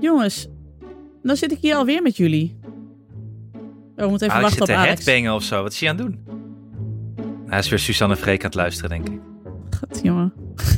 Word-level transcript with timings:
Jongens, 0.00 0.48
dan 1.22 1.36
zit 1.36 1.52
ik 1.52 1.58
hier 1.60 1.74
alweer 1.74 2.02
met 2.02 2.16
jullie. 2.16 2.56
Oh, 3.96 4.04
we 4.04 4.10
moeten 4.10 4.26
even 4.28 4.40
Alex 4.40 4.48
wachten 4.50 4.50
zit 4.50 4.60
op 4.60 4.66
te 4.66 4.74
Alex. 4.88 5.04
headbangen 5.04 5.34
of 5.34 5.42
zo. 5.42 5.62
Wat 5.62 5.72
is 5.72 5.80
hij 5.80 5.88
aan 5.88 5.96
het 5.96 6.06
doen? 6.06 6.24
Hij 7.46 7.58
is 7.58 7.68
weer 7.68 7.78
Suzanne 7.78 8.16
Freek 8.16 8.38
aan 8.40 8.46
het 8.46 8.54
luisteren, 8.54 8.90
denk 8.90 9.08
ik. 9.08 9.20
God, 9.78 10.00
jongen. 10.02 10.32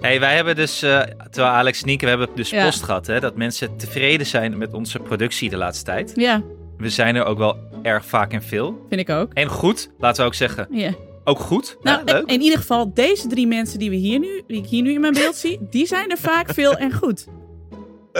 hey, 0.00 0.20
wij 0.20 0.34
hebben 0.34 0.56
dus, 0.56 0.82
eh, 0.82 1.00
terwijl 1.30 1.54
Alex 1.54 1.80
en 1.80 1.86
Nienke, 1.86 2.04
we 2.04 2.10
hebben 2.10 2.28
dus 2.34 2.50
Ja. 2.50 2.64
post 2.64 2.82
gehad, 2.82 3.06
hè, 3.06 3.20
dat 3.20 3.36
mensen 3.36 3.76
tevreden 3.76 4.26
zijn 4.26 4.58
met 4.58 4.72
onze 4.74 4.98
productie 4.98 5.50
de 5.50 5.56
laatste 5.56 5.84
tijd. 5.84 6.12
Ja, 6.14 6.42
We 6.76 6.88
zijn 6.90 7.16
er 7.16 7.24
ook 7.24 7.38
wel 7.38 7.56
erg 7.82 8.04
vaak 8.06 8.32
en 8.32 8.42
veel. 8.42 8.86
vind 8.88 9.00
ik 9.00 9.10
ook. 9.10 9.32
En 9.32 9.48
goed, 9.48 9.90
laten 9.98 10.20
we 10.22 10.26
ook 10.28 10.34
zeggen, 10.34 10.66
Ja. 10.70 10.90
Ook 11.28 11.38
goed. 11.38 11.76
Nou, 11.82 12.02
ja, 12.04 12.12
leuk. 12.12 12.26
in 12.30 12.40
ieder 12.40 12.58
geval, 12.58 12.94
deze 12.94 13.26
drie 13.28 13.46
mensen 13.46 13.78
die, 13.78 13.90
we 13.90 13.96
hier 13.96 14.18
nu, 14.18 14.42
die 14.46 14.56
ik 14.58 14.66
hier 14.66 14.82
nu 14.82 14.92
in 14.92 15.00
mijn 15.00 15.12
beeld 15.12 15.36
zie, 15.36 15.58
die 15.70 15.86
zijn 15.86 16.10
er 16.10 16.18
vaak 16.18 16.52
veel 16.54 16.76
en 16.76 16.92
goed. 16.92 17.26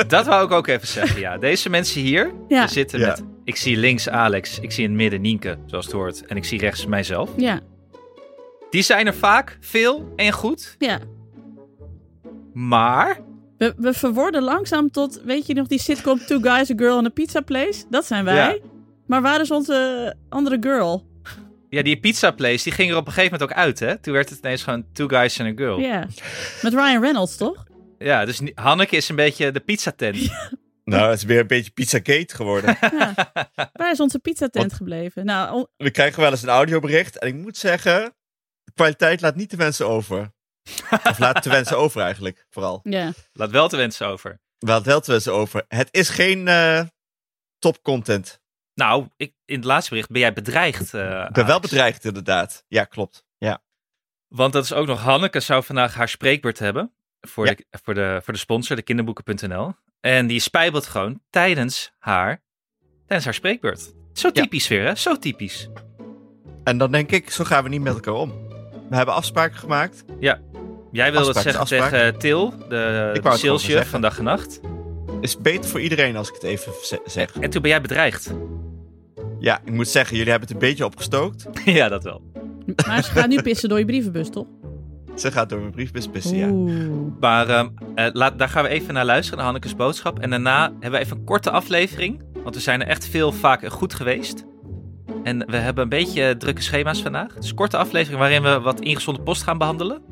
Dat 0.06 0.26
wou 0.26 0.44
ik 0.44 0.50
ook 0.50 0.66
even 0.66 0.86
zeggen, 0.88 1.20
ja. 1.20 1.38
Deze 1.38 1.70
mensen 1.70 2.00
hier, 2.00 2.32
Ja. 2.48 2.64
we 2.64 2.70
zitten 2.70 2.98
Ja. 2.98 3.06
met, 3.06 3.22
ik 3.44 3.56
zie 3.56 3.76
links 3.76 4.08
Alex, 4.08 4.58
ik 4.60 4.72
zie 4.72 4.84
in 4.84 4.90
het 4.90 4.98
midden 4.98 5.20
Nienke, 5.20 5.58
zoals 5.66 5.84
het 5.84 5.94
hoort, 5.94 6.26
en 6.26 6.36
ik 6.36 6.44
zie 6.44 6.58
rechts 6.58 6.86
mijzelf. 6.86 7.30
Ja, 7.36 7.60
Die 8.70 8.82
zijn 8.82 9.06
er 9.06 9.14
vaak 9.14 9.58
veel 9.60 10.12
en 10.16 10.32
goed, 10.32 10.74
ja. 10.78 10.98
maar 12.52 13.20
We, 13.58 13.74
we 13.76 13.92
verworden 13.92 14.42
langzaam 14.42 14.90
tot, 14.90 15.20
weet 15.24 15.46
je 15.46 15.54
nog, 15.54 15.66
die 15.66 15.80
sitcom 15.80 16.18
Two 16.18 16.38
Guys, 16.40 16.70
a 16.70 16.74
Girl 16.76 16.96
and 16.96 17.06
a 17.06 17.10
Pizza 17.10 17.40
Place? 17.40 17.84
Dat 17.90 18.04
zijn 18.06 18.24
wij. 18.24 18.34
Ja. 18.36 18.56
Maar 19.06 19.22
waar 19.22 19.40
is 19.40 19.50
onze 19.50 20.14
andere 20.28 20.56
girl? 20.60 21.06
Ja, 21.70 21.82
die 21.82 22.00
pizza 22.00 22.30
place, 22.30 22.62
die 22.64 22.72
ging 22.72 22.90
er 22.90 22.96
op 22.96 23.06
een 23.06 23.12
gegeven 23.12 23.32
moment 23.38 23.50
ook 23.50 23.56
uit, 23.64 23.78
hè. 23.78 23.98
Toen 23.98 24.12
werd 24.12 24.30
het 24.30 24.38
ineens 24.38 24.62
gewoon 24.62 24.86
two 24.92 25.08
guys 25.08 25.40
and 25.40 25.48
a 25.48 25.52
girl. 25.56 25.78
Ja. 25.80 26.06
Met 26.62 26.72
Ryan 26.72 27.00
Reynolds, 27.02 27.36
toch? 27.36 27.64
Ja, 27.98 28.24
dus 28.24 28.40
Hanneke 28.54 28.96
is 28.96 29.08
een 29.08 29.16
beetje 29.16 29.50
de 29.52 29.60
pizzatent. 29.60 30.16
Nou, 30.84 31.10
het 31.10 31.18
is 31.18 31.24
weer 31.24 31.40
een 31.40 31.46
beetje 31.46 31.70
Pizzagate 31.70 32.34
geworden. 32.34 32.76
Ja. 32.98 33.14
Waar 33.72 33.90
is 33.90 34.00
onze 34.00 34.18
pizzatent 34.18 34.64
Wat? 34.64 34.74
gebleven? 34.74 35.24
Nou, 35.24 35.54
on- 35.54 35.66
We 35.76 35.90
krijgen 35.90 36.20
wel 36.20 36.30
eens 36.30 36.42
een 36.42 36.48
audiobericht. 36.48 37.18
En 37.18 37.28
ik 37.28 37.34
moet 37.34 37.56
zeggen, 37.56 38.14
de 38.64 38.72
kwaliteit 38.74 39.20
laat 39.20 39.36
niet 39.36 39.48
te 39.48 39.56
wensen 39.56 39.88
over. 39.88 40.32
Of 41.04 41.18
laat 41.18 41.42
te 41.42 41.48
wensen 41.50 41.78
over 41.84 42.00
eigenlijk, 42.00 42.46
vooral. 42.50 42.80
ja. 42.82 43.12
Laat 43.32 43.50
wel 43.50 43.68
te 43.68 43.76
wensen 43.76 44.06
over. 44.06 44.40
Wel 44.58 44.82
wel 44.82 45.00
te 45.00 45.10
wensen 45.10 45.32
over. 45.32 45.64
Het 45.68 45.88
is 45.90 46.08
geen 46.08 46.48
eh, 46.48 46.82
top 47.58 47.82
content. 47.82 48.40
Nou, 48.78 49.06
ik, 49.16 49.32
in 49.44 49.56
het 49.56 49.64
laatste 49.64 49.90
bericht 49.90 50.10
ben 50.10 50.20
jij 50.20 50.32
bedreigd. 50.32 50.94
eh, 50.94 51.24
Ik 51.28 51.32
ben 51.32 51.46
wel 51.46 51.60
bedreigd 51.60 52.04
inderdaad. 52.04 52.64
Ja, 52.68 52.84
klopt. 52.84 53.24
Ja. 53.38 53.62
Want 54.28 54.52
dat 54.52 54.64
is 54.64 54.72
ook 54.72 54.86
nog, 54.86 55.00
Hanneke 55.02 55.40
zou 55.40 55.64
vandaag 55.64 55.94
haar 55.94 56.08
spreekbeurt 56.08 56.58
hebben. 56.58 56.92
Voor, 57.20 57.46
Ja. 57.46 57.54
de, 57.54 57.64
voor, 57.82 57.94
de, 57.94 58.20
voor 58.24 58.32
de 58.32 58.38
sponsor, 58.38 58.76
de 58.76 58.82
kinderboeken.nl. 58.82 59.74
En 60.00 60.26
die 60.26 60.40
spijbelt 60.40 60.86
gewoon 60.86 61.20
tijdens 61.30 61.92
haar, 61.98 62.42
tijdens 63.06 63.24
haar 63.24 63.34
spreekbeurt. 63.34 63.92
Zo 64.12 64.30
Ja. 64.32 64.42
typisch 64.42 64.68
weer, 64.68 64.84
hè? 64.84 64.94
Zo 64.94 65.16
typisch. 65.18 65.68
En 66.64 66.78
dan 66.78 66.90
denk 66.92 67.10
ik, 67.10 67.30
zo 67.30 67.44
gaan 67.44 67.62
we 67.62 67.68
niet 67.68 67.80
met 67.82 67.94
elkaar 67.94 68.14
om. 68.14 68.48
We 68.88 68.96
hebben 68.96 69.14
afspraken 69.14 69.58
gemaakt. 69.58 70.04
Jij 70.20 71.12
wilde 71.12 71.26
het 71.26 71.36
zeggen 71.36 71.60
afspraak. 71.60 71.90
tegen 71.90 72.18
Til, 72.18 72.50
de, 72.58 73.10
de 73.22 73.58
zeggen. 73.58 73.86
van 73.86 74.00
dag 74.00 74.18
en 74.18 74.24
nacht. 74.24 74.60
Is 75.20 75.36
beter 75.38 75.70
voor 75.70 75.80
iedereen 75.80 76.16
als 76.16 76.28
ik 76.28 76.34
het 76.34 76.42
even 76.42 76.72
ze- 76.82 77.02
zeg. 77.04 77.32
En 77.38 77.50
toen 77.50 77.62
ben 77.62 77.70
jij 77.70 77.80
bedreigd. 77.80 78.32
Ja, 79.40 79.60
ik 79.64 79.72
moet 79.72 79.88
zeggen, 79.88 80.16
jullie 80.16 80.30
hebben 80.30 80.48
het 80.48 80.62
een 80.62 80.68
beetje 80.68 80.84
opgestookt. 80.84 81.46
ja, 81.64 81.88
dat 81.88 82.04
wel. 82.04 82.22
Maar 82.86 83.04
ze 83.04 83.10
gaat 83.10 83.28
nu 83.28 83.42
pissen 83.42 83.68
door 83.68 83.78
je 83.78 83.84
brievenbus, 83.84 84.30
toch? 84.30 84.46
Ze 85.16 85.32
gaat 85.32 85.48
door 85.48 85.58
mijn 85.60 85.72
briefbus 85.72 86.08
pissen, 86.08 86.36
ja. 86.36 86.76
Maar 87.20 87.48
ehm, 87.48 87.68
eh, 87.94 88.06
laat, 88.12 88.38
daar 88.38 88.48
gaan 88.48 88.62
we 88.62 88.68
even 88.68 88.94
naar 88.94 89.04
luisteren, 89.04 89.36
naar 89.36 89.44
Hannekes 89.44 89.76
boodschap. 89.76 90.18
En 90.18 90.30
daarna 90.30 90.62
hebben 90.62 91.00
we 91.00 91.06
even 91.06 91.16
een 91.16 91.24
korte 91.24 91.50
aflevering. 91.50 92.22
Want 92.42 92.54
we 92.54 92.60
zijn 92.60 92.80
er 92.80 92.88
echt 92.88 93.08
veel 93.08 93.32
vaak 93.32 93.68
goed 93.72 93.94
geweest. 93.94 94.44
En 95.22 95.46
we 95.46 95.56
hebben 95.56 95.82
een 95.82 95.88
beetje 95.88 96.36
drukke 96.36 96.62
schema's 96.62 97.02
vandaag. 97.02 97.34
Dus 97.34 97.48
een 97.50 97.56
korte 97.56 97.76
aflevering 97.76 98.20
waarin 98.20 98.42
we 98.42 98.60
wat 98.60 98.80
ingezonden 98.80 99.22
post 99.22 99.42
gaan 99.42 99.58
behandelen. 99.58 100.02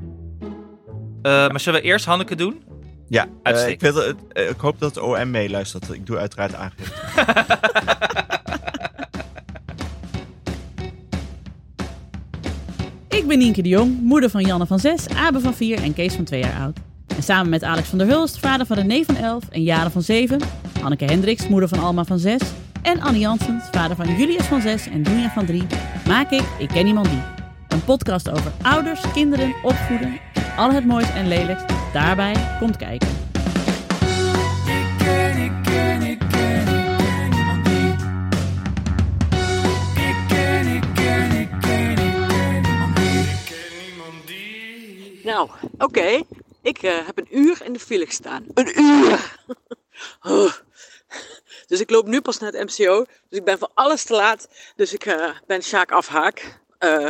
Eh, 0.40 1.48
maar 1.48 1.60
zullen 1.60 1.80
we 1.80 1.86
eerst 1.86 2.04
Hanneke 2.04 2.34
doen? 2.34 2.62
Ja, 3.08 3.26
Uitstekend. 3.42 3.82
ik, 3.82 3.92
wil, 3.92 4.48
ik 4.48 4.58
hoop 4.58 4.78
dat 4.78 4.94
het 4.94 5.04
OM 5.04 5.30
meeluistert. 5.30 5.92
Ik 5.92 6.06
doe 6.06 6.16
uiteraard 6.18 6.54
aangifte. 6.54 6.92
Ik 13.26 13.32
ben 13.32 13.40
Nienke 13.40 13.62
de 13.62 13.68
Jong, 13.68 14.00
moeder 14.02 14.30
van 14.30 14.42
Janne 14.42 14.66
van 14.66 14.78
6, 14.78 15.08
Abe 15.08 15.40
van 15.40 15.54
4 15.54 15.82
en 15.82 15.94
Kees 15.94 16.14
van 16.14 16.24
2 16.24 16.40
jaar 16.40 16.60
oud. 16.60 16.78
En 17.16 17.22
samen 17.22 17.48
met 17.50 17.62
Alex 17.62 17.88
van 17.88 17.98
der 17.98 18.06
Hulst, 18.06 18.38
vader 18.38 18.66
van 18.66 18.76
René 18.76 19.04
van 19.04 19.16
11 19.16 19.44
en 19.50 19.62
Jaren 19.62 19.90
van 19.90 20.02
7, 20.02 20.40
Anneke 20.82 21.04
Hendricks, 21.04 21.48
moeder 21.48 21.68
van 21.68 21.78
Alma 21.78 22.04
van 22.04 22.18
6 22.18 22.40
en 22.82 23.00
Annie 23.00 23.20
Janssens, 23.20 23.64
vader 23.70 23.96
van 23.96 24.16
Julius 24.16 24.44
van 24.44 24.60
6 24.60 24.88
en 24.88 25.02
Doenja 25.02 25.30
van 25.30 25.46
3, 25.46 25.62
maak 26.06 26.30
ik 26.30 26.44
Ik 26.58 26.68
Ken 26.68 26.86
Iemand 26.86 27.08
Die. 27.08 27.22
Een 27.68 27.84
podcast 27.84 28.30
over 28.30 28.52
ouders, 28.62 29.00
kinderen, 29.12 29.54
opvoeden, 29.62 30.18
al 30.56 30.72
het 30.72 30.86
moois 30.86 31.10
en 31.14 31.28
lelijks 31.28 31.62
daarbij 31.92 32.34
komt 32.58 32.76
kijken. 32.76 33.15
Nou, 45.26 45.50
oké. 45.78 46.22
Ik 46.62 46.82
eh, 46.82 47.06
heb 47.06 47.18
een 47.18 47.38
uur 47.38 47.62
in 47.64 47.72
de 47.72 47.78
file 47.78 48.06
gestaan. 48.06 48.46
Een 48.54 48.80
uur! 48.80 49.18
Oh. 50.22 50.52
Dus 51.66 51.80
ik 51.80 51.90
loop 51.90 52.06
nu 52.06 52.20
pas 52.20 52.38
naar 52.38 52.52
het 52.52 52.78
MCO. 52.78 53.04
Dus 53.28 53.38
ik 53.38 53.44
ben 53.44 53.58
voor 53.58 53.70
alles 53.74 54.04
te 54.04 54.14
laat. 54.14 54.48
Dus 54.76 54.92
ik 54.92 55.06
eh, 55.06 55.30
ben 55.46 55.62
Sjaak 55.62 55.92
afhaak. 55.92 56.58
Eh, 56.78 57.08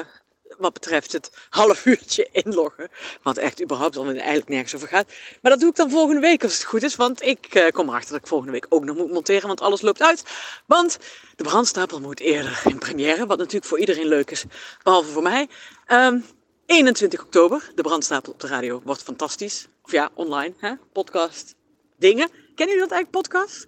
wat 0.58 0.72
betreft 0.72 1.12
het 1.12 1.30
half 1.48 1.86
uurtje 1.86 2.28
inloggen. 2.32 2.88
Wat 3.22 3.36
echt 3.36 3.62
überhaupt 3.62 3.94
dan 3.94 4.08
eigenlijk 4.08 4.48
nergens 4.48 4.74
over 4.74 4.88
gaat. 4.88 5.12
Maar 5.42 5.50
dat 5.50 5.60
doe 5.60 5.70
ik 5.70 5.76
dan 5.76 5.90
volgende 5.90 6.20
week 6.20 6.42
als 6.42 6.54
het 6.54 6.64
goed 6.64 6.82
is. 6.82 6.96
Want 6.96 7.22
ik 7.22 7.70
kom 7.72 7.88
erachter 7.88 8.12
dat 8.12 8.20
ik 8.20 8.26
volgende 8.26 8.52
week 8.52 8.66
ook 8.68 8.84
nog 8.84 8.96
moet 8.96 9.12
monteren. 9.12 9.46
Want 9.46 9.60
alles 9.60 9.80
loopt 9.80 10.02
uit. 10.02 10.24
Want 10.66 10.98
de 11.36 11.44
brandstapel 11.44 12.00
moet 12.00 12.20
eerder 12.20 12.62
in 12.64 12.78
première. 12.78 13.26
Wat 13.26 13.38
natuurlijk 13.38 13.66
voor 13.66 13.78
iedereen 13.78 14.08
leuk 14.08 14.30
is. 14.30 14.44
Behalve 14.82 15.10
voor 15.10 15.22
mij. 15.22 15.48
Ehm, 15.86 16.18
21 16.66 17.22
oktober, 17.22 17.70
de 17.74 17.82
brandstapel 17.82 18.32
op 18.32 18.40
de 18.40 18.46
radio 18.46 18.80
wordt 18.84 19.02
fantastisch. 19.02 19.68
Of 19.82 19.92
ja, 19.92 20.10
online, 20.14 20.54
hè? 20.58 20.72
podcast, 20.92 21.54
dingen. 21.98 22.28
Kennen 22.54 22.76
jullie 22.76 22.88
dat 22.88 22.90
eigenlijk, 22.90 23.10
podcast? 23.10 23.66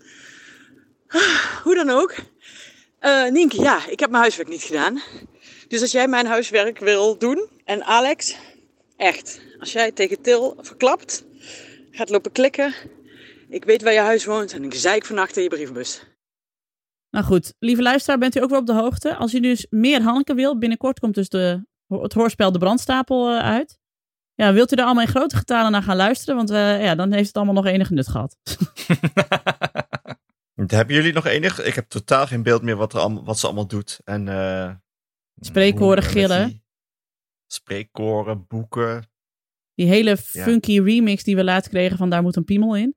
Hoe 1.64 1.74
dan 1.74 1.90
ook. 1.90 2.14
Eh 2.98 3.30
Nienke, 3.30 3.60
ja, 3.60 3.86
ik 3.88 4.00
heb 4.00 4.10
mijn 4.10 4.22
huiswerk 4.22 4.48
niet 4.48 4.62
gedaan. 4.62 5.02
Dus 5.68 5.80
als 5.80 5.92
jij 5.92 6.08
mijn 6.08 6.26
huiswerk 6.26 6.78
wil 6.78 7.18
doen, 7.18 7.48
en 7.64 7.84
Alex, 7.84 8.36
echt, 8.96 9.40
als 9.58 9.72
jij 9.72 9.92
tegen 9.92 10.20
Til 10.20 10.56
verklapt, 10.60 11.24
gaat 11.90 12.10
lopen 12.10 12.32
klikken, 12.32 12.74
ik 13.48 13.64
weet 13.64 13.82
waar 13.82 13.92
je 13.92 13.98
huis 13.98 14.24
woont 14.24 14.52
en 14.52 14.64
ik 14.64 14.74
zeik 14.74 15.04
vannacht 15.04 15.36
in 15.36 15.42
je 15.42 15.48
brievenbus. 15.48 16.02
Nou 17.10 17.24
goed, 17.24 17.54
lieve 17.58 17.82
luisteraar, 17.82 18.18
bent 18.18 18.36
u 18.36 18.40
ook 18.40 18.50
wel 18.50 18.60
op 18.60 18.66
de 18.66 18.72
hoogte? 18.72 19.16
Als 19.16 19.34
u 19.34 19.40
dus 19.40 19.66
meer 19.70 20.02
Hanneke 20.02 20.34
wil, 20.34 20.58
binnenkort 20.58 20.98
komt 20.98 21.14
dus 21.14 21.28
de, 21.28 21.66
het 21.88 22.12
hoorspel 22.12 22.52
De 22.52 22.58
Brandstapel 22.58 23.30
eh, 23.30 23.38
uit. 23.38 23.78
Ja, 24.34 24.52
wilt 24.52 24.72
u 24.72 24.76
daar 24.76 24.84
allemaal 24.84 25.04
in 25.04 25.10
grote 25.10 25.36
getalen 25.36 25.72
naar 25.72 25.82
gaan 25.82 25.96
luisteren? 25.96 26.36
Want 26.36 26.50
eh, 26.50 26.82
ja, 26.84 26.94
dan 26.94 27.12
heeft 27.12 27.26
het 27.26 27.36
allemaal 27.36 27.54
nog 27.54 27.66
enig 27.66 27.90
nut 27.90 28.08
gehad. 28.08 28.36
Hebben 30.66 30.94
jullie 30.94 31.12
nog 31.12 31.26
enig? 31.26 31.62
Ik 31.64 31.74
heb 31.74 31.88
totaal 31.88 32.26
geen 32.26 32.42
beeld 32.42 32.62
meer 32.62 32.76
wat, 32.76 32.92
er 32.92 32.98
allemaal, 33.00 33.24
wat 33.24 33.38
ze 33.38 33.46
allemaal 33.46 33.66
doet. 33.66 34.00
En, 34.04 34.28
eh, 34.28 34.74
Spreekkoren, 35.40 36.02
gillen. 36.02 36.46
die 36.46 36.64
Spreekkoren, 37.46 38.46
boeken. 38.46 39.10
Die 39.74 39.86
hele 39.86 40.10
Ja. 40.10 40.16
funky 40.42 40.80
remix 40.80 41.24
die 41.24 41.36
we 41.36 41.44
laatst 41.44 41.70
kregen 41.70 41.96
van 41.96 42.10
Daar 42.10 42.22
moet 42.22 42.36
een 42.36 42.44
piemel 42.44 42.76
in. 42.76 42.96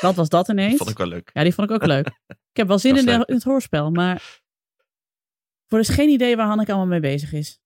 Wat 0.00 0.14
was 0.14 0.28
dat 0.28 0.48
ineens? 0.48 0.68
Dat 0.70 0.78
vond 0.78 0.90
ik 0.90 0.96
wel 0.98 1.06
leuk. 1.06 1.30
Ja, 1.32 1.42
die 1.42 1.54
vond 1.54 1.70
ik 1.70 1.76
ook 1.76 1.86
leuk. 1.86 2.06
Ik 2.52 2.56
heb 2.64 2.66
wel 2.68 2.78
zin 2.78 2.96
in, 2.96 3.04
de- 3.06 3.32
het 3.32 3.42
hoorspel, 3.44 3.90
maar 3.90 4.40
voor 5.66 5.78
is 5.78 5.88
geen 5.88 6.08
idee 6.08 6.36
waar 6.36 6.46
Hanneke 6.46 6.70
allemaal 6.72 6.90
mee 6.90 7.00
bezig 7.00 7.32
is. 7.32 7.60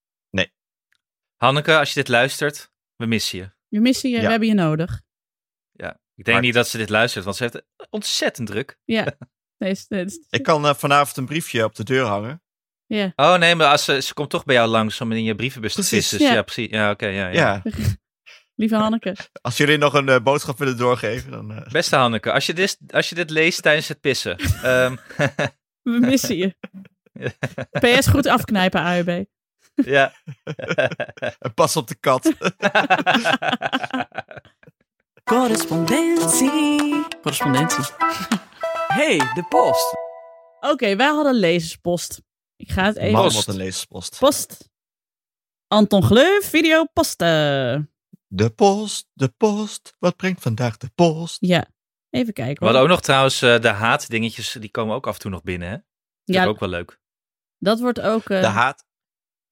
Hanneke, 1.43 1.79
als 1.79 1.89
je 1.89 1.94
dit 1.94 2.09
luistert, 2.09 2.73
we 2.97 3.06
missen 3.06 3.39
je. 3.39 3.50
We 3.69 3.79
missen 3.81 4.11
je, 4.11 4.17
Ja. 4.17 4.23
we 4.23 4.29
hebben 4.31 4.49
je 4.49 4.55
nodig. 4.55 5.00
Ja. 5.71 5.91
Ik 6.15 6.25
denk 6.25 6.37
Maar- 6.37 6.41
niet 6.47 6.55
dat 6.55 6.69
ze 6.69 6.77
dit 6.79 6.89
luistert, 6.89 7.25
want 7.25 7.37
ze 7.37 7.43
heeft 7.43 7.62
ontzettend 7.91 8.49
druk. 8.49 8.79
Ja. 8.85 9.06
Nee, 9.59 9.71
is- 9.71 9.87
nee, 9.89 10.05
is- 10.05 10.27
Ik 10.31 10.43
kan 10.43 10.67
eh, 10.67 10.75
vanavond 10.75 11.17
een 11.17 11.27
briefje 11.27 11.65
op 11.65 11.75
de 11.75 11.85
deur 11.85 12.05
hangen. 12.05 12.43
ja. 12.87 13.12
Oh 13.17 13.35
nee, 13.37 13.55
maar 13.55 13.67
als 13.67 13.85
ze, 13.85 14.00
ze 14.00 14.15
komt 14.15 14.31
toch 14.31 14.44
bij 14.44 14.55
jou 14.55 14.69
langs 14.69 15.00
om 15.00 15.12
in 15.12 15.25
je 15.25 15.35
brievenbus 15.35 15.73
te 15.75 15.79
Precies. 15.81 15.99
vissen. 15.99 16.19
Dus 16.19 16.27
Ja. 16.29 16.35
ja, 16.35 16.43
precies. 16.43 16.71
Ja, 16.71 16.91
oké. 16.91 17.06
ja, 17.06 17.29
ja. 17.29 17.61
Ja. 17.65 17.73
Lieve 18.61 18.77
Hanneke. 18.77 19.17
Als 19.41 19.56
jullie 19.56 19.77
nog 19.79 19.95
een 19.95 20.09
eh, 20.09 20.21
boodschap 20.23 20.59
willen 20.59 20.77
doorgeven, 20.77 21.31
dan... 21.31 21.53
eh, 21.53 21.71
Beste 21.73 21.97
Hanneke, 21.97 22.33
als 22.33 22.47
je, 22.47 22.55
dit, 22.55 22.79
als 22.91 23.09
je 23.09 23.15
dit 23.15 23.31
leest 23.31 23.62
tijdens 23.62 23.88
het 23.88 24.00
pissen. 24.00 24.38
ehm, 24.38 24.97
We 25.83 25.99
missen 26.00 26.37
je. 26.37 26.55
PS 27.71 28.06
goed 28.06 28.27
afknijpen, 28.27 28.81
AUB. 28.81 29.25
Ja. 29.75 30.13
pas 31.55 31.77
op 31.77 31.89
de 31.89 31.95
kat. 31.95 32.33
Correspondentie. 35.25 37.05
Correspondentie. 37.21 37.85
hey, 39.01 39.17
de 39.19 39.45
post. 39.49 39.95
Oké, 40.61 40.97
wij 40.97 41.07
hadden 41.09 41.35
lezerspost. 41.35 42.23
Ik 42.57 42.71
ga 42.71 42.85
het 42.85 42.97
even... 42.97 43.21
Post. 43.23 43.37
wat 43.37 43.47
een 43.47 43.57
lezerspost. 43.57 44.19
Post. 44.19 44.71
Anton 45.69 46.03
Gleuf, 46.03 46.49
video 46.49 46.85
posten. 46.93 47.91
De 48.27 48.51
post, 48.51 49.09
de 49.13 49.29
post. 49.29 49.97
Wat 49.99 50.17
brengt 50.17 50.43
vandaag 50.43 50.77
de 50.77 50.91
post? 50.95 51.37
Ja, 51.41 51.67
even 52.11 52.33
kijken 52.33 52.59
We 52.59 52.65
hadden 52.65 52.83
ook 52.83 52.89
nog 52.89 53.01
trouwens 53.01 53.43
eh, 53.43 53.61
de 53.61 53.69
haatdingetjes, 53.69 54.53
die 54.53 54.71
komen 54.71 54.95
ook 54.95 55.07
af 55.07 55.15
en 55.15 55.21
toe 55.21 55.31
nog 55.31 55.43
binnen, 55.43 55.69
hè? 55.69 55.75
Dat 55.75 55.83
is 56.25 56.35
Ja, 56.35 56.45
ook 56.45 56.61
wel 56.61 56.69
leuk. 56.69 57.01
dat 57.59 57.81
wordt 57.81 58.01
ook... 58.01 58.31
eh, 58.31 58.41
De 58.41 58.47
haat. 58.47 58.85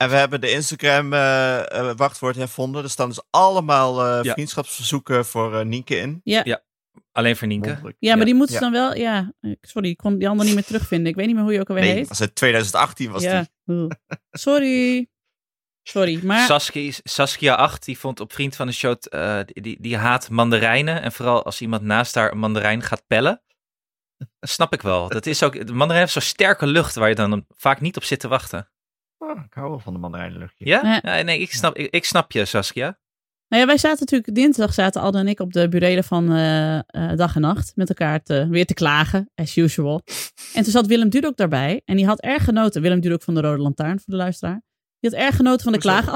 En 0.01 0.09
we 0.11 0.17
hebben 0.17 0.41
de 0.41 0.51
Instagram 0.51 1.13
eh, 1.13 1.79
eh, 1.79 1.97
wachtwoord 1.97 2.37
hervonden. 2.37 2.83
Er 2.83 2.91
staan 2.91 3.09
dus 3.09 3.21
allemaal 3.31 4.05
eh, 4.05 4.23
Ja. 4.23 4.33
vriendschapsverzoeken 4.33 5.27
voor 5.27 5.59
eh, 5.59 5.65
Nienke 5.65 5.97
in. 5.97 6.21
Alleen 7.13 7.37
voor 7.37 7.49
Nienke. 7.49 7.67
Wonderlijk. 7.69 7.97
ja, 8.01 8.17
maar 8.17 8.25
die 8.25 8.35
moeten 8.35 8.57
ze 8.57 8.65
Ja. 8.65 8.71
dan 8.71 8.81
wel... 8.81 8.97
Ja, 8.97 9.33
sorry, 9.61 9.89
ik 9.89 9.97
kon 9.97 10.19
die 10.19 10.29
andere 10.29 10.47
niet 10.47 10.55
meer 10.59 10.65
terugvinden. 10.67 11.07
Ik 11.09 11.15
weet 11.17 11.27
niet 11.27 11.35
meer 11.35 11.45
hoe 11.45 11.53
je 11.53 11.61
ook 11.61 11.69
alweer 11.69 11.85
Nee, 11.85 11.95
heet. 11.95 12.09
was 12.09 12.19
het 12.19 12.35
2018 12.35 13.11
was 13.11 13.23
ja. 13.23 13.47
die. 13.65 13.89
Sorry. 14.31 15.09
Sorry, 15.83 16.25
maar... 16.25 16.47
Saskia, 16.47 16.93
Saskia 17.03 17.55
8, 17.55 17.85
die 17.85 17.99
vond 17.99 18.21
op 18.21 18.33
Vriend 18.33 18.57
van 18.57 18.67
de 18.67 18.73
Show, 18.73 18.97
eh, 19.09 19.41
die, 19.45 19.63
die, 19.63 19.77
die 19.81 19.97
haat 19.97 20.31
mandarijnen. 20.31 21.03
En 21.03 21.13
vooral 21.13 21.45
als 21.45 21.61
iemand 21.61 21.83
naast 21.83 22.15
haar 22.15 22.33
een 22.33 22.39
mandarijn 22.39 22.83
gaat 22.83 23.07
pellen. 23.07 23.43
Dat 24.39 24.51
snap 24.51 24.73
ik 24.73 24.83
wel. 24.83 25.09
Dat 25.09 25.27
is 25.27 25.43
ook, 25.43 25.53
de 25.53 25.65
mandarijn 25.73 25.99
heeft 26.01 26.13
zo'n 26.13 26.23
sterke 26.23 26.67
lucht 26.67 26.95
waar 26.95 27.09
je 27.09 27.15
dan 27.15 27.45
vaak 27.57 27.81
niet 27.81 27.97
op 27.97 28.05
zit 28.05 28.21
te 28.21 28.29
wachten. 28.29 28.71
Oh, 29.23 29.45
ik 29.45 29.55
hou 29.55 29.71
wel 29.71 29.79
van 29.79 29.93
de 29.93 29.99
mandarijnenluchtje. 29.99 30.67
Ja? 30.67 31.01
Ja. 31.03 31.17
ja 31.17 31.23
nee, 31.23 31.41
ik 31.41 31.53
snap, 31.53 31.77
ik, 31.77 31.91
ik 31.91 32.05
snap 32.05 32.33
je, 32.33 32.45
Saskia. 32.45 32.99
Nou 33.49 33.63
ja, 33.63 33.69
wij 33.69 33.79
zaten 33.79 33.99
natuurlijk 33.99 34.35
dinsdag, 34.35 34.75
zaten 34.75 35.01
Aldo 35.01 35.19
en 35.19 35.29
ik 35.29 35.41
op 35.41 35.53
de 35.53 35.69
burelen 35.69 36.05
van 36.05 36.33
eh, 36.33 36.79
eh, 36.79 37.17
dag 37.17 37.35
en 37.35 37.41
nacht 37.41 37.73
met 37.75 37.89
elkaar 37.89 38.23
te, 38.23 38.49
weer 38.49 38.67
te 38.67 38.75
klagen, 38.75 39.31
as 39.35 39.57
usual. 39.57 40.03
En 40.55 40.63
toen 40.63 40.73
zat 40.73 40.87
Willem 40.87 41.09
Dudok 41.09 41.37
daarbij 41.37 41.83
en 41.85 41.97
die 41.97 42.07
had 42.07 42.21
erg 42.21 42.45
genoten, 42.45 42.83
Willem 42.83 43.01
Dudok 43.01 43.23
van 43.23 43.35
de 43.35 43.41
Rode 43.41 43.63
Lantaarn 43.63 43.97
voor 43.97 44.07
de 44.07 44.17
luisteraar. 44.17 44.63
Die 45.01 45.11
had 45.11 45.21
erg 45.21 45.37
genoten 45.37 45.63
van 45.63 45.73
de 45.73 45.79
Hoezo? 45.83 46.13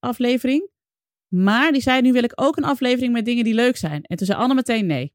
klaagaflevering. 0.00 0.70
Maar 1.28 1.72
die 1.72 1.82
zei, 1.82 2.00
nu 2.00 2.12
wil 2.12 2.22
ik 2.22 2.32
ook 2.34 2.56
een 2.56 2.64
aflevering 2.64 3.12
met 3.12 3.24
dingen 3.24 3.44
die 3.44 3.54
leuk 3.54 3.76
zijn. 3.76 4.02
En 4.02 4.16
toen 4.16 4.26
zei 4.26 4.38
Anne 4.38 4.54
meteen 4.54 4.86
nee. 4.86 5.14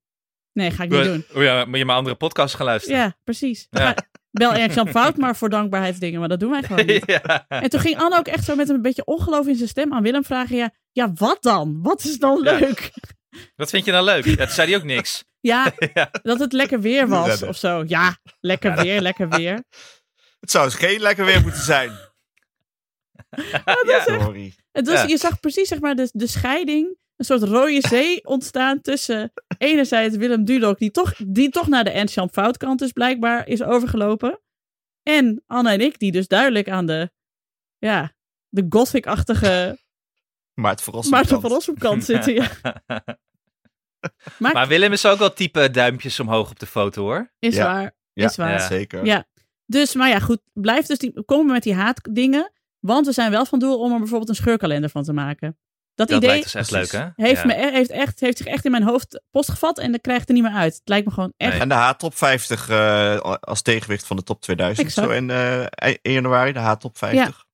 Nee, 0.52 0.72
ga 0.72 0.84
ik 0.84 0.90
niet 0.90 1.04
doen. 1.04 1.26
Oh 1.36 1.44
ja, 1.44 1.66
moet 1.66 1.78
je 1.78 1.86
maar 1.86 1.96
andere 1.96 2.16
podcasts 2.16 2.56
gaan 2.56 2.66
luisteren. 2.66 2.98
Ja, 2.98 3.18
precies. 3.24 3.68
Ja. 3.70 3.96
Bel 4.34 4.54
Erk 4.54 4.74
Jan 4.74 4.88
Fout 4.90 5.18
maar 5.18 5.36
voor 5.36 5.50
dankbaarheidsdingen, 5.50 6.20
maar 6.20 6.30
dat 6.30 6.40
doen 6.40 6.52
wij 6.52 6.64
gewoon 6.64 6.86
niet. 6.86 7.04
ja. 7.26 7.46
En 7.48 7.70
toen 7.70 7.80
ging 7.80 7.98
Anne 7.98 8.18
ook 8.18 8.28
echt 8.28 8.44
zo 8.46 8.56
met 8.56 8.70
een 8.70 8.82
beetje 8.82 9.06
ongeloof 9.06 9.48
in 9.48 9.56
zijn 9.56 9.70
stem 9.70 9.94
aan 9.94 10.04
Willem 10.04 10.24
vragen. 10.24 10.56
Ja, 10.56 10.72
ja 10.92 11.12
wat 11.14 11.38
dan? 11.42 11.80
Wat 11.82 12.04
is 12.04 12.18
dan 12.18 12.42
Ja. 12.44 12.58
leuk? 12.60 12.92
Wat 13.56 13.70
vind 13.70 13.86
je 13.86 13.92
nou 13.92 14.06
leuk? 14.06 14.26
Ja, 14.26 14.36
toen 14.36 14.48
zei 14.50 14.68
hij 14.72 14.78
ook 14.80 14.84
niks. 14.86 15.24
Ja, 15.40 15.72
Ja. 15.94 16.10
dat 16.22 16.40
het 16.40 16.54
lekker 16.54 16.82
weer 16.82 17.08
was 17.08 17.42
of 17.44 17.58
zo. 17.58 17.84
Ja, 17.88 18.18
lekker 18.40 18.76
weer, 18.76 19.02
lekker 19.02 19.30
weer. 19.30 19.64
Het 20.40 20.52
zou 20.52 20.66
eens 20.66 20.76
geen 20.76 21.00
lekker 21.00 21.26
weer 21.26 21.42
moeten 21.42 21.62
zijn. 21.62 21.92
Ja. 23.86 24.04
Sorry. 24.06 24.54
Het 24.72 24.88
was, 24.88 25.02
Ja. 25.02 25.08
Je 25.08 25.18
zag 25.18 25.40
precies 25.40 25.68
zeg 25.68 25.80
maar, 25.80 25.96
de, 25.96 26.10
de 26.14 26.28
scheiding, 26.28 26.98
een 27.16 27.26
soort 27.26 27.44
rode 27.44 27.88
zee 27.90 28.26
ontstaan 28.26 28.82
tussen 28.82 29.34
enerzijds 29.58 30.16
Willem 30.16 30.46
Dudok, 30.46 30.78
die 30.78 30.92
toch, 30.92 31.14
die 31.28 31.50
toch 31.50 31.68
naar 31.68 31.84
de 31.84 31.90
Ernst-Jan 31.90 32.30
Foutkant 32.30 32.80
dus 32.80 32.92
blijkbaar 32.92 33.48
is 33.48 33.64
overgelopen. 33.64 34.42
En 35.04 35.44
Anne 35.48 35.72
en 35.72 35.82
ik, 35.82 36.00
die 36.00 36.12
dus 36.12 36.28
duidelijk 36.28 36.70
aan 36.70 36.86
de, 36.86 37.12
ja, 37.78 38.14
de 38.50 38.66
gothic-achtige 38.70 39.80
Maar 40.54 40.72
het 40.72 40.82
verrassend. 40.82 41.16
Maarten 41.16 41.42
van 41.42 41.50
Rossum 41.50 41.78
kant 41.78 42.04
zitten. 42.14 42.34
Ja. 42.34 42.50
Maar, 44.38 44.54
Maar 44.54 44.68
Willem 44.68 44.92
is 44.92 45.06
ook 45.06 45.18
wel 45.18 45.34
type 45.34 45.72
duimpjes 45.72 46.20
omhoog 46.20 46.50
op 46.50 46.60
de 46.60 46.66
foto 46.66 47.02
hoor. 47.02 47.34
is 47.40 47.56
Ja. 47.56 47.64
waar, 47.64 47.96
Ja, 48.14 48.26
is 48.26 48.36
waar. 48.36 48.52
Ja. 48.52 48.68
Zeker. 48.68 49.06
Ja, 49.06 49.26
dus, 49.66 49.94
maar 49.94 50.10
ja, 50.10 50.20
goed. 50.20 50.42
Blijf 50.54 50.86
dus 50.86 50.98
die, 50.98 51.24
komen 51.26 51.54
met 51.54 51.64
die 51.64 51.74
haatdingen. 51.74 52.52
Want 52.80 53.06
we 53.06 53.12
zijn 53.12 53.32
wel 53.32 53.46
van 53.46 53.60
doel 53.60 53.80
om 53.80 53.92
er 53.92 53.98
bijvoorbeeld 53.98 54.30
een 54.30 54.36
scheurkalender 54.36 54.90
van 54.90 55.04
te 55.04 55.14
maken. 55.14 55.58
Dat, 55.96 56.08
Dat 56.08 56.18
idee 56.18 56.30
lijkt 56.30 56.44
dus 56.44 56.54
echt 56.54 56.72
leuk 56.72 56.92
hè? 56.92 57.08
heeft, 57.16 57.42
Ja. 57.42 57.48
me, 57.48 57.54
e- 57.54 57.72
heeft, 57.72 57.90
echt, 57.90 58.20
heeft 58.20 58.38
zich 58.38 58.46
echt 58.46 58.66
in 58.66 58.72
mijn 58.72 58.84
hoofd 58.84 59.22
postgevat 59.32 59.80
en 59.80 59.92
dat 59.92 60.02
krijgt 60.02 60.28
er 60.28 60.34
niet 60.34 60.44
meer 60.44 60.52
uit. 60.52 60.74
Het 60.74 60.90
lijkt 60.90 61.06
me 61.06 61.12
gewoon 61.14 61.34
echt. 61.38 61.52
Nee. 61.52 61.62
En 61.62 61.70
de 61.70 61.76
H-top 61.76 62.16
50 62.16 62.70
eh, 62.70 63.20
als 63.40 63.62
tegenwicht 63.62 64.08
van 64.08 64.16
de 64.18 64.24
top 64.24 64.42
2000. 64.42 64.88
Exact. 64.88 65.08
Zo 65.08 65.14
in, 65.14 65.30
eh, 65.30 65.94
in 66.02 66.12
januari, 66.12 66.52
de 66.54 66.60
H-top 66.60 66.98
50. 66.98 67.46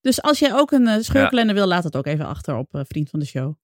Dus 0.00 0.22
als 0.22 0.38
jij 0.38 0.54
ook 0.54 0.70
een 0.70 1.04
scheurkalender 1.04 1.54
wil, 1.54 1.66
laat 1.66 1.84
het 1.84 1.96
ook 1.96 2.06
even 2.06 2.26
achter 2.26 2.56
op 2.56 2.74
eh, 2.74 2.80
Vriend 2.84 3.10
van 3.10 3.18
de 3.18 3.26
Show. 3.26 3.54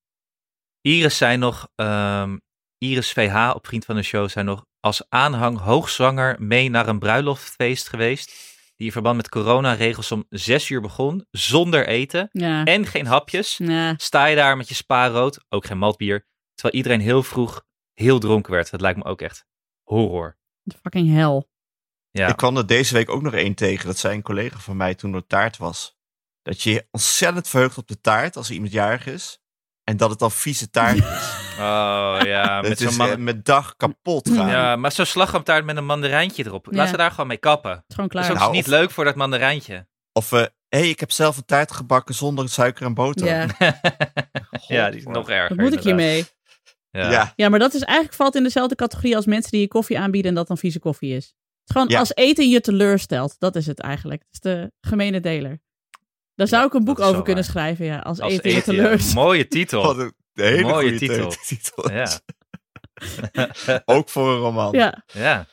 Iris 0.81 1.17
zei 1.17 1.37
nog, 1.37 1.67
ehm, 1.75 2.37
Iris 2.77 3.11
VH 3.11 3.51
op 3.55 3.67
Vriend 3.67 3.85
van 3.85 3.95
de 3.95 4.03
Show 4.03 4.29
zijn 4.29 4.45
nog 4.45 4.65
als 4.79 5.03
aanhang 5.09 5.59
hoogzwanger 5.59 6.35
mee 6.39 6.69
naar 6.69 6.87
een 6.87 6.99
bruiloftfeest 6.99 7.89
geweest. 7.89 8.31
Die 8.75 8.85
in 8.85 8.91
verband 8.91 9.15
met 9.15 9.29
coronaregels 9.29 10.11
om 10.11 10.25
zes 10.29 10.69
uur 10.69 10.81
begon, 10.81 11.25
zonder 11.31 11.87
eten 11.87 12.29
Ja. 12.31 12.63
en 12.63 12.85
geen 12.85 13.05
hapjes. 13.05 13.57
Ja. 13.57 13.93
Sta 13.97 14.25
je 14.25 14.35
daar 14.35 14.57
met 14.57 14.69
je 14.69 14.75
spaarrood, 14.75 15.45
ook 15.49 15.65
geen 15.65 15.77
maltbier, 15.77 16.27
terwijl 16.53 16.75
iedereen 16.75 17.01
heel 17.01 17.23
vroeg 17.23 17.65
heel 17.93 18.19
dronken 18.19 18.51
werd. 18.51 18.71
Dat 18.71 18.81
lijkt 18.81 18.97
me 18.97 19.03
ook 19.05 19.21
echt 19.21 19.45
horror. 19.83 20.37
Fucking 20.81 21.13
hell. 21.13 21.43
Ja, 22.11 22.27
Ik 22.27 22.35
kwam 22.35 22.57
er 22.57 22.65
deze 22.67 22.93
week 22.93 23.09
ook 23.09 23.21
nog 23.21 23.33
één 23.33 23.55
tegen. 23.55 23.85
Dat 23.85 23.97
zei 23.97 24.15
een 24.15 24.21
collega 24.21 24.57
van 24.57 24.77
mij 24.77 24.95
toen 24.95 25.13
er 25.13 25.27
taart 25.27 25.57
was. 25.57 25.97
Dat 26.41 26.61
je 26.61 26.69
je 26.71 26.87
ontzettend 26.91 27.47
verheugt 27.47 27.77
op 27.77 27.87
de 27.87 28.01
taart 28.01 28.35
als 28.35 28.51
iemand 28.51 28.71
jarig 28.71 29.05
is. 29.05 29.39
En 29.85 29.97
dat 29.97 30.09
het 30.09 30.19
dan 30.19 30.31
vieze 30.31 30.69
taart 30.69 30.95
is. 31.03 31.03
oh 31.59 32.17
ja, 32.23 32.57
met 32.61 32.69
Het 32.69 32.79
zo'n 32.79 32.87
is 32.87 32.97
man- 32.97 33.09
eh, 33.09 33.15
met 33.17 33.45
dag 33.45 33.75
kapot 33.77 34.29
gaan. 34.29 34.47
ja, 34.49 34.75
maar 34.75 34.91
zo'n 34.91 35.05
slagroomtaart 35.05 35.65
met 35.65 35.77
een 35.77 35.85
mandarijntje 35.85 36.45
erop. 36.45 36.67
Ja. 36.69 36.77
Laten 36.77 36.91
we 36.91 36.97
daar 36.97 37.11
gewoon 37.11 37.27
mee 37.27 37.37
kappen. 37.37 37.71
Het 37.71 37.83
is 37.87 37.95
gewoon 37.95 38.09
Dat 38.09 38.19
is 38.21 38.27
klaar. 38.27 38.37
ook 38.37 38.43
Nou, 38.43 38.55
niet 38.55 38.65
of- 38.65 38.79
leuk 38.79 38.91
voor 38.91 39.03
dat 39.03 39.15
mandarijntje. 39.15 39.87
Of, 40.13 40.29
hé, 40.29 40.45
hey, 40.69 40.89
ik 40.89 40.99
heb 40.99 41.11
zelf 41.11 41.37
een 41.37 41.45
taart 41.45 41.71
gebakken 41.71 42.15
zonder 42.15 42.49
suiker 42.49 42.85
en 42.85 42.93
boter. 42.93 43.27
Ja, 43.27 43.47
ja, 44.67 44.89
die 44.89 44.99
is 44.99 45.05
nog 45.05 45.29
erger. 45.29 45.55
wat 45.55 45.65
moet 45.65 45.73
ik 45.77 45.83
hiermee? 45.83 46.25
Ja. 46.91 47.11
Ja. 47.11 47.33
Ja, 47.35 47.49
maar 47.49 47.59
dat 47.59 47.73
is 47.73 47.81
eigenlijk 47.81 48.15
valt 48.17 48.35
in 48.35 48.43
dezelfde 48.43 48.75
categorie 48.75 49.15
als 49.15 49.25
mensen 49.25 49.51
die 49.51 49.59
je 49.61 49.67
koffie 49.67 49.99
aanbieden 49.99 50.29
en 50.29 50.35
dat 50.35 50.47
dan 50.47 50.57
vieze 50.57 50.79
koffie 50.79 51.15
is. 51.15 51.25
Het 51.25 51.33
is 51.65 51.71
gewoon 51.71 51.87
Ja. 51.87 51.99
als 51.99 52.15
eten 52.15 52.49
je 52.49 52.61
teleurstelt. 52.61 53.35
Dat 53.39 53.55
is 53.55 53.65
het 53.67 53.79
eigenlijk. 53.79 54.21
Het 54.21 54.33
is 54.33 54.39
de 54.39 54.71
gemene 54.81 55.19
deler. 55.19 55.61
Daar 56.35 56.47
zou 56.47 56.65
ik 56.65 56.73
een 56.73 56.83
boek 56.83 56.99
over 56.99 57.23
kunnen 57.23 57.43
waar. 57.43 57.51
schrijven, 57.51 57.85
ja. 57.85 57.99
Als, 57.99 58.19
Als 58.19 58.33
eten 58.33 58.49
je 58.49 58.55
eten, 58.57 58.75
ja. 58.75 58.81
teleurstelt. 58.81 59.25
Mooie 59.25 59.47
titel. 59.47 59.83
Wat 59.83 59.97
een 59.97 60.13
hele 60.33 60.61
Mooie 60.61 60.97
titel. 60.97 61.33
titel. 61.45 61.91
Ja. 61.91 62.19
Ook 63.85 64.09
voor 64.09 64.29
een 64.29 64.37
roman. 64.37 64.71
Ja. 64.71 65.03
ja. 65.13 65.47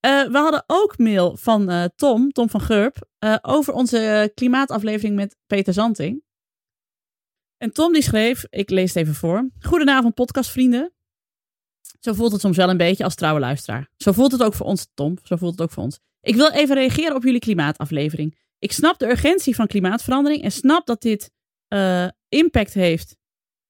Eh, 0.00 0.26
we 0.30 0.38
hadden 0.38 0.64
ook 0.66 0.98
mail 0.98 1.36
van 1.36 1.70
eh, 1.70 1.84
Tom, 1.96 2.32
Tom 2.32 2.50
van 2.50 2.60
Gurp, 2.60 3.08
eh, 3.18 3.36
over 3.42 3.72
onze 3.72 4.32
klimaataflevering 4.34 5.16
met 5.16 5.36
Peter 5.46 5.72
Zanting. 5.72 6.24
En 7.56 7.72
Tom 7.72 7.92
die 7.92 8.02
schreef, 8.02 8.44
ik 8.50 8.70
lees 8.70 8.94
het 8.94 9.02
even 9.02 9.14
voor. 9.14 9.50
Goedenavond 9.60 10.14
podcastvrienden. 10.14 10.92
Zo 12.00 12.12
voelt 12.12 12.32
het 12.32 12.40
soms 12.40 12.56
wel 12.56 12.70
een 12.70 12.76
beetje 12.76 13.04
als 13.04 13.14
trouwe 13.14 13.40
luisteraar. 13.40 13.88
Zo 13.96 14.12
voelt 14.12 14.32
het 14.32 14.42
ook 14.42 14.54
voor 14.54 14.66
ons, 14.66 14.88
Tom. 14.94 15.18
Zo 15.22 15.36
voelt 15.36 15.52
het 15.52 15.60
ook 15.60 15.70
voor 15.70 15.82
ons. 15.82 15.98
Ik 16.20 16.34
wil 16.34 16.50
even 16.50 16.74
reageren 16.74 17.16
op 17.16 17.22
jullie 17.22 17.40
klimaataflevering. 17.40 18.38
Ik 18.58 18.72
snap 18.72 18.98
de 18.98 19.08
urgentie 19.08 19.54
van 19.54 19.66
klimaatverandering 19.66 20.42
en 20.42 20.52
snap 20.52 20.86
dat 20.86 21.02
dit 21.02 21.30
eh, 21.68 22.06
impact 22.28 22.74
heeft 22.74 23.16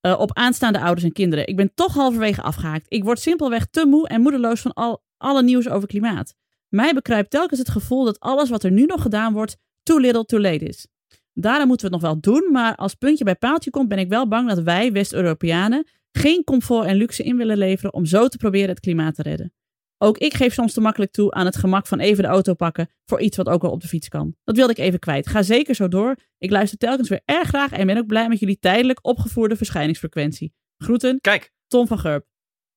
eh, 0.01 0.21
op 0.21 0.35
aanstaande 0.35 0.81
ouders 0.81 1.05
en 1.05 1.13
kinderen. 1.13 1.47
Ik 1.47 1.57
ben 1.57 1.75
toch 1.75 1.95
halverwege 1.95 2.43
afgehaakt. 2.43 2.87
Ik 2.89 3.05
word 3.05 3.21
simpelweg 3.21 3.67
te 3.67 3.87
moe 3.87 4.09
en 4.09 4.21
moedeloos 4.21 4.61
van 4.61 4.73
al, 4.73 5.03
alle 5.17 5.43
nieuws 5.43 5.69
over 5.69 5.89
klimaat. 5.89 6.35
Mij 6.69 6.95
bekruipt 6.95 7.31
telkens 7.31 7.59
het 7.59 7.69
gevoel 7.69 8.05
dat 8.05 8.21
alles 8.21 8.51
wat 8.51 8.65
er 8.65 8.71
nu 8.71 8.85
nog 8.85 9.03
gedaan 9.03 9.33
wordt, 9.33 9.57
too 9.83 9.99
little 9.99 10.25
too 10.25 10.41
late 10.41 10.65
is. 10.65 10.87
Daarom 11.33 11.69
moeten 11.69 11.91
we 11.91 11.95
het 11.95 12.03
nog 12.03 12.13
wel 12.13 12.21
doen, 12.21 12.53
maar 12.53 12.75
als 12.75 12.95
puntje 12.95 13.25
bij 13.25 13.35
paaltje 13.35 13.71
komt, 13.71 13.89
ben 13.89 13.99
ik 13.99 14.09
wel 14.09 14.29
bang 14.29 14.49
dat 14.49 14.59
wij, 14.59 14.93
West-Europeanen, 14.93 15.87
geen 16.13 16.45
comfort 16.45 16.87
en 16.87 16.97
luxe 16.97 17.23
in 17.23 17.37
willen 17.37 17.59
leveren 17.59 17.93
om 17.95 18.05
zo 18.05 18.29
te 18.29 18.37
proberen 18.37 18.69
het 18.69 18.81
klimaat 18.81 19.15
te 19.15 19.23
redden. 19.23 19.53
Ook 19.99 20.19
ik 20.19 20.35
geef 20.35 20.53
soms 20.55 20.73
te 20.73 20.81
makkelijk 20.81 21.13
toe 21.13 21.33
aan 21.33 21.45
het 21.47 21.57
gemak 21.57 21.87
van 21.87 22.01
even 22.01 22.23
de 22.23 22.29
auto 22.29 22.55
pakken 22.55 22.91
voor 23.05 23.21
iets 23.21 23.37
wat 23.37 23.49
ook 23.49 23.63
wel 23.63 23.71
op 23.71 23.81
de 23.81 23.89
fiets 23.89 24.09
kan. 24.09 24.37
Dat 24.45 24.57
wilde 24.57 24.73
ik 24.73 24.79
even 24.79 24.99
kwijt. 24.99 25.29
Ga 25.29 25.43
zeker 25.43 25.75
zo 25.75 25.89
door. 25.89 26.17
Ik 26.39 26.51
luister 26.51 26.79
telkens 26.79 27.09
weer 27.09 27.21
erg 27.25 27.49
graag 27.49 27.73
en 27.73 27.87
ben 27.87 27.99
ook 27.99 28.07
blij 28.07 28.29
met 28.29 28.39
jullie 28.39 28.59
tijdelijk 28.59 28.99
opgevoerde 29.03 29.57
verschijningsfrequentie. 29.57 30.55
Groeten, 30.79 31.19
Kijk, 31.21 31.53
Tom 31.67 31.87
van 31.87 31.99
Gurp. 31.99 32.27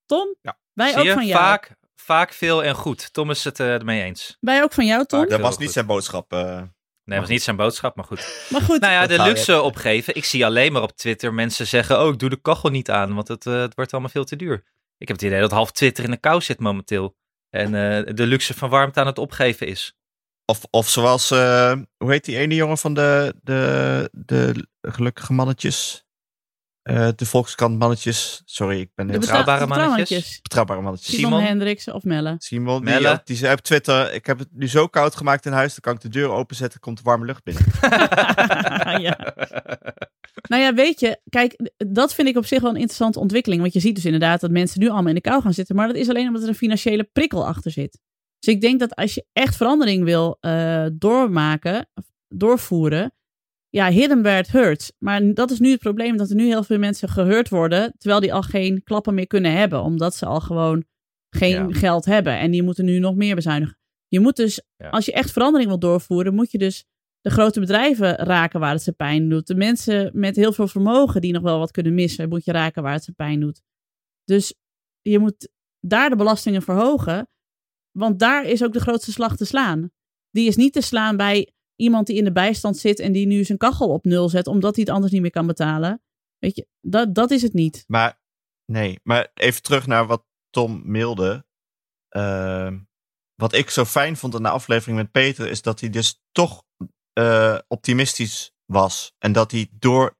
Tom, 0.05 0.35
Ja. 0.41 0.59
wij 0.73 0.89
zie 0.89 0.97
ook 0.99 1.05
je? 1.05 1.13
van 1.13 1.25
jou. 1.25 1.39
Vaak, 1.43 1.75
vaak 1.95 2.33
veel 2.33 2.63
en 2.63 2.75
goed. 2.75 3.13
Tom 3.13 3.29
is 3.29 3.43
het 3.43 3.59
eh, 3.59 3.73
ermee 3.73 4.03
eens. 4.03 4.37
Wij 4.39 4.63
ook 4.63 4.73
van 4.73 4.85
jou, 4.85 5.05
Tom. 5.05 5.19
Vaak. 5.19 5.29
Dat 5.29 5.39
was 5.39 5.57
niet 5.57 5.63
goed. 5.65 5.73
zijn 5.73 5.85
boodschap. 5.85 6.33
eh. 6.33 6.55
Nee, 7.03 7.17
dat 7.17 7.27
was 7.27 7.29
niet 7.29 7.43
zijn 7.43 7.55
boodschap, 7.55 7.95
maar 7.95 8.05
goed. 8.05 8.19
Maar 8.51 8.61
goed, 8.61 8.79
Nou 8.79 8.93
ja, 8.93 9.07
de 9.07 9.21
luxe 9.21 9.61
opgeven. 9.61 10.15
Ik 10.15 10.25
zie 10.25 10.45
alleen 10.45 10.71
maar 10.71 10.81
op 10.81 10.91
Twitter 10.91 11.33
mensen 11.33 11.67
zeggen: 11.67 12.01
Oh, 12.01 12.13
ik 12.13 12.19
doe 12.19 12.29
de 12.29 12.41
kachel 12.41 12.69
niet 12.69 12.89
aan, 12.89 13.13
want 13.15 13.27
het, 13.27 13.45
eh, 13.45 13.59
het 13.59 13.75
wordt 13.75 13.91
allemaal 13.91 14.11
veel 14.11 14.23
te 14.23 14.35
duur. 14.35 14.63
Ik 14.99 15.07
heb 15.07 15.17
het 15.17 15.25
idee 15.25 15.39
dat 15.39 15.51
half 15.51 15.71
Twitter 15.71 16.03
in 16.03 16.11
de 16.11 16.17
kou 16.17 16.41
zit 16.41 16.59
momenteel. 16.59 17.15
En 17.49 17.65
eh, 17.65 18.15
de 18.15 18.25
luxe 18.25 18.53
van 18.53 18.69
warmte 18.69 18.99
aan 18.99 19.07
het 19.07 19.17
opgeven 19.17 19.67
is. 19.67 19.97
Of, 20.45 20.65
of 20.69 20.89
zoals, 20.89 21.31
eh, 21.31 21.77
hoe 21.97 22.11
heet 22.11 22.25
die 22.25 22.37
ene 22.37 22.55
jongen 22.55 22.77
van 22.77 22.93
de, 22.93 23.35
de, 23.43 24.09
de 24.11 24.67
gelukkige 24.81 25.33
mannetjes? 25.33 26.05
Eh, 26.81 27.07
de 27.15 27.25
Volkskrant 27.25 27.77
mannetjes. 27.79 28.41
Sorry, 28.45 28.79
ik 28.79 28.89
ben 28.95 29.05
De 29.05 29.11
heel 29.11 29.21
Betrouwbare 29.21 29.67
mannetjes. 29.67 30.39
betrouwbare 30.41 30.81
mannetjes. 30.81 31.15
Simon, 31.15 31.31
Simon? 31.31 31.45
Hendricks 31.47 31.87
of 31.87 32.03
Melle. 32.03 32.35
Simon, 32.37 32.83
Melle. 32.83 33.21
die 33.23 33.35
zei 33.35 33.53
op 33.53 33.59
Twitter, 33.59 34.13
ik 34.13 34.25
heb 34.25 34.39
het 34.39 34.47
nu 34.51 34.67
zo 34.67 34.87
koud 34.87 35.15
gemaakt 35.15 35.45
in 35.45 35.51
huis, 35.51 35.71
dan 35.71 35.79
kan 35.81 35.93
ik 35.93 36.01
de 36.01 36.19
deur 36.19 36.29
openzetten, 36.29 36.79
komt 36.79 36.97
de 36.97 37.03
warme 37.03 37.25
lucht 37.25 37.43
binnen. 37.43 37.63
ja. 39.07 39.33
Nou 40.49 40.61
ja, 40.61 40.73
weet 40.73 40.99
je, 40.99 41.19
kijk, 41.29 41.71
dat 41.77 42.13
vind 42.13 42.27
ik 42.27 42.37
op 42.37 42.45
zich 42.45 42.61
wel 42.61 42.69
een 42.69 42.75
interessante 42.75 43.19
ontwikkeling. 43.19 43.61
Want 43.61 43.73
je 43.73 43.79
ziet 43.79 43.95
dus 43.95 44.05
inderdaad 44.05 44.41
dat 44.41 44.51
mensen 44.51 44.79
nu 44.79 44.87
allemaal 44.89 45.07
in 45.07 45.15
de 45.15 45.21
kou 45.21 45.41
gaan 45.41 45.53
zitten. 45.53 45.75
Maar 45.75 45.87
dat 45.87 45.95
is 45.95 46.09
alleen 46.09 46.27
omdat 46.27 46.41
er 46.41 46.47
een 46.47 46.55
financiële 46.55 47.03
prikkel 47.03 47.47
achter 47.47 47.71
zit. 47.71 47.99
Dus 48.39 48.53
ik 48.53 48.61
denk 48.61 48.79
dat 48.79 48.95
als 48.95 49.13
je 49.13 49.25
echt 49.33 49.55
verandering 49.55 50.03
wil 50.03 50.37
eh, 50.39 50.85
doormaken, 50.93 51.89
of 51.93 52.03
doorvoeren. 52.27 53.13
Ja, 53.69 53.89
hidden 53.89 54.21
where 54.21 54.39
it 54.39 54.47
hurts. 54.51 54.91
Maar 54.97 55.33
dat 55.33 55.51
is 55.51 55.59
nu 55.59 55.69
het 55.71 55.79
probleem, 55.79 56.17
dat 56.17 56.29
er 56.29 56.35
nu 56.35 56.45
heel 56.45 56.63
veel 56.63 56.77
mensen 56.79 57.09
gehoord 57.09 57.49
worden. 57.49 57.93
Terwijl 57.97 58.21
die 58.21 58.33
al 58.33 58.41
geen 58.41 58.83
klappen 58.83 59.13
meer 59.13 59.27
kunnen 59.27 59.51
hebben. 59.53 59.81
Omdat 59.81 60.15
ze 60.15 60.25
al 60.25 60.39
gewoon 60.41 60.85
geen 61.29 61.51
Ja. 61.51 61.67
geld 61.71 62.05
hebben. 62.05 62.37
En 62.39 62.51
die 62.51 62.63
moeten 62.63 62.85
nu 62.85 62.99
nog 62.99 63.15
meer 63.15 63.35
bezuinigen. 63.35 63.77
Je 64.07 64.19
moet 64.19 64.35
dus, 64.35 64.61
Ja. 64.77 64.89
als 64.89 65.05
je 65.05 65.13
echt 65.13 65.31
verandering 65.31 65.69
wil 65.69 65.79
doorvoeren, 65.79 66.35
moet 66.35 66.51
je 66.51 66.57
dus 66.57 66.85
de 67.21 67.29
grote 67.29 67.59
bedrijven 67.59 68.15
raken 68.15 68.59
waar 68.59 68.71
het 68.73 68.81
ze 68.81 68.91
pijn 68.91 69.29
doet. 69.29 69.47
De 69.47 69.55
mensen 69.55 70.11
met 70.13 70.35
heel 70.35 70.53
veel 70.53 70.67
vermogen 70.67 71.21
die 71.21 71.33
nog 71.33 71.41
wel 71.41 71.59
wat 71.59 71.71
kunnen 71.71 71.93
missen, 71.93 72.29
moet 72.29 72.45
je 72.45 72.51
raken 72.51 72.83
waar 72.83 72.93
het 72.93 73.03
ze 73.03 73.11
pijn 73.11 73.39
doet. 73.39 73.61
Dus 74.23 74.53
je 75.01 75.19
moet 75.19 75.49
daar 75.79 76.09
de 76.09 76.15
belastingen 76.15 76.61
verhogen, 76.61 77.27
want 77.91 78.19
daar 78.19 78.45
is 78.45 78.63
ook 78.63 78.73
de 78.73 78.79
grootste 78.79 79.11
slag 79.11 79.35
te 79.37 79.45
slaan. 79.45 79.91
Die 80.31 80.47
is 80.47 80.55
niet 80.55 80.73
te 80.73 80.81
slaan 80.81 81.17
bij 81.17 81.51
iemand 81.79 82.07
die 82.07 82.17
in 82.17 82.23
de 82.23 82.31
bijstand 82.31 82.77
zit 82.77 82.99
en 82.99 83.11
die 83.11 83.27
nu 83.27 83.43
zijn 83.43 83.57
kachel 83.57 83.89
op 83.89 84.05
nul 84.05 84.29
zet, 84.29 84.47
omdat 84.47 84.75
hij 84.75 84.83
het 84.83 84.93
anders 84.93 85.11
niet 85.11 85.21
meer 85.21 85.31
kan 85.31 85.47
betalen. 85.47 86.01
Weet 86.37 86.55
je, 86.55 86.67
dat, 86.81 87.15
dat 87.15 87.31
is 87.31 87.41
het 87.41 87.53
niet. 87.53 87.83
Maar 87.87 88.21
nee, 88.65 88.99
maar 89.03 89.31
even 89.33 89.61
terug 89.61 89.87
naar 89.87 90.07
wat 90.07 90.25
Tom 90.49 90.81
mailde. 90.85 91.45
Ehm, 92.09 92.79
wat 93.35 93.53
ik 93.53 93.69
zo 93.69 93.85
fijn 93.85 94.17
vond 94.17 94.35
in 94.35 94.43
de 94.43 94.49
aflevering 94.49 94.97
met 94.97 95.11
Peter, 95.11 95.47
is 95.47 95.61
dat 95.61 95.79
hij 95.79 95.89
dus 95.89 96.21
toch 96.31 96.63
eh, 97.13 97.57
optimistisch 97.67 98.53
was. 98.65 99.13
En 99.17 99.31
dat 99.31 99.51
hij 99.51 99.69
door 99.71 100.17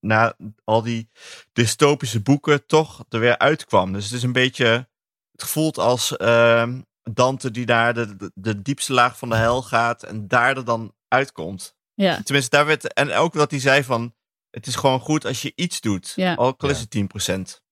na 0.00 0.36
al 0.64 0.82
die 0.82 1.10
dystopische 1.52 2.22
boeken 2.22 2.66
toch 2.66 3.04
er 3.08 3.20
weer 3.20 3.38
uitkwam. 3.38 3.92
Dus 3.92 4.04
het 4.04 4.12
is 4.12 4.22
een 4.22 4.32
beetje, 4.32 4.88
het 5.32 5.44
voelt 5.44 5.78
als 5.78 6.16
ehm, 6.16 6.80
Dante 7.02 7.50
die 7.50 7.66
naar 7.66 7.94
de, 7.94 8.32
de, 8.34 8.62
diepste 8.62 8.92
laag 8.92 9.18
van 9.18 9.28
de 9.28 9.36
hel 9.36 9.62
gaat 9.62 10.02
en 10.02 10.28
daar 10.28 10.64
dan 10.64 10.94
uitkomt. 11.12 11.76
Ja, 11.94 12.22
Tenminste, 12.22 12.56
daar 12.56 12.66
werd, 12.66 12.92
en 12.92 13.12
ook 13.12 13.32
dat 13.32 13.50
hij 13.50 13.60
zei 13.60 13.84
van, 13.84 14.14
het 14.50 14.66
is 14.66 14.74
gewoon 14.74 15.00
goed 15.00 15.24
als 15.24 15.42
je 15.42 15.52
iets 15.54 15.80
doet. 15.80 16.12
Ja. 16.16 16.34
Ook 16.34 16.62
al 16.62 16.68
is 16.68 16.76
Ja. 16.76 16.82
het 16.82 16.90
10%. 16.90 17.62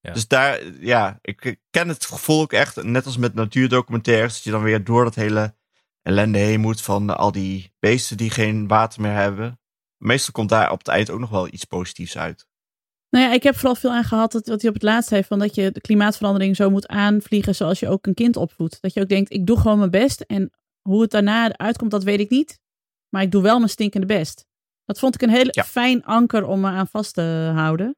Ja. 0.00 0.12
Dus 0.12 0.28
daar, 0.28 0.60
ja, 0.80 1.18
ik 1.20 1.56
ken 1.70 1.88
het 1.88 2.06
gevoel 2.06 2.40
ook 2.40 2.52
echt, 2.52 2.82
net 2.82 3.06
als 3.06 3.16
met 3.16 3.34
natuurdocumentaires, 3.34 4.34
dat 4.34 4.42
je 4.42 4.50
dan 4.50 4.62
weer 4.62 4.84
door 4.84 5.04
dat 5.04 5.14
hele 5.14 5.54
ellende 6.02 6.38
heen 6.38 6.60
moet 6.60 6.80
van 6.82 7.16
al 7.16 7.32
die 7.32 7.72
beesten 7.78 8.16
die 8.16 8.30
geen 8.30 8.68
water 8.68 9.00
meer 9.00 9.12
hebben. 9.14 9.60
Meestal 9.96 10.32
komt 10.32 10.48
daar 10.48 10.70
op 10.70 10.78
het 10.78 10.88
eind 10.88 11.10
ook 11.10 11.20
nog 11.20 11.30
wel 11.30 11.46
iets 11.52 11.64
positiefs 11.64 12.16
uit. 12.18 12.46
Nou 13.10 13.24
ja, 13.24 13.32
ik 13.32 13.42
heb 13.42 13.54
vooral 13.54 13.74
veel 13.74 13.90
aan 13.92 14.04
gehad 14.04 14.32
dat, 14.32 14.46
wat 14.46 14.60
hij 14.60 14.68
op 14.68 14.74
het 14.74 14.84
laatst 14.84 15.10
heeft, 15.10 15.28
van 15.28 15.38
dat 15.38 15.54
je 15.54 15.70
de 15.70 15.80
klimaatverandering 15.80 16.56
zo 16.56 16.70
moet 16.70 16.86
aanvliegen 16.86 17.54
zoals 17.54 17.80
je 17.80 17.88
ook 17.88 18.06
een 18.06 18.14
kind 18.14 18.36
opvoedt. 18.36 18.78
Dat 18.80 18.94
je 18.94 19.00
ook 19.00 19.08
denkt, 19.08 19.32
ik 19.32 19.46
doe 19.46 19.58
gewoon 19.60 19.78
mijn 19.78 19.90
best 19.90 20.20
en 20.20 20.50
hoe 20.80 21.02
het 21.02 21.10
daarna 21.10 21.56
uitkomt, 21.56 21.90
dat 21.90 22.04
weet 22.04 22.20
ik 22.20 22.30
niet. 22.30 22.60
Maar 23.14 23.22
ik 23.22 23.30
doe 23.30 23.42
wel 23.42 23.56
mijn 23.58 23.70
stinkende 23.70 24.06
best. 24.06 24.46
Dat 24.84 24.98
vond 24.98 25.14
ik 25.14 25.22
een 25.22 25.30
heel 25.30 25.48
Ja. 25.50 25.64
fijn 25.64 26.04
anker 26.04 26.46
om 26.46 26.60
me 26.60 26.68
aan 26.68 26.86
vast 26.88 27.14
te 27.14 27.50
houden. 27.54 27.96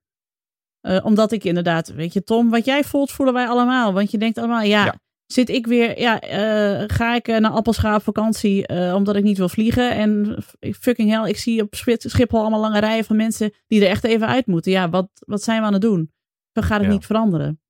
Eh, 0.81 1.05
omdat 1.05 1.33
ik 1.33 1.45
inderdaad, 1.45 1.89
weet 1.89 2.13
je 2.13 2.23
Tom, 2.25 2.51
wat 2.51 2.65
jij 2.65 2.85
voelt, 2.85 3.11
voelen 3.11 3.35
wij 3.35 3.47
allemaal. 3.49 3.93
Want 3.93 4.11
je 4.11 4.19
denkt 4.19 4.39
allemaal, 4.39 4.63
ja, 4.63 4.85
Ja. 4.85 4.95
zit 5.27 5.49
ik 5.49 5.67
weer, 5.67 6.01
ja, 6.01 6.21
eh, 6.21 6.85
ga 6.87 7.15
ik 7.15 7.29
eh, 7.29 7.37
naar 7.39 7.51
Appelscha 7.51 7.95
op 7.95 8.03
vakantie 8.03 8.69
omdat 8.95 9.17
ik 9.17 9.23
niet 9.25 9.39
wil 9.39 9.49
vliegen. 9.49 9.91
En 9.91 10.37
fucking 10.81 11.11
hell, 11.11 11.29
ik 11.29 11.37
zie 11.39 11.63
op 11.63 11.75
Schiphol 11.75 12.41
allemaal 12.41 12.61
lange 12.61 12.81
rijen 12.81 13.05
van 13.05 13.17
mensen 13.17 13.53
die 13.67 13.83
er 13.85 13.89
echt 13.91 14.05
even 14.05 14.27
uit 14.27 14.47
moeten. 14.47 14.73
Ja, 14.73 14.89
wat, 14.91 15.09
wat 15.15 15.43
zijn 15.43 15.61
we 15.61 15.67
aan 15.67 15.73
het 15.73 15.83
doen? 15.83 16.13
Dan 16.53 16.63
gaat 16.65 16.79
het 16.79 16.87
Ja. 16.87 16.93
niet 16.93 17.07
veranderen. 17.07 17.61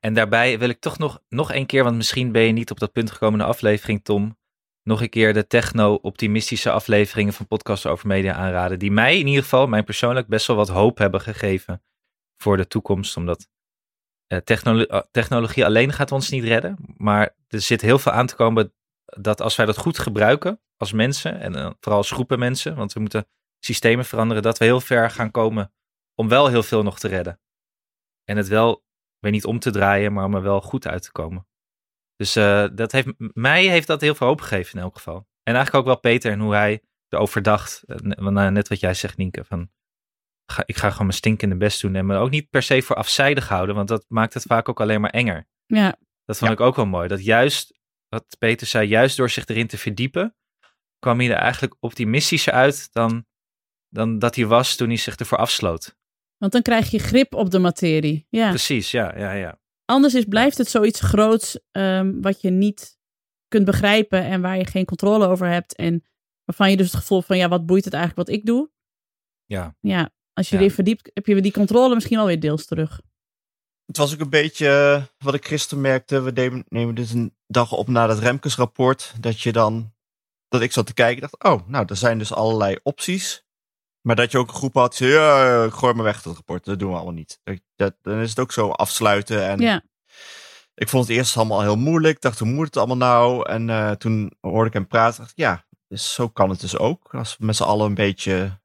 En 0.00 0.14
daarbij 0.14 0.58
wil 0.58 0.68
ik 0.68 0.80
toch 0.80 0.98
nog, 0.98 1.22
nog 1.28 1.52
een 1.52 1.66
keer, 1.66 1.84
want 1.84 1.96
misschien 1.96 2.32
ben 2.32 2.42
je 2.42 2.52
niet 2.52 2.70
op 2.70 2.78
dat 2.78 2.92
punt 2.92 3.10
gekomen 3.10 3.38
in 3.40 3.46
de 3.46 3.52
aflevering, 3.52 4.04
Tom. 4.04 4.36
Nog 4.86 5.02
een 5.02 5.08
keer 5.08 5.34
de 5.34 5.46
techno-optimistische 5.46 6.70
afleveringen 6.70 7.32
van 7.32 7.46
podcasts 7.46 7.86
over 7.86 8.06
media 8.06 8.34
aanraden. 8.34 8.78
Die 8.78 8.90
mij 8.90 9.18
in 9.18 9.26
ieder 9.26 9.42
geval, 9.42 9.66
mij 9.66 9.82
persoonlijk, 9.82 10.26
best 10.28 10.46
wel 10.46 10.56
wat 10.56 10.68
hoop 10.68 10.98
hebben 10.98 11.20
gegeven 11.20 11.82
voor 12.36 12.56
de 12.56 12.66
toekomst. 12.66 13.16
Omdat 13.16 13.48
eh, 14.26 14.38
eh, 14.46 15.00
technologie 15.10 15.64
alleen 15.64 15.92
gaat 15.92 16.12
ons 16.12 16.30
niet 16.30 16.44
redden. 16.44 16.76
Maar 16.96 17.34
er 17.48 17.60
zit 17.60 17.80
heel 17.80 17.98
veel 17.98 18.12
aan 18.12 18.26
te 18.26 18.34
komen 18.34 18.72
dat 19.04 19.40
als 19.40 19.56
wij 19.56 19.66
dat 19.66 19.76
goed 19.76 19.98
gebruiken 19.98 20.60
als 20.76 20.92
mensen, 20.92 21.40
en 21.40 21.54
eh, 21.54 21.70
vooral 21.80 22.00
als 22.00 22.10
groepen 22.10 22.38
mensen, 22.38 22.76
want 22.76 22.92
we 22.92 23.00
moeten 23.00 23.28
systemen 23.58 24.04
veranderen, 24.04 24.42
dat 24.42 24.58
we 24.58 24.64
heel 24.64 24.80
ver 24.80 25.10
gaan 25.10 25.30
komen 25.30 25.72
om 26.14 26.28
wel 26.28 26.46
heel 26.46 26.62
veel 26.62 26.82
nog 26.82 26.98
te 26.98 27.08
redden. 27.08 27.40
En 28.24 28.36
het 28.36 28.48
wel 28.48 28.84
weer 29.18 29.32
niet 29.32 29.44
om 29.44 29.58
te 29.58 29.70
draaien, 29.70 30.12
maar 30.12 30.24
om 30.24 30.34
er 30.34 30.42
wel 30.42 30.60
goed 30.60 30.86
uit 30.86 31.02
te 31.02 31.12
komen. 31.12 31.46
Dus 32.16 32.36
eh, 32.36 32.66
dat 32.72 32.92
heeft, 32.92 33.06
mij 33.18 33.64
heeft 33.66 33.86
dat 33.86 34.00
heel 34.00 34.14
veel 34.14 34.26
hoop 34.26 34.40
gegeven 34.40 34.74
in 34.78 34.82
elk 34.84 34.94
geval. 34.96 35.26
En 35.42 35.54
eigenlijk 35.54 35.74
ook 35.74 35.84
wel 35.92 36.00
Peter 36.00 36.32
en 36.32 36.40
hoe 36.40 36.54
hij 36.54 36.82
erover 37.08 37.42
dacht. 37.42 37.82
Eh, 37.86 37.96
nou, 37.98 38.50
net 38.50 38.68
wat 38.68 38.80
jij 38.80 38.94
zegt, 38.94 39.16
Nienke. 39.16 39.44
Van, 39.44 39.70
ga, 40.52 40.62
ik 40.66 40.76
ga 40.76 40.90
gewoon 40.90 41.06
mijn 41.06 41.18
stinkende 41.18 41.56
best 41.56 41.80
doen. 41.80 41.94
En 41.94 42.06
me 42.06 42.16
ook 42.16 42.30
niet 42.30 42.50
per 42.50 42.62
se 42.62 42.82
voor 42.82 42.96
afzijdig 42.96 43.48
houden, 43.48 43.74
want 43.74 43.88
dat 43.88 44.04
maakt 44.08 44.34
het 44.34 44.42
vaak 44.42 44.68
ook 44.68 44.80
alleen 44.80 45.00
maar 45.00 45.10
enger. 45.10 45.46
Ja, 45.66 45.96
Dat 46.24 46.38
vond 46.38 46.50
Ja. 46.50 46.56
ik 46.56 46.62
ook 46.62 46.76
wel 46.76 46.86
mooi. 46.86 47.08
Dat 47.08 47.24
juist, 47.24 47.78
wat 48.08 48.36
Peter 48.38 48.66
zei, 48.66 48.88
juist 48.88 49.16
door 49.16 49.30
zich 49.30 49.46
erin 49.46 49.66
te 49.66 49.78
verdiepen, 49.78 50.36
kwam 50.98 51.18
hij 51.18 51.28
er 51.30 51.36
eigenlijk 51.36 51.76
optimistischer 51.80 52.52
uit 52.52 52.88
dan, 52.92 53.26
dan 53.88 54.18
dat 54.18 54.34
hij 54.34 54.46
was 54.46 54.76
toen 54.76 54.88
hij 54.88 54.96
zich 54.96 55.16
ervoor 55.16 55.38
afsloot. 55.38 55.96
want 56.38 56.52
dan 56.52 56.62
krijg 56.62 56.90
je 56.90 56.98
grip 56.98 57.34
op 57.34 57.50
de 57.50 57.58
materie. 57.58 58.26
Ja. 58.30 58.48
Precies, 58.48 58.90
ja, 58.90 59.18
ja, 59.18 59.32
ja. 59.32 59.58
Anders 59.86 60.14
is, 60.14 60.24
blijft 60.24 60.58
het 60.58 60.68
zoiets 60.68 61.00
groots 61.00 61.58
ehm, 61.70 62.20
wat 62.20 62.40
je 62.40 62.50
niet 62.50 62.98
kunt 63.48 63.64
begrijpen 63.64 64.24
en 64.24 64.40
waar 64.40 64.58
je 64.58 64.66
geen 64.66 64.84
controle 64.84 65.26
over 65.26 65.46
hebt. 65.48 65.74
En 65.74 66.04
waarvan 66.44 66.70
je 66.70 66.76
dus 66.76 66.86
het 66.92 67.00
gevoel 67.00 67.22
van, 67.22 67.36
ja, 67.36 67.48
wat 67.48 67.66
boeit 67.66 67.84
het 67.84 67.94
eigenlijk 67.94 68.28
wat 68.28 68.36
ik 68.38 68.46
doe? 68.46 68.70
Ja, 69.44 69.76
Ja, 69.80 70.10
als 70.32 70.48
je 70.48 70.54
Ja. 70.54 70.60
erin 70.60 70.74
verdiept, 70.74 71.10
heb 71.14 71.26
je 71.26 71.40
die 71.40 71.52
controle 71.52 71.94
misschien 71.94 72.16
wel 72.16 72.26
weer 72.26 72.40
deels 72.40 72.66
terug. 72.66 73.00
Het 73.86 73.96
was 73.96 74.14
ook 74.14 74.20
een 74.20 74.30
beetje 74.30 74.68
eh, 74.68 75.24
wat 75.24 75.34
ik 75.34 75.46
gisteren 75.46 75.82
merkte. 75.82 76.20
We 76.20 76.30
nemen, 76.30 76.64
nemen 76.68 76.94
dit 76.94 77.10
een 77.10 77.36
dag 77.46 77.72
op 77.72 77.88
na 77.88 78.06
dat 78.06 78.18
Remkes-rapport. 78.18 79.14
Dat 79.20 79.40
je 79.40 79.52
dan, 79.52 79.94
dat 80.48 80.60
ik 80.62 80.72
zat 80.72 80.86
te 80.86 80.94
kijken, 80.94 81.20
dacht, 81.20 81.44
oh, 81.44 81.68
nou, 81.68 81.84
er 81.88 81.96
zijn 81.96 82.18
dus 82.18 82.32
allerlei 82.32 82.76
opties. 82.82 83.44
Maar 84.06 84.16
dat 84.16 84.30
je 84.30 84.38
ook 84.38 84.48
een 84.48 84.54
groep 84.54 84.74
had, 84.74 84.96
ja, 84.96 85.62
ja, 85.64 85.70
gooi 85.70 85.94
maar 85.94 86.04
weg 86.04 86.22
dat 86.22 86.34
rapport, 86.34 86.64
dat 86.64 86.78
doen 86.78 86.88
we 86.90 86.94
allemaal 86.96 87.12
niet. 87.14 87.40
Dat, 87.44 87.60
dat- 87.76 87.96
dan 88.02 88.18
is 88.18 88.28
het 88.30 88.38
ook 88.38 88.52
zo 88.52 88.70
afsluiten. 88.70 89.46
En 89.48 89.60
Ja, 89.60 89.82
ik 90.74 90.88
vond 90.88 91.08
het 91.08 91.16
eerst 91.16 91.36
allemaal 91.36 91.60
heel 91.62 91.76
moeilijk. 91.76 92.16
Ik 92.16 92.22
dacht, 92.22 92.38
hoe 92.38 92.48
moet 92.48 92.66
het 92.66 92.76
allemaal 92.76 92.96
nou? 92.96 93.48
En 93.48 93.70
eh, 93.70 93.90
toen 93.90 94.32
hoorde 94.40 94.66
ik 94.66 94.72
hem 94.72 94.86
praten, 94.86 95.18
dacht 95.18 95.30
ik, 95.30 95.36
ja, 95.36 95.66
dus 95.88 96.14
zo 96.14 96.28
kan 96.28 96.50
het 96.50 96.60
dus 96.60 96.76
ook. 96.78 97.14
Als 97.14 97.36
we 97.36 97.44
met 97.44 97.56
z'n 97.56 97.62
allen 97.62 97.86
een 97.86 97.94
beetje 97.94 98.60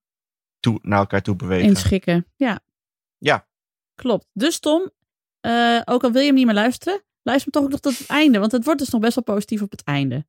toe, 0.60 0.80
naar 0.82 1.00
elkaar 1.00 1.22
toe 1.22 1.36
bewegen. 1.36 1.68
inschikken. 1.70 2.28
Ja, 2.36 2.60
Ja, 3.18 3.48
klopt. 3.96 4.26
Dus 4.34 4.60
Tom, 4.60 4.92
eh, 5.40 5.82
ook 5.86 6.04
al 6.04 6.12
wil 6.12 6.22
je 6.22 6.28
hem 6.28 6.36
niet 6.36 6.46
meer 6.46 6.56
luisteren, 6.56 7.04
luister 7.22 7.52
hem 7.52 7.62
toch 7.62 7.64
ook 7.64 7.70
nog 7.72 7.80
tot 7.80 7.98
het 8.00 8.08
einde. 8.08 8.40
Want 8.40 8.52
het 8.52 8.64
wordt 8.66 8.80
dus 8.80 8.90
nog 8.90 9.02
best 9.02 9.16
wel 9.16 9.24
positief 9.24 9.62
op 9.62 9.72
het 9.72 9.84
einde. 9.84 10.26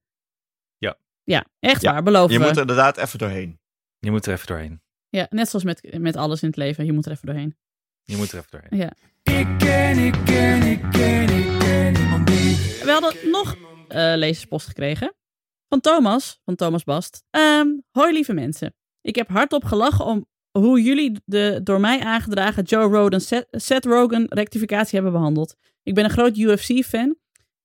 Ja. 0.78 0.96
Ja, 1.22 1.44
echt 1.60 1.82
Ja, 1.82 1.92
waar, 1.92 2.02
beloven 2.02 2.32
je 2.32 2.38
we. 2.38 2.44
moet 2.44 2.54
er 2.54 2.60
inderdaad 2.60 2.96
even 2.96 3.18
doorheen. 3.18 3.60
je 3.98 4.10
moet 4.10 4.26
er 4.26 4.32
even 4.32 4.46
doorheen. 4.46 4.81
Ja, 5.16 5.26
net 5.30 5.48
zoals 5.48 5.64
met, 5.64 5.98
met 5.98 6.16
alles 6.16 6.42
in 6.42 6.48
het 6.48 6.56
leven. 6.56 6.84
Je 6.84 6.92
moet 6.92 7.06
er 7.06 7.12
even 7.12 7.26
doorheen. 7.26 7.56
Je 8.02 8.16
moet 8.16 8.32
er 8.32 8.38
even 8.38 8.50
doorheen. 8.50 8.78
Ja. 8.78 8.92
Ik 9.22 9.58
ken, 9.58 9.98
ik 9.98 10.14
ken, 10.24 10.62
ik 10.62 10.80
ken, 10.90 11.28
ik 11.38 11.58
ken 11.58 11.96
iemand 11.96 12.26
die. 12.26 12.56
We 12.84 12.90
hadden 12.90 13.30
nog 13.30 13.56
eh 13.88 14.12
lezerspost 14.16 14.66
gekregen. 14.66 15.14
Van 15.68 15.80
Thomas, 15.80 16.40
van 16.44 16.54
Thomas 16.54 16.84
Bast. 16.84 17.24
Ehm, 17.30 17.66
hoi 17.90 18.12
lieve 18.12 18.32
mensen. 18.32 18.74
Ik 19.00 19.14
heb 19.14 19.28
hardop 19.28 19.64
gelachen 19.64 20.04
om 20.04 20.26
hoe 20.50 20.82
jullie 20.82 21.20
de 21.24 21.60
door 21.64 21.80
mij 21.80 22.00
aangedragen 22.00 22.62
Joe 22.62 22.92
Rogan, 22.92 23.20
Seth, 23.20 23.46
Seth 23.50 23.84
Rogen 23.84 24.26
rectificatie 24.28 24.94
hebben 24.94 25.12
behandeld. 25.12 25.56
Ik 25.82 25.94
ben 25.94 26.04
een 26.04 26.10
groot 26.10 26.36
UFC-fan. 26.36 27.16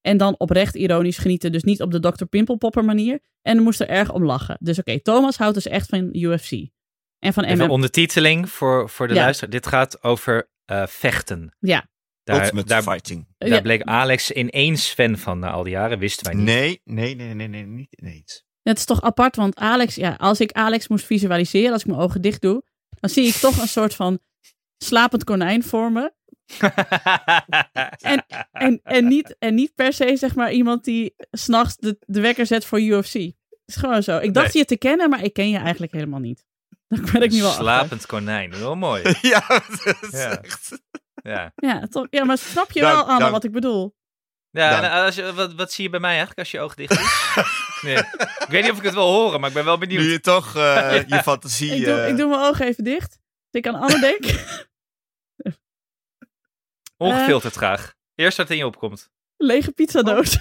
En 0.01 0.17
dan 0.17 0.35
oprecht 0.37 0.75
ironisch 0.75 1.17
genieten. 1.17 1.51
Dus 1.51 1.63
niet 1.63 1.81
op 1.81 1.91
de 1.91 1.99
Dr. 1.99 2.25
Pimpelpopper 2.25 2.85
manier. 2.85 3.19
En 3.41 3.61
moest 3.61 3.79
er 3.79 3.89
erg 3.89 4.13
om 4.13 4.25
lachen. 4.25 4.57
Dus 4.59 4.79
oké, 4.79 5.01
Thomas 5.01 5.37
houdt 5.37 5.53
dus 5.53 5.67
echt 5.67 5.89
van 5.89 6.09
UFC. 6.11 6.75
En 7.19 7.33
van 7.33 7.43
Even 7.43 7.69
ondertiteling 7.69 8.49
voor, 8.49 8.89
voor 8.89 9.07
de 9.07 9.13
Ja. 9.13 9.21
luisteraar. 9.21 9.49
Dit 9.51 9.67
gaat 9.67 10.03
over 10.03 10.49
eh, 10.65 10.87
vechten. 10.87 11.55
Ja. 11.59 11.89
Daar, 12.23 12.43
Ultimate 12.43 12.67
daar, 12.67 12.81
fighting. 12.81 13.27
daar 13.37 13.49
Ja. 13.49 13.61
bleek 13.61 13.81
Alex 13.83 14.31
ineens 14.31 14.87
fan 14.87 15.17
van 15.17 15.39
na 15.39 15.51
al 15.51 15.63
die 15.63 15.71
jaren. 15.71 15.99
Wisten 15.99 16.25
wij 16.25 16.35
niet. 16.35 16.45
Nee, 16.45 16.81
nee, 16.83 17.15
nee, 17.15 17.33
nee, 17.33 17.47
nee, 17.47 17.65
niet 17.65 17.95
ineens. 18.01 18.45
Het 18.61 18.77
is 18.77 18.85
toch 18.85 19.01
apart, 19.01 19.35
want 19.35 19.55
Alex, 19.55 19.95
ja, 19.95 20.13
als 20.17 20.39
ik 20.39 20.51
Alex 20.51 20.87
moest 20.87 21.05
visualiseren, 21.05 21.71
als 21.71 21.81
ik 21.81 21.87
mijn 21.87 21.99
ogen 21.99 22.21
dicht 22.21 22.41
doe, 22.41 22.63
dan 22.99 23.09
zie 23.09 23.27
ik 23.27 23.33
toch 23.33 23.61
een 23.61 23.67
soort 23.67 23.95
van 23.95 24.19
slapend 24.77 25.23
konijn 25.23 25.63
voor 25.63 25.91
me. 25.91 26.13
En, 27.97 28.25
en, 28.51 28.79
en, 28.83 29.07
niet, 29.07 29.35
en 29.39 29.55
niet 29.55 29.75
per 29.75 29.93
se 29.93 30.15
zeg 30.17 30.35
maar 30.35 30.51
iemand 30.51 30.83
die 30.83 31.13
s'nachts 31.31 31.75
de, 31.77 31.97
de 31.99 32.21
wekker 32.21 32.45
zet 32.45 32.65
voor 32.65 32.81
UFC. 32.81 33.13
Het 33.13 33.35
is 33.65 33.75
gewoon 33.75 34.03
zo. 34.03 34.17
Ik 34.17 34.33
dacht 34.33 34.53
Nee. 34.53 34.61
je 34.63 34.67
te 34.67 34.77
kennen, 34.77 35.09
maar 35.09 35.23
ik 35.23 35.33
ken 35.33 35.49
je 35.49 35.57
eigenlijk 35.57 35.91
helemaal 35.91 36.19
niet. 36.19 36.45
Daar 37.01 37.11
ben 37.11 37.21
ik 37.21 37.31
nu 37.31 37.37
wel 37.39 37.47
achter. 37.49 37.63
Slapend 37.63 38.05
konijn, 38.05 38.53
heel 38.53 38.75
mooi. 38.75 39.01
ja, 39.21 39.45
dat 39.47 39.97
is 40.01 40.11
Ja. 40.11 40.41
echt... 40.41 40.81
Ja, 41.23 41.51
Ja, 41.55 41.87
toch, 41.87 42.07
ja, 42.09 42.23
maar 42.23 42.37
snap 42.37 42.71
je 42.71 42.81
Dank, 42.81 42.95
wel, 42.95 43.05
Anne, 43.05 43.19
dank. 43.19 43.31
wat 43.31 43.43
ik 43.43 43.51
bedoel? 43.51 43.95
ja 44.51 44.83
en 44.83 45.03
als 45.05 45.15
je, 45.15 45.33
wat, 45.33 45.53
wat 45.53 45.71
zie 45.71 45.83
je 45.83 45.89
bij 45.89 45.99
mij 45.99 46.09
eigenlijk 46.09 46.39
als 46.39 46.51
je 46.51 46.59
oog 46.59 46.75
dicht 46.75 46.91
is? 46.91 47.35
Nee. 47.81 47.97
Ik 47.97 48.45
weet 48.47 48.61
niet 48.61 48.71
of 48.71 48.77
ik 48.77 48.83
het 48.83 48.93
wil 48.93 49.07
horen, 49.11 49.39
maar 49.39 49.49
ik 49.49 49.55
ben 49.55 49.65
wel 49.65 49.77
benieuwd. 49.77 50.01
Nu 50.01 50.11
je 50.11 50.19
toch 50.19 50.55
eh, 50.55 51.03
je 51.07 51.21
fantasie... 51.23 51.75
Ik 51.75 51.85
doe, 51.85 51.93
eh, 51.99 52.09
ik 52.09 52.17
doe 52.17 52.29
mijn 52.29 52.41
ogen 52.41 52.65
even 52.65 52.83
dicht. 52.83 53.09
Dus 53.49 53.61
ik 53.61 53.67
aan 53.67 53.75
Anne 53.75 53.99
denk. 53.99 54.25
Ongefilterd 56.97 57.55
graag. 57.55 57.93
Eerst 58.15 58.37
wat 58.37 58.49
in 58.49 58.57
je 58.57 58.65
opkomt. 58.65 59.09
Lege 59.37 59.71
pizzadoos. 59.71 60.37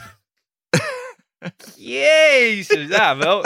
Jezus, 1.77 2.89
ja, 2.89 3.17
wel. 3.17 3.45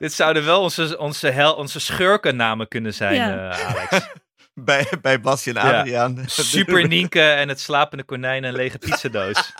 Dit 0.00 0.12
zouden 0.12 0.44
wel 0.44 0.60
onze, 0.60 0.98
onze, 0.98 1.28
hel, 1.28 1.54
onze 1.54 1.80
schurkennamen 1.80 2.68
kunnen 2.68 2.94
zijn, 2.94 3.14
Ja. 3.14 3.50
eh, 3.50 3.66
Alex. 3.66 4.06
bij, 4.54 4.86
bij 5.02 5.20
Basje 5.20 5.52
en 5.54 5.66
Ja. 5.66 5.78
Adriaan. 5.80 6.22
Super 6.26 6.88
Nienke 6.96 7.22
en 7.22 7.48
het 7.48 7.60
slapende 7.60 8.04
konijn 8.04 8.44
en 8.44 8.52
lege 8.52 8.78
pizzadoos. 8.78 9.52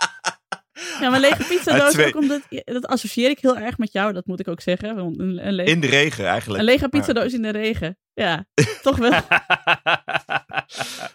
Ja, 0.99 1.09
maar 1.09 1.19
lege 1.19 1.43
pizzadoos, 1.43 1.97
ook 1.99 2.15
omdat, 2.15 2.41
dat 2.63 2.85
associeer 2.85 3.29
ik 3.29 3.39
heel 3.39 3.57
erg 3.57 3.77
met 3.77 3.91
jou, 3.91 4.13
dat 4.13 4.25
moet 4.25 4.39
ik 4.39 4.47
ook 4.47 4.61
zeggen. 4.61 4.95
want 4.95 5.19
Een, 5.19 5.47
een, 5.47 5.53
le- 5.53 5.63
In 5.63 5.79
de 5.79 5.87
regen 5.87 6.25
eigenlijk. 6.27 6.59
een 6.59 6.65
lege 6.65 6.89
pizzadoos 6.89 7.33
in 7.33 7.41
de 7.41 7.49
regen. 7.51 7.97
Ja, 8.13 8.45
toch 8.81 8.97
wel. 8.97 9.11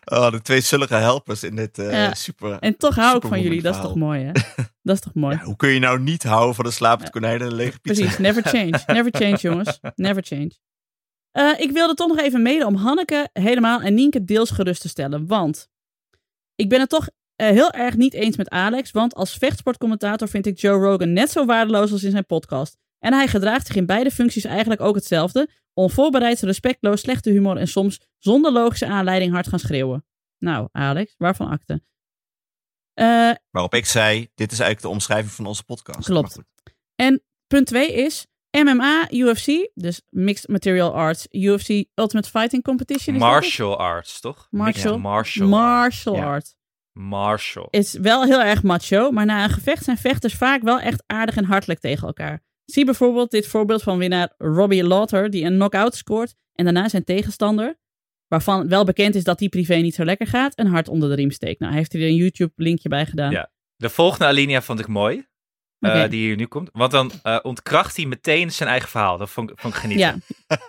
Oh, 0.04 0.30
de 0.30 0.40
twee 0.42 0.60
zullige 0.60 0.94
helpers 0.94 1.42
in 1.42 1.56
dit 1.56 1.78
eh, 1.78 1.92
Ja. 1.92 2.14
super... 2.14 2.58
En 2.58 2.76
toch 2.76 2.94
hou 2.94 3.16
ik 3.16 3.22
van 3.22 3.40
jullie, 3.42 3.62
dat 3.62 3.74
is 3.74 3.80
toch 3.80 3.94
mooi, 3.94 4.24
hè? 4.24 4.32
Dat 4.86 4.94
is 4.94 5.00
toch 5.00 5.14
mooi? 5.14 5.36
Ja, 5.36 5.42
hoe 5.42 5.56
kun 5.56 5.68
je 5.68 5.78
nou 5.78 6.00
niet 6.00 6.22
houden 6.22 6.54
van 6.54 6.66
een 6.66 6.72
slapend 6.72 7.10
konijn 7.10 7.40
en 7.40 7.46
een 7.46 7.54
lege 7.54 7.80
pizza? 7.80 8.02
Precies, 8.02 8.18
never 8.18 8.42
change. 8.54 8.82
Never 8.86 9.10
change, 9.14 9.36
jongens. 9.36 9.78
Never 9.94 10.22
change. 10.22 10.50
Eh, 11.30 11.52
ik 11.56 11.70
wilde 11.70 11.94
toch 11.94 12.08
nog 12.08 12.18
even 12.18 12.42
mede 12.42 12.66
om 12.66 12.74
Hanneke 12.74 13.28
helemaal 13.32 13.80
en 13.80 13.94
Nienke 13.94 14.24
deels 14.24 14.50
gerust 14.50 14.80
te 14.80 14.88
stellen. 14.88 15.26
Want 15.26 15.68
ik 16.54 16.68
ben 16.68 16.80
het 16.80 16.88
toch 16.88 17.08
eh, 17.36 17.48
heel 17.48 17.70
erg 17.70 17.96
niet 17.96 18.14
eens 18.14 18.36
met 18.36 18.48
Alex. 18.48 18.90
Want 18.90 19.14
als 19.14 19.34
vechtsportcommentator 19.34 20.28
vind 20.28 20.46
ik 20.46 20.58
Joe 20.58 20.84
Rogan 20.84 21.12
net 21.12 21.30
zo 21.30 21.44
waardeloos 21.44 21.92
als 21.92 22.02
in 22.02 22.10
zijn 22.10 22.26
podcast. 22.26 22.76
En 22.98 23.12
hij 23.12 23.28
gedraagt 23.28 23.66
zich 23.66 23.76
in 23.76 23.86
beide 23.86 24.10
functies 24.10 24.44
eigenlijk 24.44 24.80
ook 24.80 24.94
hetzelfde. 24.94 25.48
Onvoorbereid, 25.74 26.40
respectloos, 26.40 27.00
slechte 27.00 27.30
humor 27.30 27.56
en 27.56 27.68
soms 27.68 28.00
zonder 28.18 28.52
logische 28.52 28.86
aanleiding 28.86 29.32
hard 29.32 29.48
gaan 29.48 29.58
schreeuwen. 29.58 30.04
Nou, 30.38 30.68
Alex, 30.72 31.14
waarvan 31.18 31.48
akte? 31.48 31.82
Eh, 32.96 33.30
Waarop 33.50 33.74
ik 33.74 33.86
zei, 33.86 34.18
dit 34.34 34.52
is 34.52 34.58
eigenlijk 34.58 34.80
de 34.80 34.88
omschrijving 34.88 35.32
van 35.32 35.46
onze 35.46 35.64
podcast. 35.64 36.04
Klopt. 36.06 36.32
Goed. 36.32 36.44
Punt 37.46 37.66
2 37.66 37.92
is 37.92 38.26
MMA, 38.50 39.06
UFC, 39.12 39.68
dus 39.74 40.02
Mixed 40.10 40.48
Material 40.48 40.94
Arts, 40.94 41.26
UFC 41.30 41.68
Ultimate 41.94 42.28
Fighting 42.30 42.62
Competition. 42.62 43.16
Martial 43.16 43.78
arts, 43.78 44.20
toch? 44.20 44.46
Martial- 44.50 44.92
Ja, 44.94 44.98
martial. 45.00 45.48
Martial. 45.48 46.16
Art. 46.16 46.54
Martial. 46.92 47.68
Is 47.70 47.92
wel 47.92 48.24
heel 48.24 48.42
erg 48.42 48.62
macho, 48.62 49.10
maar 49.10 49.24
na 49.26 49.44
een 49.44 49.50
gevecht 49.50 49.84
zijn 49.84 49.96
vechters 49.98 50.34
vaak 50.34 50.62
wel 50.62 50.80
echt 50.80 51.02
aardig 51.06 51.36
en 51.36 51.44
hartelijk 51.44 51.80
tegen 51.80 52.06
elkaar. 52.06 52.42
Zie 52.64 52.84
bijvoorbeeld 52.84 53.30
dit 53.30 53.46
voorbeeld 53.46 53.82
van 53.82 53.98
winnaar 53.98 54.34
Robbie 54.38 54.84
Lawler, 54.84 55.30
die 55.30 55.44
een 55.44 55.54
knockout 55.54 55.94
scoort 55.94 56.34
en 56.52 56.64
daarna 56.64 56.88
zijn 56.88 57.04
tegenstander, 57.04 57.78
waarvan 58.28 58.68
wel 58.68 58.84
bekend 58.84 59.14
is 59.14 59.24
dat 59.24 59.38
die 59.38 59.48
privé 59.48 59.74
niet 59.74 59.94
zo 59.94 60.04
lekker 60.04 60.26
gaat, 60.26 60.58
een 60.58 60.66
hart 60.66 60.88
onder 60.88 61.08
de 61.08 61.14
riem 61.14 61.30
steekt. 61.30 61.58
Nou, 61.58 61.70
hij 61.72 61.80
heeft 61.80 61.94
er 61.94 62.02
een 62.02 62.14
YouTube-linkje 62.14 62.88
bij 62.88 63.06
gedaan. 63.06 63.30
Ja. 63.30 63.50
De 63.76 63.88
volgende 63.88 64.24
alinea 64.24 64.62
vond 64.62 64.78
ik 64.80 64.86
mooi. 64.86 65.26
eh, 66.04 66.10
die 66.10 66.26
hier 66.26 66.36
nu 66.36 66.46
komt. 66.46 66.68
Want 66.72 66.90
dan 66.90 67.10
eh, 67.22 67.38
ontkracht 67.42 67.96
hij 67.96 68.06
meteen 68.06 68.50
zijn 68.52 68.68
eigen 68.68 68.88
verhaal. 68.88 69.18
Dat 69.18 69.30
vond, 69.30 69.50
ik- 69.50 69.58
vond 69.58 69.74
ik 69.74 69.80
genieten. 69.80 70.06
Ja. 70.06 70.56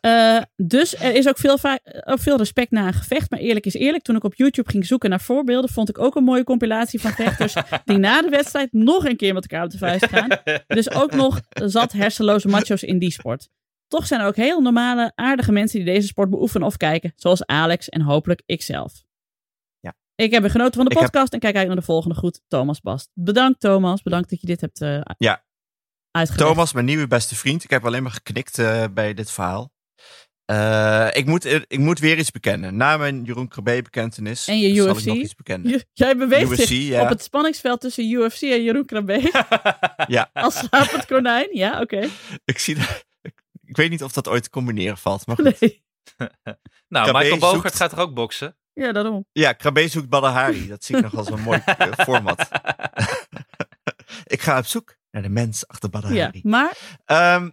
Eh, 0.00 0.42
dus 0.56 0.96
er 1.00 1.14
is 1.14 1.28
ook 1.28 1.38
veel, 1.38 1.58
veel 2.04 2.36
respect 2.36 2.70
na 2.70 2.86
een 2.86 2.92
gevecht. 2.92 3.30
Maar 3.30 3.40
eerlijk 3.40 3.66
is 3.66 3.74
eerlijk, 3.74 4.04
toen 4.04 4.16
ik 4.16 4.24
op 4.24 4.34
YouTube 4.34 4.70
ging 4.70 4.86
zoeken 4.86 5.10
naar 5.10 5.20
voorbeelden, 5.20 5.70
vond 5.70 5.88
ik 5.88 5.98
ook 5.98 6.14
een 6.16 6.24
mooie 6.24 6.44
compilatie 6.44 7.00
van 7.00 7.10
vechters 7.12 7.54
die 7.84 7.96
na 7.96 8.22
de 8.22 8.28
wedstrijd 8.28 8.72
nog 8.72 9.04
een 9.04 9.16
keer 9.16 9.34
met 9.34 9.42
elkaar 9.50 9.64
op 9.64 9.70
de 9.70 9.78
vuist 9.78 10.06
gaan. 10.06 10.28
Dus 10.66 10.90
ook 10.90 11.12
nog 11.14 11.40
zat 11.50 11.92
hersenloze 11.92 12.48
macho's 12.48 12.82
in 12.82 12.98
die 12.98 13.10
sport. 13.12 13.48
Toch 13.88 14.06
zijn 14.06 14.20
er 14.20 14.26
ook 14.26 14.36
heel 14.36 14.60
normale, 14.60 15.12
aardige 15.14 15.52
mensen 15.52 15.76
die 15.84 15.94
deze 15.94 16.06
sport 16.06 16.30
beoefenen 16.30 16.66
of 16.66 16.76
kijken. 16.76 17.12
Zoals 17.16 17.46
Alex 17.46 17.88
en 17.88 18.00
hopelijk 18.00 18.42
ikzelf. 18.46 19.04
Ja. 19.80 19.94
Ik 20.14 20.30
heb 20.30 20.44
genoten 20.50 20.74
van 20.74 20.84
de 20.84 20.90
Ik 20.90 20.96
heb- 20.98 21.06
podcast 21.10 21.32
en 21.32 21.38
kijk 21.38 21.56
uit 21.56 21.66
naar 21.66 21.76
de 21.76 21.82
volgende. 21.82 22.16
Goed, 22.16 22.40
Thomas 22.48 22.80
Bast. 22.80 23.10
Bedankt 23.14 23.60
Thomas, 23.60 24.02
bedankt 24.02 24.30
dat 24.30 24.40
je 24.40 24.46
dit 24.46 24.60
hebt 24.60 24.80
eh 24.80 25.00
Ja. 25.18 25.44
uitgelegd. 26.10 26.48
Thomas, 26.48 26.72
mijn 26.72 26.86
nieuwe 26.86 27.06
beste 27.06 27.34
vriend. 27.36 27.64
Ik 27.64 27.70
heb 27.70 27.84
alleen 27.86 28.02
maar 28.02 28.12
geknikt 28.12 28.58
eh, 28.58 28.84
bij 28.94 29.14
dit 29.14 29.30
verhaal. 29.30 29.74
Eh, 30.44 31.08
ik, 31.12 31.26
moet, 31.26 31.44
ik 31.44 31.78
moet 31.78 31.98
weer 31.98 32.18
iets 32.18 32.30
bekennen. 32.30 32.76
Na 32.76 32.96
mijn 32.96 33.22
Jeroen 33.24 33.48
Krabbe 33.48 33.82
bekentenis 33.82 34.48
En 34.48 34.58
je 34.58 34.74
zal 34.74 34.88
UFC? 34.88 34.98
ik 35.00 35.04
nog 35.06 35.16
iets 35.16 35.34
bekennen. 35.34 35.70
J- 35.72 35.82
Jij 35.92 36.16
beweegt 36.16 36.50
UFC, 36.50 36.66
zich 36.66 36.70
ja. 36.88 37.02
op 37.02 37.08
het 37.08 37.22
spanningsveld 37.22 37.80
tussen 37.80 38.10
UFC 38.10 38.42
en 38.42 38.62
Jeroen 38.62 38.84
Krabbe. 38.86 39.20
Ja, 40.06 40.30
Als 40.32 40.58
slapend 40.58 41.06
konijn. 41.06 41.48
Ja, 41.52 41.80
oké. 41.80 42.08
ik 42.44 42.58
zie 42.58 42.74
dat. 42.74 43.05
Ik, 43.76 43.82
weet 43.82 43.90
niet 43.90 44.02
of 44.02 44.12
dat 44.12 44.28
ooit 44.28 44.42
te 44.42 44.50
combineren 44.50 44.98
valt. 44.98 45.26
Maar 45.26 45.36
goed. 45.36 45.60
Nee. 45.60 45.84
nou, 46.88 47.04
Krabbe 47.04 47.12
Michael 47.18 47.38
Bogert 47.38 47.62
zoekt- 47.62 47.76
gaat 47.76 47.92
er 47.92 47.98
ook 47.98 48.14
boksen. 48.14 48.56
Ja, 48.72 48.92
daarom. 48.92 49.26
Ja, 49.32 49.52
Krabbe 49.52 49.88
zoekt 49.88 50.08
Badahari. 50.08 50.68
Dat 50.68 50.84
zie 50.84 50.96
ik 50.96 51.02
nog 51.02 51.16
als 51.16 51.30
een 51.30 51.40
mooi 51.42 51.60
eh, 51.66 51.92
format. 51.92 52.48
ik 54.24 54.42
ga 54.42 54.58
op 54.58 54.66
zoek 54.66 54.96
naar 55.10 55.22
de 55.22 55.28
mens 55.28 55.68
achter 55.68 55.88
Ja. 55.92 56.00
Badahari. 56.00 56.40
Maar, 56.42 56.98
Ehm, 57.04 57.50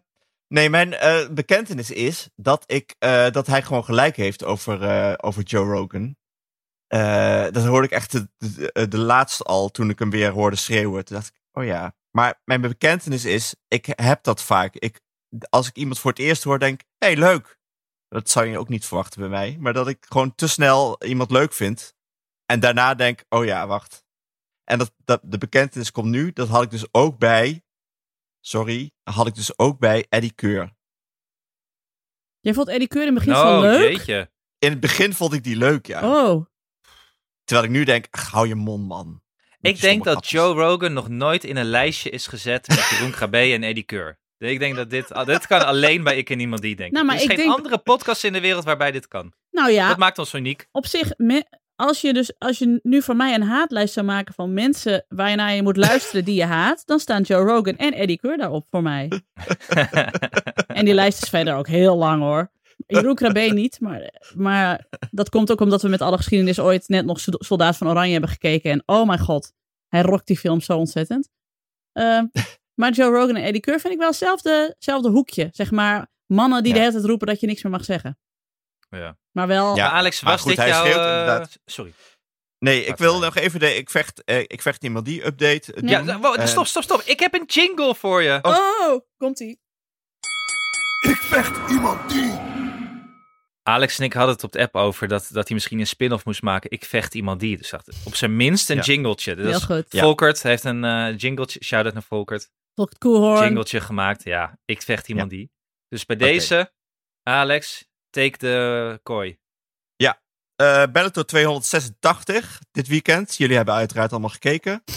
nee, 0.48 0.70
mijn 0.70 0.94
eh, 0.94 1.28
bekentenis 1.30 1.92
is 1.92 2.30
dat, 2.36 2.64
ik, 2.68 2.96
eh, 3.00 3.30
dat 3.30 3.48
hij 3.48 3.62
gewoon 3.62 3.84
gelijk 3.84 4.16
heeft 4.16 4.44
over, 4.44 4.82
eh, 4.84 5.14
over 5.18 5.44
Joe 5.44 5.66
Rogan. 5.74 6.16
Eh, 6.88 7.44
dat 7.52 7.66
hoorde 7.66 7.88
ik 7.88 7.94
echt 7.94 8.12
de, 8.12 8.30
de, 8.38 8.88
de 8.88 8.98
laatste 8.98 9.44
al 9.44 9.70
toen 9.70 9.90
ik 9.90 10.00
hem 10.00 10.10
weer 10.10 10.32
hoorde 10.32 10.56
schreeuwen. 10.56 11.06
Toen 11.06 11.16
dacht 11.16 11.28
ik, 11.28 11.42
oh 11.52 11.66
ja. 11.66 11.96
Maar 12.12 12.42
mijn 12.46 12.62
bekentenis 12.62 13.26
is, 13.26 13.56
ik 13.68 13.86
heb 13.96 14.24
dat 14.24 14.42
vaak. 14.44 14.76
Ik, 14.76 15.00
als 15.50 15.68
ik 15.68 15.76
iemand 15.76 16.00
voor 16.00 16.12
het 16.12 16.20
eerst 16.20 16.44
hoor, 16.44 16.60
denk 16.60 16.82
hé, 16.98 17.08
hey, 17.08 17.18
leuk. 17.18 17.60
Dat 18.08 18.30
zou 18.30 18.46
je 18.46 18.58
ook 18.58 18.70
niet 18.70 18.86
verwachten 18.86 19.20
bij 19.20 19.30
mij. 19.30 19.58
Maar 19.60 19.74
dat 19.74 19.88
ik 19.88 20.06
gewoon 20.10 20.36
te 20.36 20.48
snel 20.48 21.04
iemand 21.04 21.32
leuk 21.32 21.54
vind. 21.54 21.96
En 22.46 22.60
daarna 22.60 22.94
denk, 22.96 23.24
oh 23.30 23.46
ja, 23.46 23.68
wacht. 23.68 24.04
En 24.64 24.78
dat, 24.78 24.94
dat, 25.06 25.22
de 25.24 25.38
bekentenis 25.38 25.92
komt 25.92 26.10
nu. 26.10 26.32
Dat 26.34 26.48
had 26.48 26.64
ik 26.64 26.70
dus 26.70 26.86
ook 26.92 27.18
bij 27.18 27.64
sorry, 28.46 28.92
had 29.04 29.28
ik 29.28 29.36
dus 29.36 29.58
ook 29.58 29.80
bij 29.80 30.06
Eddie 30.10 30.34
Keur. 30.34 30.74
jij 32.40 32.54
vond 32.54 32.68
Eddie 32.68 32.88
Keur 32.88 33.08
in 33.08 33.16
het 33.16 33.26
begin 33.26 33.36
zo 33.36 33.44
Nou, 33.44 33.62
leuk. 33.62 33.92
jeetje. 33.92 34.32
In 34.60 34.70
het 34.70 34.80
begin 34.80 35.14
vond 35.14 35.34
ik 35.34 35.44
die 35.44 35.58
leuk, 35.58 35.88
ja. 35.88 36.26
Oh, 36.26 36.46
Terwijl 37.44 37.68
ik 37.68 37.74
nu 37.74 37.84
denk, 37.84 38.08
ach, 38.10 38.32
hou 38.32 38.48
je 38.48 38.56
mond, 38.56 38.88
man. 38.88 39.22
Met 39.60 39.72
Ik 39.76 39.82
denk 39.82 40.04
dat. 40.04 40.30
Joe 40.30 40.54
Rogan 40.54 40.94
nog 40.94 41.10
nooit 41.10 41.44
in 41.44 41.56
een 41.56 41.66
lijstje 41.66 42.10
is 42.10 42.28
gezet 42.28 42.68
met 42.68 42.90
Jeroen 42.90 43.12
Krabbe 43.12 43.38
en 43.38 43.64
Eddie 43.64 43.84
Keur. 43.84 44.20
Ik 44.52 44.60
denk 44.60 44.76
dat 44.76 44.90
dit, 44.90 45.12
ah, 45.14 45.26
dit 45.26 45.48
kan 45.48 45.66
alleen 45.66 46.04
bij 46.04 46.18
ik 46.18 46.30
en 46.30 46.40
iemand 46.40 46.62
die 46.62 46.76
denkt. 46.76 46.94
Nou, 46.94 47.06
maar 47.06 47.16
er 47.16 47.22
is 47.22 47.28
ik 47.28 47.36
geen 47.36 47.46
denk- 47.46 47.58
andere 47.58 47.78
podcast 47.78 48.24
in 48.24 48.34
de 48.34 48.42
wereld 48.42 48.64
waarbij 48.64 48.92
dit 48.92 49.08
kan. 49.08 49.34
nou 49.52 49.72
ja, 49.72 49.88
Dat 49.88 49.98
maakt 49.98 50.18
ons 50.20 50.34
uniek. 50.34 50.68
op 50.72 50.86
zich, 50.86 51.12
me- 51.18 51.62
als 51.76 52.02
je 52.02 52.14
dus, 52.14 52.34
als 52.38 52.58
je 52.60 52.80
nu 52.84 53.02
voor 53.02 53.16
mij 53.16 53.34
een 53.34 53.44
haatlijst 53.44 53.94
zou 53.94 54.06
maken 54.06 54.34
van 54.34 54.54
mensen 54.54 55.06
waar 55.08 55.30
je 55.30 55.36
naar 55.36 55.54
je 55.54 55.64
moet 55.64 55.78
luisteren 55.78 56.26
die 56.26 56.36
je 56.36 56.46
haat, 56.46 56.86
dan 56.86 57.00
staan 57.00 57.22
Joe 57.22 57.44
Rogan 57.46 57.76
en 57.78 57.94
Eddie 57.94 58.18
Keur 58.20 58.38
daarop 58.38 58.66
voor 58.70 58.82
mij. 58.82 59.08
En 60.68 60.86
die 60.86 60.94
lijst 60.94 61.24
is 61.24 61.30
verder 61.30 61.56
ook 61.56 61.68
heel 61.68 61.98
lang 61.98 62.22
hoor. 62.22 62.52
Jeroen 62.88 63.16
Krabbe 63.16 63.40
niet, 63.40 63.80
maar, 63.80 64.14
maar 64.36 64.86
dat 65.12 65.30
komt 65.30 65.52
ook 65.52 65.62
omdat 65.62 65.82
we 65.82 65.88
met 65.90 66.02
alle 66.02 66.18
geschiedenis 66.18 66.60
ooit 66.60 66.88
net 66.88 67.06
nog 67.06 67.20
Solda- 67.20 67.44
Soldaat 67.46 67.78
van 67.78 67.88
Oranje 67.90 68.12
hebben 68.12 68.30
gekeken. 68.30 68.72
En 68.72 68.84
oh 68.86 69.08
mijn 69.08 69.20
god, 69.20 69.54
hij 69.88 70.02
rokt 70.02 70.28
die 70.28 70.38
film 70.38 70.62
zo 70.62 70.78
ontzettend. 70.78 71.30
Ehm, 71.92 72.26
maar 72.76 72.92
Joe 72.92 73.12
Rogan 73.12 73.36
en 73.36 73.44
Eddie 73.44 73.62
Keur 73.62 73.80
vind 73.80 73.94
ik 73.94 74.00
wel 74.00 74.08
hetzelfde, 74.10 74.72
hetzelfde 74.76 75.10
hoekje. 75.10 75.50
Zeg 75.52 75.72
maar 75.72 76.08
mannen 76.26 76.64
die 76.64 76.72
Ja. 76.72 76.78
de 76.78 76.84
hele 76.84 76.94
tijd 76.96 77.06
roepen 77.06 77.28
dat 77.28 77.40
je 77.40 77.48
niks 77.48 77.64
meer 77.64 77.72
mag 77.72 77.84
zeggen. 77.86 78.18
Ja. 78.90 79.18
Maar 79.32 79.48
wel, 79.48 79.76
Ja. 79.76 79.90
Alex, 79.92 80.22
maar 80.22 80.32
was 80.32 80.42
goed, 80.42 80.50
dit 80.50 80.60
hij 80.60 80.68
jouw... 80.68 80.80
schreeuwt 80.86 80.98
eh, 81.00 81.10
inderdaad. 81.12 81.60
Sorry. 81.66 81.94
Nee, 82.60 82.86
ik 82.86 82.98
wil 82.98 83.20
nog 83.20 83.36
even 83.36 83.60
de 83.60 83.76
ik 83.76 83.90
vecht, 83.90 84.24
eh, 84.24 84.40
ik 84.40 84.62
vecht 84.62 84.84
iemand 84.84 85.06
die 85.06 85.26
update. 85.26 85.74
doen. 85.74 85.90
Ja, 85.90 86.02
nou, 86.02 86.22
wow, 86.22 86.40
Eh, 86.40 86.46
stop, 86.46 86.66
stop, 86.66 86.84
stop. 86.84 87.02
Ik 87.02 87.20
heb 87.20 87.34
een 87.34 87.46
jingle 87.46 87.96
voor 87.96 88.22
je. 88.24 88.40
oh, 88.42 89.00
komt 89.18 89.40
ie. 89.40 89.60
Ik 91.02 91.16
vecht 91.18 91.72
iemand 91.72 92.10
die. 92.10 92.53
Alex 93.64 94.00
en 94.00 94.06
ik 94.06 94.14
hadden 94.14 94.34
het 94.36 94.44
op 94.44 94.52
de 94.52 94.60
app 94.60 94.76
over 94.76 95.08
dat, 95.08 95.28
dat 95.32 95.46
hij 95.48 95.54
misschien 95.56 95.80
een 95.80 95.88
spin-off 95.88 96.26
moest 96.26 96.42
maken. 96.42 96.72
Ik 96.72 96.86
vecht 96.86 97.16
iemand 97.16 97.40
die. 97.40 97.58
Dus 97.58 97.70
dacht, 97.70 97.90
op 98.06 98.16
zijn 98.16 98.36
minst 98.36 98.70
een 98.70 98.76
Ja. 98.76 98.82
jingletje. 98.82 99.36
Dus 99.36 99.46
Heel 99.46 99.60
goed. 99.60 99.86
Ja. 99.90 100.02
Volkert 100.02 100.44
heeft 100.44 100.64
een 100.64 100.84
eh 100.84 101.18
jingletje. 101.18 101.64
Shout-out 101.64 101.94
naar 101.94 102.04
Volkert. 102.04 102.50
Volgt 102.76 102.98
Koelhoorn. 102.98 103.44
Jingletje 103.44 103.82
gemaakt. 103.82 104.24
Ja, 104.24 104.60
ik 104.66 104.82
vecht 104.82 105.10
iemand 105.10 105.30
die. 105.30 105.52
Dus 105.88 106.06
bij 106.06 106.16
deze, 106.16 106.74
Alex, 107.24 107.86
take 108.10 108.38
the 108.38 109.00
kooi. 109.04 109.42
Eh 110.56 110.84
Bellator 110.92 111.26
286 111.26 112.60
dit 112.72 112.88
weekend. 112.88 113.36
Jullie 113.36 113.56
hebben 113.56 113.74
uiteraard 113.74 114.12
allemaal 114.12 114.30
gekeken. 114.30 114.84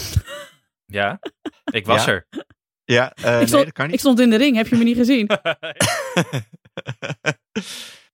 Ja, 0.85 1.19
ik 1.71 1.85
was 1.85 2.05
Ja. 2.05 2.11
er. 2.11 2.27
Ja, 2.83 3.13
eh, 3.13 3.23
nee, 3.23 3.47
stond- 3.47 3.63
dat 3.63 3.73
kan 3.73 3.85
Ik 3.85 3.91
niet. 3.91 3.99
stond 3.99 4.19
in 4.19 4.29
de 4.29 4.37
ring, 4.37 4.55
heb 4.55 4.67
je 4.67 4.75
me 4.75 4.83
niet 4.83 4.97
gezien? 4.97 5.27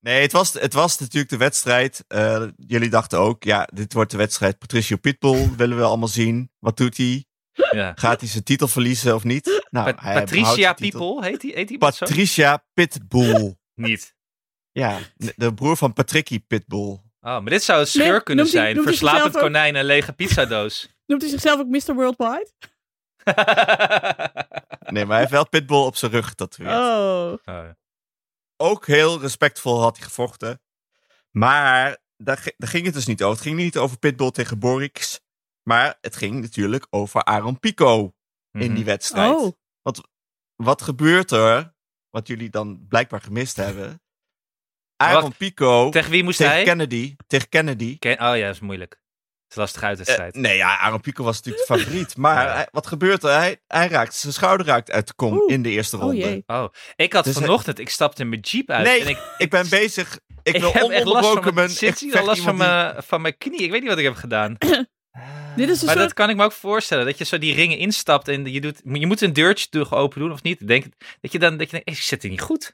nee, 0.03 0.21
het 0.21 0.31
was, 0.31 0.53
het 0.53 0.73
was 0.73 0.99
natuurlijk 0.99 1.29
de 1.31 1.37
wedstrijd. 1.37 2.03
Eh, 2.07 2.43
jullie 2.57 2.89
dachten 2.89 3.19
ook, 3.19 3.43
ja, 3.43 3.67
dit 3.73 3.93
wordt 3.93 4.11
de 4.11 4.17
wedstrijd 4.17 4.57
Patricio 4.59 4.97
Pitbull. 4.97 5.49
Willen 5.57 5.77
we 5.77 5.83
allemaal 5.83 6.07
zien. 6.07 6.51
Wat 6.59 6.77
doet 6.77 6.97
hij? 6.97 7.25
Ja. 7.71 7.91
Gaat 7.95 8.19
hij 8.19 8.29
zijn 8.29 8.43
titel 8.43 8.67
verliezen 8.67 9.15
of 9.15 9.23
niet? 9.23 9.65
Nou, 9.69 9.93
Pa- 9.93 10.03
hij 10.03 10.13
Patricia. 10.13 10.73
People, 10.73 11.25
heet 11.25 11.41
die, 11.41 11.53
heet 11.53 11.67
die? 11.67 11.77
Patricia 11.77 12.65
Pitbull. 12.73 13.55
Niet. 13.75 14.15
ja, 14.71 14.99
de 15.35 15.53
broer 15.53 15.77
van 15.77 15.93
Patricky 15.93 16.39
Pitbull. 16.47 16.89
Oh, 16.91 17.01
maar 17.21 17.45
dit 17.45 17.63
zou 17.63 17.79
een 17.79 17.87
scheur 17.87 18.11
Nee, 18.11 18.23
kunnen 18.23 18.43
hij- 18.45 18.53
zijn. 18.53 19.07
hij 19.09 19.23
ook? 19.23 19.31
konijn 19.31 19.75
en 19.75 19.85
lege 19.85 20.13
pizzadoos. 20.13 20.89
Noemt 21.07 21.21
hij 21.21 21.31
zichzelf 21.31 21.59
ook 21.59 21.67
Mr. 21.67 21.93
Worldwide? 21.93 22.51
Nee, 24.89 25.03
maar 25.05 25.11
hij 25.11 25.19
heeft 25.19 25.31
wel 25.31 25.49
Pitbull 25.49 25.77
op 25.85 25.95
zijn 25.95 26.11
rug 26.11 26.27
getatoeëerd. 26.27 26.73
Oh. 26.73 27.33
Oh, 27.45 27.69
Ook 28.63 28.87
heel 28.87 29.19
respectvol 29.19 29.81
had 29.81 29.97
hij 29.97 30.05
gevochten. 30.05 30.61
Maar 31.31 31.97
daar, 32.17 32.51
daar 32.57 32.69
ging 32.69 32.85
het 32.85 32.93
dus 32.93 33.05
niet 33.05 33.23
over. 33.23 33.35
Het 33.35 33.45
ging 33.45 33.57
niet 33.57 33.77
over 33.77 33.97
Pitbull 33.97 34.31
tegen 34.31 34.59
Borix. 34.59 35.21
Maar 35.63 35.97
het 36.01 36.15
ging 36.15 36.41
natuurlijk 36.41 36.87
over 36.89 37.23
Aaron 37.23 37.59
Pico 37.59 38.15
in 38.51 38.65
mhm. 38.65 38.73
die 38.73 38.85
wedstrijd. 38.85 39.35
Oh. 39.35 39.51
Wat 40.55 40.81
gebeurt 40.81 41.31
er? 41.31 41.75
Wat 42.09 42.27
jullie 42.27 42.49
dan 42.49 42.85
blijkbaar 42.87 43.21
gemist 43.21 43.55
hebben. 43.55 44.01
Aaron 45.03 45.21
Wacht, 45.21 45.37
Pico 45.37 45.89
Tegen 45.89 46.11
wie 46.11 46.23
moest 46.23 46.37
tegen 46.37 46.53
hij? 46.53 46.63
Kennedy. 46.63 47.15
Tegen 47.27 47.49
Kennedy. 47.49 47.97
Ken- 47.97 48.21
oh 48.21 48.37
ja, 48.37 48.45
dat 48.45 48.55
is 48.55 48.59
moeilijk. 48.59 49.01
Het 49.53 49.63
is 49.63 49.73
lastig 49.73 49.83
uit 49.89 49.97
de 49.97 50.03
Eh, 50.05 50.13
strijd. 50.13 50.35
nee, 50.35 50.57
ja, 50.57 50.77
Aaron 50.79 51.01
Pico 51.01 51.23
was 51.23 51.35
natuurlijk 51.41 51.67
de 51.67 51.73
favoriet. 51.73 52.17
Maar 52.25 52.45
Ja. 52.45 52.53
hij- 52.53 52.67
wat 52.71 52.87
gebeurt 52.87 53.23
er? 53.23 53.29
Hij, 53.33 53.57
hij 53.67 53.87
raakt, 53.87 54.15
zijn 54.15 54.33
schouder 54.33 54.65
raakt 54.65 54.91
uit 54.91 55.07
de 55.07 55.13
kom 55.13 55.33
Oeh. 55.37 55.51
in 55.53 55.61
de 55.61 55.69
eerste 55.69 55.95
Oh 55.97 56.01
ronde. 56.01 56.43
Oh, 56.47 56.65
ik 56.95 57.13
had 57.13 57.23
Dus 57.23 57.35
hij- 57.35 57.43
vanochtend, 57.43 57.79
ik 57.79 57.89
stapte 57.89 58.21
in 58.21 58.29
mijn 58.29 58.41
jeep 58.41 58.69
uit. 58.69 58.85
Nee, 58.85 59.01
en 59.01 59.07
ik, 59.07 59.17
ik 59.37 59.49
ben 59.49 59.69
bezig. 59.79 60.19
Ik, 60.43 60.55
ik 60.55 60.61
wil 60.61 60.71
heb 60.73 60.81
echt 60.81 60.91
last 60.91 60.93
van 61.03 61.07
ononderbroken 61.07 61.53
mijn, 61.53 61.69
ik 61.79 61.97
hier 61.97 62.19
al 62.19 62.25
last 62.25 62.41
van 62.41 62.55
die- 62.55 62.65
mijn, 62.67 63.03
van 63.03 63.21
mijn 63.21 63.37
knie. 63.37 63.59
Ik 63.61 63.71
weet 63.71 63.79
niet 63.79 63.89
wat 63.89 63.97
ik 63.99 64.03
heb 64.05 64.15
gedaan. 64.15 64.55
Dit 65.55 65.69
is 65.69 65.79
een 65.79 65.85
Maar 65.85 65.95
soort... 65.95 65.97
dat 66.07 66.13
kan 66.13 66.29
ik 66.29 66.35
me 66.35 66.43
ook 66.43 66.51
voorstellen. 66.51 67.05
Dat 67.05 67.17
je 67.17 67.23
zo 67.23 67.37
die 67.37 67.53
ringen 67.53 67.77
instapt 67.77 68.27
en 68.27 68.45
je, 68.51 68.61
doet, 68.61 68.81
je 68.83 69.07
moet 69.07 69.21
een 69.21 69.33
deurtje 69.33 69.91
open 69.91 70.19
doen 70.19 70.31
of 70.31 70.41
niet. 70.43 70.67
Denk, 70.67 70.85
dat 71.21 71.31
je 71.31 71.39
dan 71.39 71.57
dat 71.57 71.65
je 71.69 71.71
denkt, 71.71 71.89
ik 71.89 71.97
zit 71.97 72.21
hier 72.21 72.31
niet 72.31 72.41
goed. 72.41 72.65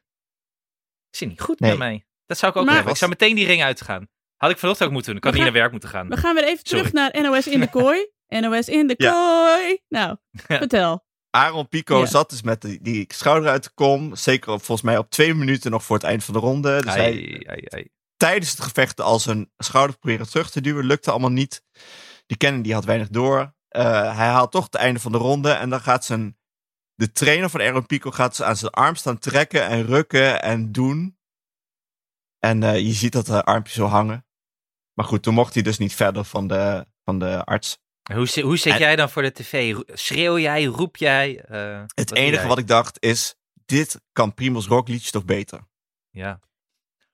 Ik 1.09 1.17
zit 1.17 1.27
niet 1.29 1.41
goed 1.41 1.59
Nee. 1.59 1.69
bij 1.69 1.79
mij. 1.79 2.05
Dat 2.25 2.37
zou 2.37 2.51
ik 2.51 2.57
ook 2.57 2.65
Maar- 2.65 2.73
hebben. 2.73 2.91
Ik 2.93 2.99
zou 2.99 3.09
meteen 3.11 3.35
die 3.35 3.45
ring 3.45 3.63
uitgaan. 3.63 4.07
Had 4.39 4.49
ik 4.51 4.57
vanochtend 4.57 4.87
ook 4.87 4.93
moeten 4.93 5.11
doen. 5.11 5.19
Ik 5.19 5.27
had 5.27 5.33
niet 5.33 5.43
naar 5.43 5.53
werk 5.61 5.71
moeten 5.71 5.89
gaan. 5.89 6.07
We 6.09 6.17
gaan 6.17 6.35
weer 6.35 6.43
even 6.43 6.63
terug 6.63 6.87
Sorry. 6.87 7.11
naar 7.11 7.21
NOS 7.31 7.47
in 7.47 7.59
de 7.59 7.69
kooi. 7.79 8.07
NOS 8.27 8.67
in 8.67 8.87
de 8.87 8.93
Ja. 8.97 9.11
kooi. 9.11 9.79
Nou, 9.89 10.17
vertel. 10.31 11.07
Aaron 11.29 11.67
Pico 11.67 11.99
Ja. 11.99 12.05
zat 12.05 12.29
dus 12.29 12.41
met 12.41 12.61
die, 12.61 12.79
die 12.81 13.05
schouder 13.07 13.49
uit 13.49 13.63
de 13.63 13.69
kom. 13.73 14.15
Zeker 14.15 14.51
op, 14.51 14.63
volgens 14.63 14.87
mij 14.87 14.97
op 14.97 15.09
twee 15.09 15.33
minuten 15.33 15.71
nog 15.71 15.83
voor 15.83 15.95
het 15.95 16.05
eind 16.05 16.23
van 16.23 16.33
de 16.33 16.39
ronde. 16.39 16.81
Dus 16.81 16.93
hij 16.93 17.03
Ai, 17.05 17.43
ai, 17.45 17.65
ai. 17.69 17.87
tijdens 18.17 18.51
het 18.51 18.61
gevecht 18.61 19.01
al 19.01 19.19
zijn 19.19 19.51
schouder 19.57 19.97
proberen 19.97 20.29
terug 20.29 20.49
te 20.51 20.61
duwen. 20.61 20.85
Lukte 20.85 21.11
allemaal 21.11 21.29
niet. 21.31 21.63
Die 22.25 22.37
Kennedy 22.37 22.71
had 22.71 22.85
weinig 22.85 23.09
door. 23.09 23.53
Eh, 23.67 24.15
hij 24.17 24.27
haalt 24.27 24.51
toch 24.51 24.63
het 24.63 24.75
einde 24.75 24.99
van 24.99 25.11
de 25.11 25.17
ronde. 25.17 25.51
En 25.51 25.69
dan 25.69 25.81
gaat 25.81 26.05
zijn... 26.05 26.37
De 26.95 27.11
trainer 27.11 27.49
van 27.49 27.61
Aaron 27.61 27.85
Pico 27.85 28.11
gaat 28.11 28.35
ze 28.35 28.45
aan 28.45 28.55
zijn 28.55 28.71
arm 28.71 28.95
staan 28.95 29.17
trekken 29.19 29.67
en 29.67 29.85
rukken 29.85 30.41
en 30.41 30.71
doen. 30.71 31.17
En 32.39 32.63
eh, 32.63 32.79
je 32.79 32.91
ziet 32.93 33.11
dat 33.11 33.25
de 33.25 33.43
armpje 33.43 33.73
zo 33.73 33.85
hangen. 33.85 34.25
Maar 34.99 35.07
goed, 35.07 35.23
toen 35.23 35.33
mocht 35.33 35.53
hij 35.53 35.63
dus 35.63 35.77
niet 35.77 35.95
verder 35.95 36.23
van 36.23 36.47
de, 36.47 36.85
van 37.03 37.19
de 37.19 37.43
arts. 37.43 37.77
Hoe, 38.13 38.41
hoe 38.41 38.57
zit 38.57 38.73
En- 38.73 38.79
jij 38.79 38.95
dan 38.95 39.09
voor 39.09 39.21
de 39.21 39.31
tv? 39.31 39.75
Schreeuw 39.87 40.37
jij? 40.39 40.63
Roep 40.63 40.97
jij? 40.97 41.41
Eh, 41.41 41.81
Het 41.93 42.13
enige 42.15 42.35
jij? 42.35 42.47
wat 42.47 42.57
ik 42.57 42.67
dacht 42.67 42.97
is... 43.03 43.35
Dit 43.65 44.01
kan 44.11 44.33
Primoz 44.33 44.67
Roglic 44.67 45.01
toch 45.01 45.25
beter? 45.25 45.59
Ja. 46.09 46.39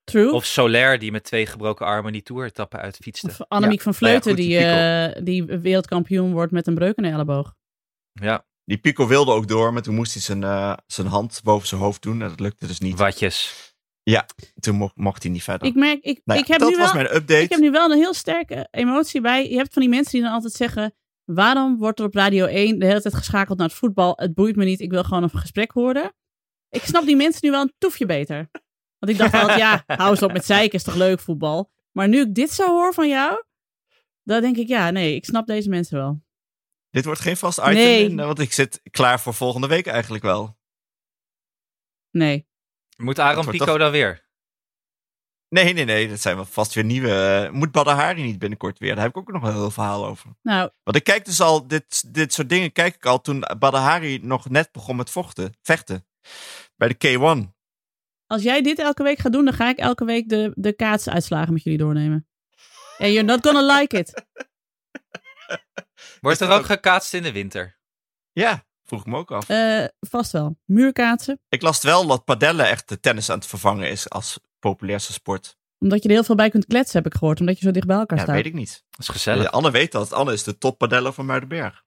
True. 0.03 0.31
Of 0.31 0.45
Soler 0.45 0.99
die 0.99 1.11
met 1.11 1.23
twee 1.23 1.45
gebroken 1.45 1.85
armen 1.85 2.11
die 2.11 2.21
toeretappen 2.23 2.79
uitfietste. 2.79 3.27
Of 3.27 3.41
Annemiek 3.47 3.81
van 3.81 3.93
nou 3.99 4.13
ja, 4.13 4.21
Vleuten, 4.21 4.43
goed, 4.43 4.49
die, 4.49 4.59
die 4.59 4.67
eh, 4.67 5.23
die 5.23 5.59
wereldkampioen 5.59 6.31
wordt 6.31 6.51
met 6.51 6.67
een 6.67 6.75
breuk 6.75 6.95
in 6.97 7.03
de 7.03 7.09
elleboog. 7.09 7.53
Ja, 8.11 8.45
Die 8.63 8.77
Pico 8.77 9.07
wilde 9.07 9.31
ook 9.31 9.47
door, 9.47 9.73
maar 9.73 9.81
toen 9.81 9.95
moest 9.95 10.13
hij 10.13 10.21
zijn, 10.21 10.43
eh, 10.43 10.73
zijn 10.87 11.07
hand 11.07 11.41
boven 11.43 11.67
zijn 11.67 11.81
hoofd 11.81 12.01
doen. 12.01 12.21
En 12.21 12.29
dat 12.29 12.39
lukte 12.39 12.67
dus 12.67 12.79
niet. 12.79 12.97
watjes. 12.97 13.73
Toen 14.59 14.75
mo- 14.75 14.91
mocht 14.95 15.23
hij 15.23 15.31
niet 15.31 15.43
verder. 15.43 15.67
Ik 15.67 15.75
merk, 15.75 16.03
ik, 16.03 16.21
Nou 16.25 16.39
ja, 16.39 16.45
ik, 16.45 16.51
heb 16.51 16.59
dat 16.59 16.69
nu 16.69 16.77
was 16.77 16.93
wel, 16.93 17.01
mijn 17.03 17.15
update. 17.15 17.41
ik 17.41 17.49
heb 17.49 17.59
nu 17.59 17.71
wel 17.71 17.91
een 17.91 17.97
heel 17.97 18.13
sterke 18.13 18.67
emotie 18.71 19.21
bij. 19.21 19.49
Je 19.49 19.55
hebt 19.57 19.73
van 19.73 19.81
die 19.81 19.91
mensen 19.91 20.11
die 20.11 20.21
dan 20.21 20.31
altijd 20.31 20.53
zeggen... 20.53 20.95
Waarom 21.25 21.77
wordt 21.77 21.99
er 21.99 22.05
op 22.05 22.13
Radio 22.15 22.45
1 22.45 22.79
de 22.79 22.85
hele 22.85 23.01
tijd 23.01 23.15
geschakeld 23.15 23.57
naar 23.57 23.67
het 23.67 23.77
voetbal? 23.77 24.13
Het 24.15 24.33
boeit 24.33 24.55
me 24.55 24.65
niet, 24.65 24.79
ik 24.79 24.91
wil 24.91 25.03
gewoon 25.03 25.23
een 25.23 25.29
gesprek 25.29 25.71
horen. 25.71 26.13
Ik 26.69 26.81
snap 26.83 27.05
die 27.05 27.15
mensen 27.15 27.39
nu 27.43 27.51
wel 27.51 27.61
een 27.61 27.73
toefje 27.77 28.05
beter. 28.05 28.49
Want 28.99 29.11
ik 29.11 29.17
dacht 29.17 29.33
altijd, 29.33 29.59
ja, 29.59 29.83
hou 29.97 30.09
eens 30.09 30.21
op 30.21 30.31
met 30.33 30.45
zeiken, 30.45 30.77
is 30.77 30.83
toch 30.83 30.95
leuk 30.95 31.19
voetbal? 31.19 31.71
Maar 31.91 32.07
nu 32.07 32.19
ik 32.19 32.35
dit 32.35 32.51
zo 32.51 32.67
hoor 32.67 32.93
van 32.93 33.07
jou, 33.07 33.43
dan 34.23 34.41
denk 34.41 34.57
ik, 34.57 34.67
ja, 34.67 34.89
nee, 34.89 35.15
ik 35.15 35.25
snap 35.25 35.47
deze 35.47 35.69
mensen 35.69 35.97
wel. 35.97 36.21
Dit 36.89 37.05
wordt 37.05 37.19
geen 37.19 37.37
vast 37.37 37.57
item, 37.59 37.73
Nee. 37.73 38.09
in, 38.09 38.15
want 38.15 38.39
ik 38.39 38.51
zit 38.53 38.81
klaar 38.91 39.19
voor 39.19 39.33
volgende 39.33 39.67
week 39.67 39.87
eigenlijk 39.87 40.23
wel. 40.23 40.57
Nee. 42.11 42.47
Moet 42.95 43.19
Aaron 43.19 43.35
wordt 43.43 43.51
Pico 43.51 43.65
toch- 43.65 43.77
dan 43.77 43.91
weer? 43.91 44.23
Nee, 45.47 45.73
nee, 45.73 45.85
nee. 45.85 46.07
Dat 46.09 46.19
zijn 46.21 46.35
wel 46.35 46.45
vast 46.45 46.73
weer 46.73 46.83
nieuwe. 46.83 47.43
eh, 47.45 47.51
moet 47.51 47.71
Badr 47.71 47.89
Hari 47.89 48.21
niet 48.23 48.39
binnenkort 48.39 48.79
weer? 48.79 48.95
Daar 48.95 49.03
heb 49.03 49.15
ik 49.15 49.17
ook 49.17 49.31
nog 49.31 49.43
een 49.43 49.53
heel 49.53 49.71
verhaal 49.71 50.05
over. 50.05 50.29
Nou, 50.41 50.69
Want 50.83 50.97
ik 50.97 51.03
kijk 51.03 51.25
dus 51.25 51.41
al, 51.41 51.67
dit, 51.67 52.13
dit 52.13 52.33
soort 52.33 52.49
dingen 52.49 52.71
kijk 52.71 52.95
ik 52.95 53.05
al 53.05 53.21
toen 53.21 53.39
Badr 53.59 53.77
Hari 53.77 54.19
nog 54.21 54.49
net 54.49 54.71
begon 54.71 54.95
met 54.95 55.09
vochten, 55.09 55.57
vechten. 55.61 56.07
Bij 56.75 56.87
de 56.87 56.95
K1. 56.97 57.53
als 58.25 58.43
jij 58.43 58.61
dit 58.61 58.79
elke 58.79 59.03
week 59.03 59.19
gaat 59.19 59.31
doen, 59.31 59.45
dan 59.45 59.53
ga 59.53 59.69
ik 59.69 59.77
elke 59.77 60.05
week 60.05 60.29
de, 60.29 60.51
de 60.55 60.73
kaatsuitslagen 60.73 61.53
met 61.53 61.63
jullie 61.63 61.79
doornemen. 61.79 62.27
And 62.97 63.11
you're 63.11 63.23
not 63.23 63.45
gonna 63.47 63.77
like 63.79 63.97
it. 63.97 64.25
Wordt 66.21 66.39
er 66.41 66.49
ook 66.51 66.59
ook- 66.59 66.65
gekaatst 66.65 67.13
in 67.13 67.23
de 67.23 67.31
winter? 67.31 67.77
Ja, 68.31 68.65
vroeg 68.85 68.99
ik 68.99 69.05
me 69.05 69.17
ook 69.17 69.31
af. 69.31 69.49
Eh, 69.49 69.85
vast 69.99 70.31
wel. 70.31 70.57
Muurkaatsen. 70.65 71.39
Ik 71.49 71.61
las 71.61 71.81
wel 71.81 72.07
dat 72.07 72.23
padellen 72.25 72.67
echt 72.67 72.89
de 72.89 72.99
tennis 72.99 73.29
aan 73.29 73.37
het 73.37 73.47
vervangen 73.47 73.89
is 73.89 74.09
als 74.09 74.39
populairste 74.59 75.13
sport. 75.13 75.57
Omdat 75.79 76.01
je 76.03 76.07
er 76.09 76.13
heel 76.15 76.23
veel 76.23 76.35
bij 76.35 76.49
kunt 76.49 76.65
kletsen, 76.65 76.97
heb 77.03 77.11
ik 77.13 77.17
gehoord. 77.19 77.39
Omdat 77.39 77.59
je 77.59 77.65
zo 77.65 77.71
dicht 77.71 77.87
bij 77.87 77.97
elkaar 77.97 78.17
Ja, 78.17 78.23
staat. 78.23 78.35
weet 78.35 78.45
ik 78.45 78.53
niet. 78.53 78.83
Dat 78.89 78.99
is 78.99 79.07
gezellig. 79.07 79.51
Anne 79.51 79.71
weet 79.71 79.91
dat. 79.91 80.13
Anne 80.13 80.33
is 80.33 80.43
de 80.43 80.57
top 80.57 80.77
padeller 80.77 81.13
van 81.13 81.25
Muidenberg. 81.25 81.83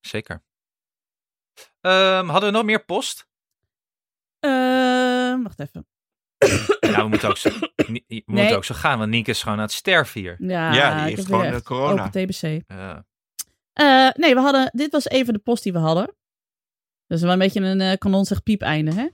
Zeker. 0.00 0.42
Ehm, 1.80 2.28
hadden 2.28 2.50
we 2.50 2.56
nog 2.56 2.64
meer 2.64 2.84
post? 2.84 3.28
Eh, 4.38 5.42
wacht 5.42 5.60
even. 5.60 5.86
Ja, 6.80 7.02
we 7.02 7.08
moeten 7.08 7.28
ook 7.28 7.36
zo, 7.36 7.50
moeten 8.26 8.56
ook 8.56 8.64
zo 8.64 8.74
gaan, 8.74 8.98
want 8.98 9.10
Nienke 9.10 9.30
is 9.30 9.42
gewoon 9.42 9.56
aan 9.56 9.62
het 9.64 9.72
sterven 9.72 10.20
hier. 10.20 10.36
Ja, 10.38 10.72
Ja, 10.74 11.04
die 11.04 11.14
heeft 11.14 11.24
gewoon 11.26 11.40
weer 11.40 11.50
de 11.50 11.56
echt 11.56 11.64
corona. 11.64 12.04
Open 12.06 12.26
TBC. 12.26 12.62
Ja. 12.66 13.04
Eh, 13.72 14.08
nee, 14.14 14.34
we 14.34 14.40
hadden, 14.40 14.70
dit 14.72 14.92
was 14.92 15.08
even 15.08 15.32
de 15.32 15.38
post 15.38 15.62
die 15.62 15.72
we 15.72 15.78
hadden. 15.78 16.14
Dus 17.06 17.20
wel 17.22 17.32
een 17.32 17.38
beetje 17.38 17.60
een 17.60 17.80
eh 17.80 17.98
kanon 17.98 18.24
zegt 18.24 18.42
piep 18.42 18.62
einde, 18.62 18.94
hè? 18.94 19.08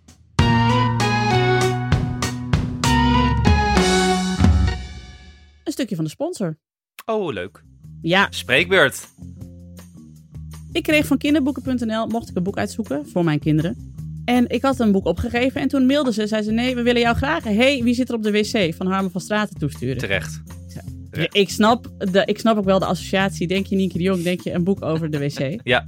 Een 5.65 5.73
stukje 5.73 5.95
van 5.97 6.05
de 6.05 6.11
sponsor. 6.11 6.59
Oh, 7.05 7.33
leuk. 7.33 7.63
Ja, 8.03 8.27
Spreekbeurt. 8.31 9.09
ik 10.73 10.83
kreeg 10.83 11.07
van 11.07 11.19
kinderboeken.nl, 11.19 12.07
mocht 12.07 12.29
ik 12.29 12.37
een 12.37 12.43
boek 12.43 12.57
uitzoeken 12.59 13.09
voor 13.09 13.25
mijn 13.25 13.39
kinderen. 13.39 13.95
En 14.25 14.49
ik 14.49 14.63
had 14.63 14.81
een 14.81 14.93
boek 14.93 15.07
opgegeven 15.07 15.61
en 15.61 15.69
toen 15.69 15.87
mailden 15.87 16.13
ze, 16.13 16.27
zei 16.27 16.43
ze, 16.43 16.51
nee, 16.53 16.75
we 16.75 16.83
willen 16.83 17.01
jou 17.01 17.17
graag, 17.17 17.45
hey, 17.45 17.83
wie 17.83 17.95
zit 17.95 18.09
er 18.09 18.15
op 18.15 18.23
de 18.23 18.31
wc 18.31 18.75
van 18.75 18.87
Harmen 18.87 19.11
van 19.11 19.21
Straten 19.21 19.59
toesturen. 19.59 19.99
Terecht. 19.99 20.43
Ja, 21.21 21.29
ik, 21.33 21.51
snap 21.51 21.91
de, 21.99 22.23
ik 22.25 22.39
snap 22.39 22.57
ook 22.57 22.65
wel 22.65 22.79
de 22.79 22.85
associatie. 22.85 23.47
Denk 23.47 23.67
je 23.67 23.77
Nienke 23.77 23.99
de 23.99 24.05
Jong, 24.05 24.23
denk 24.23 24.41
je 24.41 24.53
een 24.53 24.65
boek 24.65 24.83
over 24.83 25.11
de 25.11 25.19
wc. 25.19 25.59
Ja, 25.63 25.85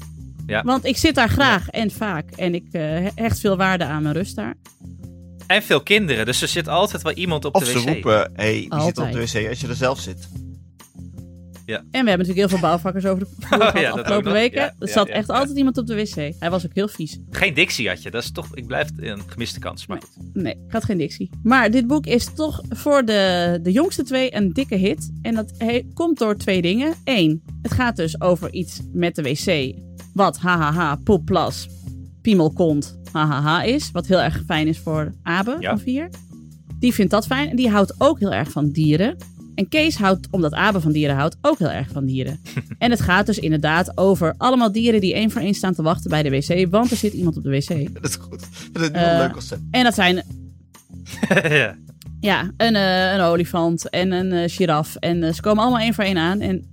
ja. 0.46 0.62
Want 0.62 0.84
ik 0.84 0.96
zit 0.96 1.14
daar 1.14 1.28
graag 1.28 1.68
en 1.68 1.90
vaak. 1.90 2.30
En 2.30 2.54
ik 2.54 2.66
eh, 2.70 3.06
hecht 3.14 3.40
veel 3.40 3.56
waarde 3.56 3.84
aan 3.84 4.02
mijn 4.02 4.14
rust 4.14 4.36
daar. 4.36 4.54
En 5.46 5.62
veel 5.62 5.82
kinderen, 5.82 6.26
dus 6.26 6.42
er 6.42 6.48
zit 6.48 6.68
altijd 6.68 7.02
wel 7.02 7.12
iemand 7.12 7.44
op 7.44 7.54
Of 7.54 7.64
de 7.64 7.70
ze 7.70 7.78
wc. 7.78 7.88
roepen, 7.88 8.12
hé, 8.12 8.28
hey, 8.34 8.66
wie 8.68 8.80
zit 8.80 8.98
op 8.98 9.12
de 9.12 9.20
wc 9.20 9.48
als 9.48 9.60
je 9.60 9.68
er 9.68 9.74
zelf 9.74 10.00
zit? 10.00 10.28
En 11.76 11.80
we 11.90 11.96
hebben 11.96 12.04
natuurlijk 12.26 12.36
heel 12.38 12.48
veel 12.48 12.58
bouwvakkers 12.68 13.04
over 13.06 13.18
de 13.24 13.30
vloer 13.38 13.60
gehad 13.60 13.78
ja, 13.80 13.90
afgelopen 13.90 14.32
weken. 14.32 14.60
Ja, 14.60 14.66
er 14.78 14.86
ja, 14.86 14.92
zat 14.92 15.06
ja, 15.08 15.12
echt 15.14 15.26
ja. 15.26 15.34
altijd 15.34 15.56
iemand 15.56 15.78
op 15.78 15.86
de 15.86 15.94
wc. 15.94 16.14
Hij 16.38 16.50
was 16.50 16.64
ook 16.66 16.74
heel 16.74 16.88
vies. 16.88 17.18
Geen 17.30 17.54
dictie 17.54 17.88
had 17.88 18.02
je, 18.02 18.10
dat 18.10 18.22
is 18.22 18.30
toch, 18.32 18.56
ik 18.56 18.66
blijf 18.66 18.88
een 18.96 19.20
gemiste 19.26 19.58
kans. 19.58 19.86
Maar 19.86 19.98
goed. 20.02 20.34
Nee, 20.42 20.52
ik 20.52 20.72
had 20.72 20.84
geen 20.84 20.98
dictie. 20.98 21.30
Maar 21.42 21.70
dit 21.70 21.86
boek 21.86 22.06
is 22.06 22.34
toch 22.34 22.60
voor 22.68 23.04
de, 23.04 23.58
de 23.62 23.72
jongste 23.72 24.02
twee 24.02 24.34
een 24.34 24.52
dikke 24.52 24.74
hit. 24.74 25.10
En 25.22 25.34
dat 25.34 25.52
he- 25.58 25.82
komt 25.94 26.18
door 26.18 26.36
twee 26.36 26.62
dingen. 26.62 26.94
Eén, 27.04 27.42
het 27.62 27.72
gaat 27.72 27.96
dus 27.96 28.20
over 28.20 28.52
iets 28.52 28.80
met 28.92 29.14
de 29.14 29.22
wc. 29.22 29.74
Wat 30.14 30.38
hahaha, 30.38 30.96
poep, 31.04 31.24
plas, 31.24 31.68
piemel, 32.22 32.52
kont, 32.52 32.98
hahaha 33.12 33.62
is. 33.62 33.90
Wat 33.90 34.06
heel 34.06 34.20
erg 34.20 34.42
fijn 34.46 34.66
is 34.68 34.78
voor 34.78 35.14
Abe 35.22 35.56
Ja. 35.60 35.68
van 35.70 35.80
vier. 35.80 36.10
Die 36.78 36.94
vindt 36.94 37.10
dat 37.10 37.26
fijn 37.26 37.48
en 37.48 37.56
die 37.56 37.68
houdt 37.70 37.94
ook 37.98 38.18
heel 38.18 38.32
erg 38.32 38.50
van 38.50 38.70
dieren. 38.70 39.16
En 39.58 39.68
Kees 39.68 39.96
houdt, 39.96 40.28
omdat 40.30 40.52
Abe 40.52 40.80
van 40.80 40.92
dieren 40.92 41.16
houdt, 41.16 41.36
ook 41.40 41.58
heel 41.58 41.70
erg 41.70 41.88
van 41.92 42.04
dieren. 42.04 42.40
en 42.78 42.90
het 42.90 43.00
gaat 43.00 43.26
dus 43.26 43.38
inderdaad 43.38 43.92
over 43.98 44.34
allemaal 44.36 44.72
dieren 44.72 45.00
die 45.00 45.14
één 45.14 45.30
voor 45.30 45.40
één 45.40 45.54
staan 45.54 45.74
te 45.74 45.82
wachten 45.82 46.10
bij 46.10 46.22
de 46.22 46.30
wc, 46.30 46.66
want 46.70 46.90
er 46.90 46.96
zit 46.96 47.12
iemand 47.12 47.36
op 47.36 47.42
de 47.42 47.50
wc. 47.50 47.68
Dat 48.00 48.04
is 48.08 48.16
goed. 48.16 48.44
Dat 48.72 48.82
is 48.82 48.88
een 48.88 48.94
Eh, 48.94 49.18
leuk 49.18 49.32
concept. 49.32 49.60
En 49.70 49.84
dat 49.84 49.94
zijn 49.94 50.14
ja. 51.48 51.76
ja, 52.20 52.50
een, 52.56 52.74
eh, 52.76 53.12
een 53.14 53.20
olifant 53.20 53.90
en 53.90 54.12
een 54.12 54.32
eh, 54.32 54.50
giraf. 54.50 54.94
En 54.96 55.34
ze 55.34 55.40
komen 55.40 55.62
allemaal 55.62 55.80
één 55.82 55.94
voor 55.94 56.04
één 56.04 56.18
aan. 56.18 56.40
En 56.40 56.64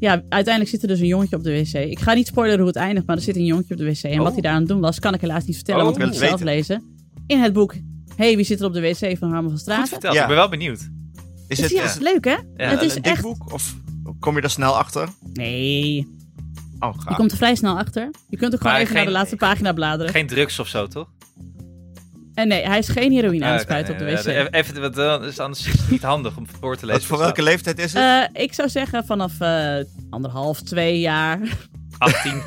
ja, 0.00 0.12
uiteindelijk 0.28 0.68
zit 0.68 0.82
er 0.82 0.88
dus 0.88 1.00
een 1.00 1.06
jongetje 1.06 1.36
op 1.36 1.42
de 1.42 1.50
wc. 1.60 1.72
Ik 1.72 1.98
ga 1.98 2.14
niet 2.14 2.26
spoileren 2.26 2.58
hoe 2.58 2.68
het 2.68 2.76
eindigt, 2.76 3.06
maar 3.06 3.16
er 3.16 3.22
zit 3.22 3.36
een 3.36 3.44
jongetje 3.44 3.74
op 3.74 3.80
de 3.80 3.86
wc. 3.86 4.02
En 4.02 4.18
wat 4.18 4.26
Oh. 4.26 4.32
hij 4.32 4.42
daar 4.42 4.52
aan 4.52 4.58
het 4.58 4.68
doen 4.68 4.80
was, 4.80 4.98
kan 4.98 5.14
ik 5.14 5.20
helaas 5.20 5.44
niet 5.44 5.56
vertellen, 5.56 5.80
Oh, 5.80 5.86
want 5.86 5.98
ik 6.00 6.04
moet 6.06 6.14
het 6.18 6.28
zelf 6.28 6.40
lezen. 6.42 6.82
In 7.26 7.40
het 7.40 7.52
boek 7.52 7.74
Hey, 8.16 8.36
wie 8.36 8.44
zit 8.44 8.60
er 8.60 8.66
op 8.66 8.72
de 8.72 8.80
wc 8.80 9.18
van 9.18 9.30
Harmen 9.30 9.42
van 9.42 9.50
Goed 9.50 9.60
Straten. 9.60 9.88
verteld, 9.88 10.14
Ja. 10.14 10.20
ik 10.22 10.26
ben 10.26 10.36
wel 10.36 10.48
benieuwd. 10.48 10.88
Is 11.50 11.60
Het 11.60 11.70
is 11.72 11.94
ja, 11.94 12.00
leuk 12.00 12.24
hè? 12.24 12.36
Ja, 12.64 12.70
het 12.70 12.82
is 12.82 12.94
een 12.94 13.02
echt... 13.02 13.22
boek? 13.22 13.52
Of 13.52 13.74
kom 14.20 14.36
je 14.36 14.42
er 14.42 14.50
snel 14.50 14.76
achter? 14.78 15.08
Nee, 15.32 16.18
Oh, 16.78 16.94
je 16.96 17.02
gaaf. 17.02 17.16
komt 17.16 17.30
er 17.30 17.36
vrij 17.36 17.54
snel 17.54 17.78
achter. 17.78 18.10
Je 18.28 18.36
kunt 18.36 18.52
ook 18.54 18.58
gewoon 18.60 18.72
Maar 18.72 18.82
even 18.82 18.94
naar 18.94 19.04
de 19.04 19.10
laatste 19.10 19.36
pagina 19.36 19.72
bladeren. 19.72 20.12
Geen 20.12 20.26
drugs 20.26 20.58
of 20.58 20.68
zo, 20.68 20.86
toch? 20.86 21.08
En 22.34 22.48
nee, 22.48 22.62
hij 22.62 22.78
is 22.78 22.88
geen 22.88 23.12
heroïne 23.12 23.44
aan 23.44 23.50
Ah, 23.50 23.56
het 23.56 23.66
spuiten 23.66 23.92
op 23.92 23.98
de 23.98 24.04
ja, 24.04 24.10
wc. 24.16 24.26
Even, 24.26 24.52
even, 24.52 24.80
want 24.80 24.94
dan 24.94 25.24
is 25.24 25.38
anders 25.38 25.66
is 25.66 25.72
het 25.72 25.90
niet 25.90 26.02
handig 26.02 26.36
om 26.36 26.46
voor 26.60 26.76
te 26.76 26.86
lezen. 26.86 27.00
Wat 27.00 27.08
voor 27.10 27.18
welke 27.18 27.42
leeftijd 27.42 27.78
is 27.78 27.92
het? 27.92 28.02
Eh, 28.32 28.42
ik 28.42 28.54
zou 28.54 28.68
zeggen 28.68 29.04
vanaf 29.06 29.40
eh, 29.40 29.76
anderhalf, 30.10 30.60
twee 30.62 31.00
jaar. 31.00 31.40
18. 31.98 32.42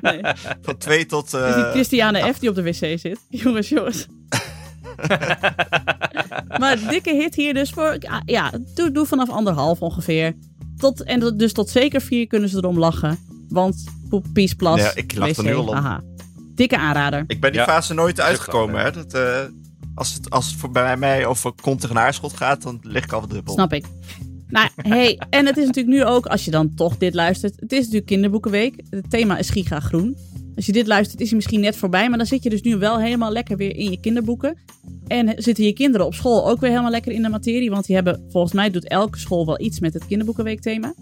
Nee. 0.00 0.20
Van 0.62 0.76
twee 0.76 1.06
tot... 1.06 1.32
Het 1.32 1.56
is 1.56 1.62
eh 1.62 1.70
Christiane 1.70 2.32
F. 2.32 2.38
die 2.38 2.48
op 2.48 2.54
de 2.54 2.62
wc 2.62 2.74
zit. 2.98 3.18
Jongens, 3.44 3.68
jongens. 3.68 4.06
maar 6.60 6.78
dikke 6.90 7.14
hit 7.14 7.34
hier 7.34 7.54
dus 7.54 7.70
voor... 7.70 7.96
Ja, 8.24 8.52
doe, 8.74 8.90
doe 8.92 9.06
vanaf 9.06 9.28
anderhalf 9.30 9.80
ongeveer. 9.80 10.36
Tot, 10.76 11.02
en 11.02 11.36
dus 11.36 11.52
tot 11.52 11.68
zeker 11.70 12.00
vier 12.00 12.26
kunnen 12.26 12.48
ze 12.48 12.56
erom 12.56 12.78
lachen. 12.78 13.18
Want 13.48 13.84
poep, 14.08 14.26
pies, 14.32 14.54
plas, 14.54 14.80
Ja, 14.80 14.90
ik 14.94 15.14
lach 15.14 15.36
er 15.36 15.44
nu 15.44 15.54
al 15.54 15.66
om. 15.66 15.74
haha. 15.74 16.00
Dikke 16.54 16.78
aanrader. 16.78 17.24
ik 17.26 17.40
ben 17.40 17.52
die 17.52 17.60
Ja. 17.60 17.66
fase 17.66 17.94
nooit 17.94 18.20
uitgekomen. 18.20 18.80
Hè? 18.80 18.90
Dat, 18.90 19.14
eh, 19.14 19.38
als, 19.94 20.14
het, 20.14 20.30
als 20.30 20.46
het 20.50 20.54
voor 20.60 20.70
bij 20.70 20.96
mij 20.96 21.26
over 21.26 21.52
kont 21.62 21.80
tegen 21.80 21.98
aarschot 21.98 22.32
gaat, 22.36 22.62
dan 22.62 22.78
lig 22.82 23.04
ik 23.04 23.12
al 23.12 23.20
wat 23.20 23.30
druppel. 23.30 23.52
Snap 23.52 23.72
ik. 23.72 23.84
Nou, 24.48 24.68
hey, 24.76 25.20
en 25.30 25.46
het 25.46 25.56
is 25.56 25.66
natuurlijk 25.66 25.96
nu 25.96 26.04
ook, 26.04 26.26
als 26.26 26.44
je 26.44 26.50
dan 26.50 26.74
toch 26.74 26.96
dit 26.96 27.14
luistert... 27.14 27.54
Het 27.60 27.72
is 27.72 27.78
natuurlijk 27.78 28.06
kinderboekenweek. 28.06 28.82
Het 28.90 29.10
thema 29.10 29.36
is 29.38 29.50
giga 29.50 29.80
groen. 29.80 30.16
Als 30.58 30.66
je 30.66 30.72
dit 30.72 30.86
luistert, 30.86 31.20
is 31.20 31.26
hij 31.26 31.36
misschien 31.36 31.60
net 31.60 31.76
voorbij. 31.76 32.08
Maar 32.08 32.18
dan 32.18 32.26
zit 32.26 32.42
je 32.42 32.50
dus 32.50 32.62
nu 32.62 32.76
wel 32.76 33.00
helemaal 33.00 33.32
lekker 33.32 33.56
weer 33.56 33.76
in 33.76 33.90
je 33.90 34.00
kinderboeken. 34.00 34.58
En 35.06 35.34
zitten 35.36 35.64
je 35.64 35.72
kinderen 35.72 36.06
op 36.06 36.14
school 36.14 36.48
ook 36.48 36.60
weer 36.60 36.70
helemaal 36.70 36.90
lekker 36.90 37.12
in 37.12 37.22
de 37.22 37.28
materie. 37.28 37.70
Want 37.70 37.86
die 37.86 37.94
hebben, 37.94 38.24
volgens 38.30 38.52
mij 38.52 38.70
doet 38.70 38.88
elke 38.88 39.18
school 39.18 39.46
wel 39.46 39.60
iets 39.60 39.80
met 39.80 39.94
het 39.94 40.06
kinderboekenweekthema. 40.06 40.94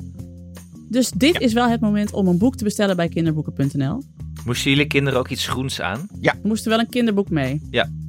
Dus 0.88 1.10
dit 1.10 1.40
is 1.40 1.52
wel 1.52 1.68
het 1.68 1.80
moment 1.80 2.12
om 2.12 2.28
een 2.28 2.38
boek 2.38 2.56
te 2.56 2.64
bestellen 2.64 2.96
bij 2.96 3.08
kinderboeken.nl. 3.08 4.02
Moesten 4.46 4.70
jullie 4.70 4.86
kinderen 4.86 5.18
ook 5.18 5.28
iets 5.28 5.46
groens 5.48 5.80
aan? 5.80 6.06
Er 6.42 6.48
moest 6.48 6.64
er 6.64 6.70
wel 6.70 6.78
een 6.78 6.88
kinderboek 6.88 7.30
mee. 7.30 7.60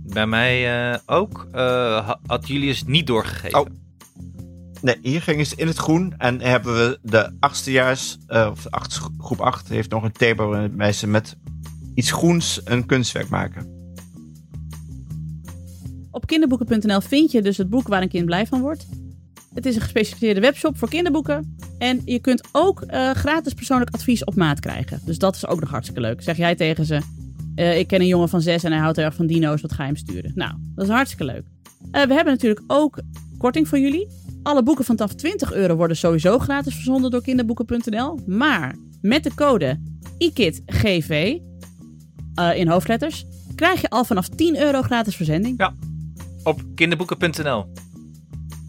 Bij 0.04 0.28
mij 0.28 0.90
eh, 0.92 1.00
ook. 1.06 1.48
Eh, 1.52 1.62
ha- 2.06 2.20
had 2.26 2.48
Julius 2.48 2.84
niet 2.86 3.08
doorgegeven. 3.08 3.60
Oh. 3.60 3.66
Nee, 4.82 4.98
hier 5.02 5.22
ging 5.22 5.40
het 5.40 5.52
in 5.52 5.68
het 5.68 5.78
groen. 5.78 6.14
En 6.18 6.42
hebben 6.42 6.74
we 6.76 7.00
de 7.02 7.32
achtstejaars, 7.40 8.18
eh 8.28 8.50
of 8.52 8.66
groep 9.18 9.42
8, 9.42 9.68
heeft 9.68 9.90
nog 9.90 10.04
een 10.04 10.12
thema 10.12 10.46
waarbij 10.46 10.94
ze 10.94 11.08
met 11.08 11.38
iets 11.96 12.12
groens 12.12 12.62
een 12.64 12.86
kunstwerk 12.86 13.30
maken. 13.30 13.76
Op 16.12 16.28
kinderboeken.nl 16.28 17.02
vind 17.02 17.32
je 17.32 17.42
dus 17.42 17.58
het 17.58 17.70
boek 17.70 17.88
waar 17.88 18.02
een 18.02 18.10
kind 18.10 18.26
blij 18.26 18.46
van 18.48 18.62
wordt. 18.62 18.88
Het 19.54 19.66
is 19.66 19.76
een 19.76 19.82
gespecialiseerde 19.82 20.40
webshop 20.40 20.78
voor 20.78 20.90
kinderboeken. 20.90 21.56
En 21.78 22.02
je 22.06 22.20
kunt 22.20 22.48
ook 22.52 22.82
eh, 22.82 23.12
gratis 23.12 23.54
persoonlijk 23.54 23.90
advies 23.94 24.24
op 24.24 24.36
maat 24.36 24.60
krijgen. 24.60 25.02
Dus 25.06 25.18
dat 25.18 25.36
is 25.36 25.48
ook 25.48 25.60
nog 25.60 25.70
hartstikke 25.70 26.02
leuk. 26.02 26.22
Zeg 26.22 26.38
jij 26.38 26.56
tegen 26.56 26.86
ze, 26.86 27.02
eh, 27.56 27.80
ik 27.80 27.88
ken 27.88 28.02
een 28.02 28.08
jongen 28.08 28.30
van 28.30 28.42
zes 28.42 28.64
en 28.64 28.72
hij 28.72 28.82
houdt 28.82 28.98
erg 28.98 29.16
van 29.16 29.28
dino's, 29.28 29.62
wat 29.62 29.74
ga 29.74 29.84
je 29.84 29.90
hem 29.90 29.98
sturen? 29.98 30.32
Nou, 30.36 30.54
dat 30.76 30.86
is 30.86 30.92
hartstikke 30.92 31.26
leuk. 31.26 31.46
We 31.92 32.14
hebben 32.14 32.26
natuurlijk 32.26 32.62
ook 32.68 33.00
korting 33.38 33.68
voor 33.68 33.80
jullie. 33.80 34.08
Alle 34.44 34.64
boeken 34.64 34.86
vanaf 34.86 35.14
20 35.14 35.54
euro 35.54 35.76
worden 35.76 35.98
sowieso 35.98 36.40
gratis 36.40 36.74
verzonden 36.74 37.12
door 37.12 37.22
kinderboeken.nl. 37.22 38.20
Maar 38.26 38.76
met 39.02 39.24
de 39.24 39.34
code 39.36 39.80
IKITGV 40.18 41.38
eh, 42.34 42.58
in 42.58 42.68
hoofdletters 42.68 43.26
krijg 43.56 43.82
je 43.82 43.90
al 43.90 44.06
vanaf 44.06 44.28
10 44.28 44.62
euro 44.62 44.82
gratis 44.82 45.16
verzending. 45.16 45.72
Op 46.44 46.62
kinderboeken.nl. 46.76 47.66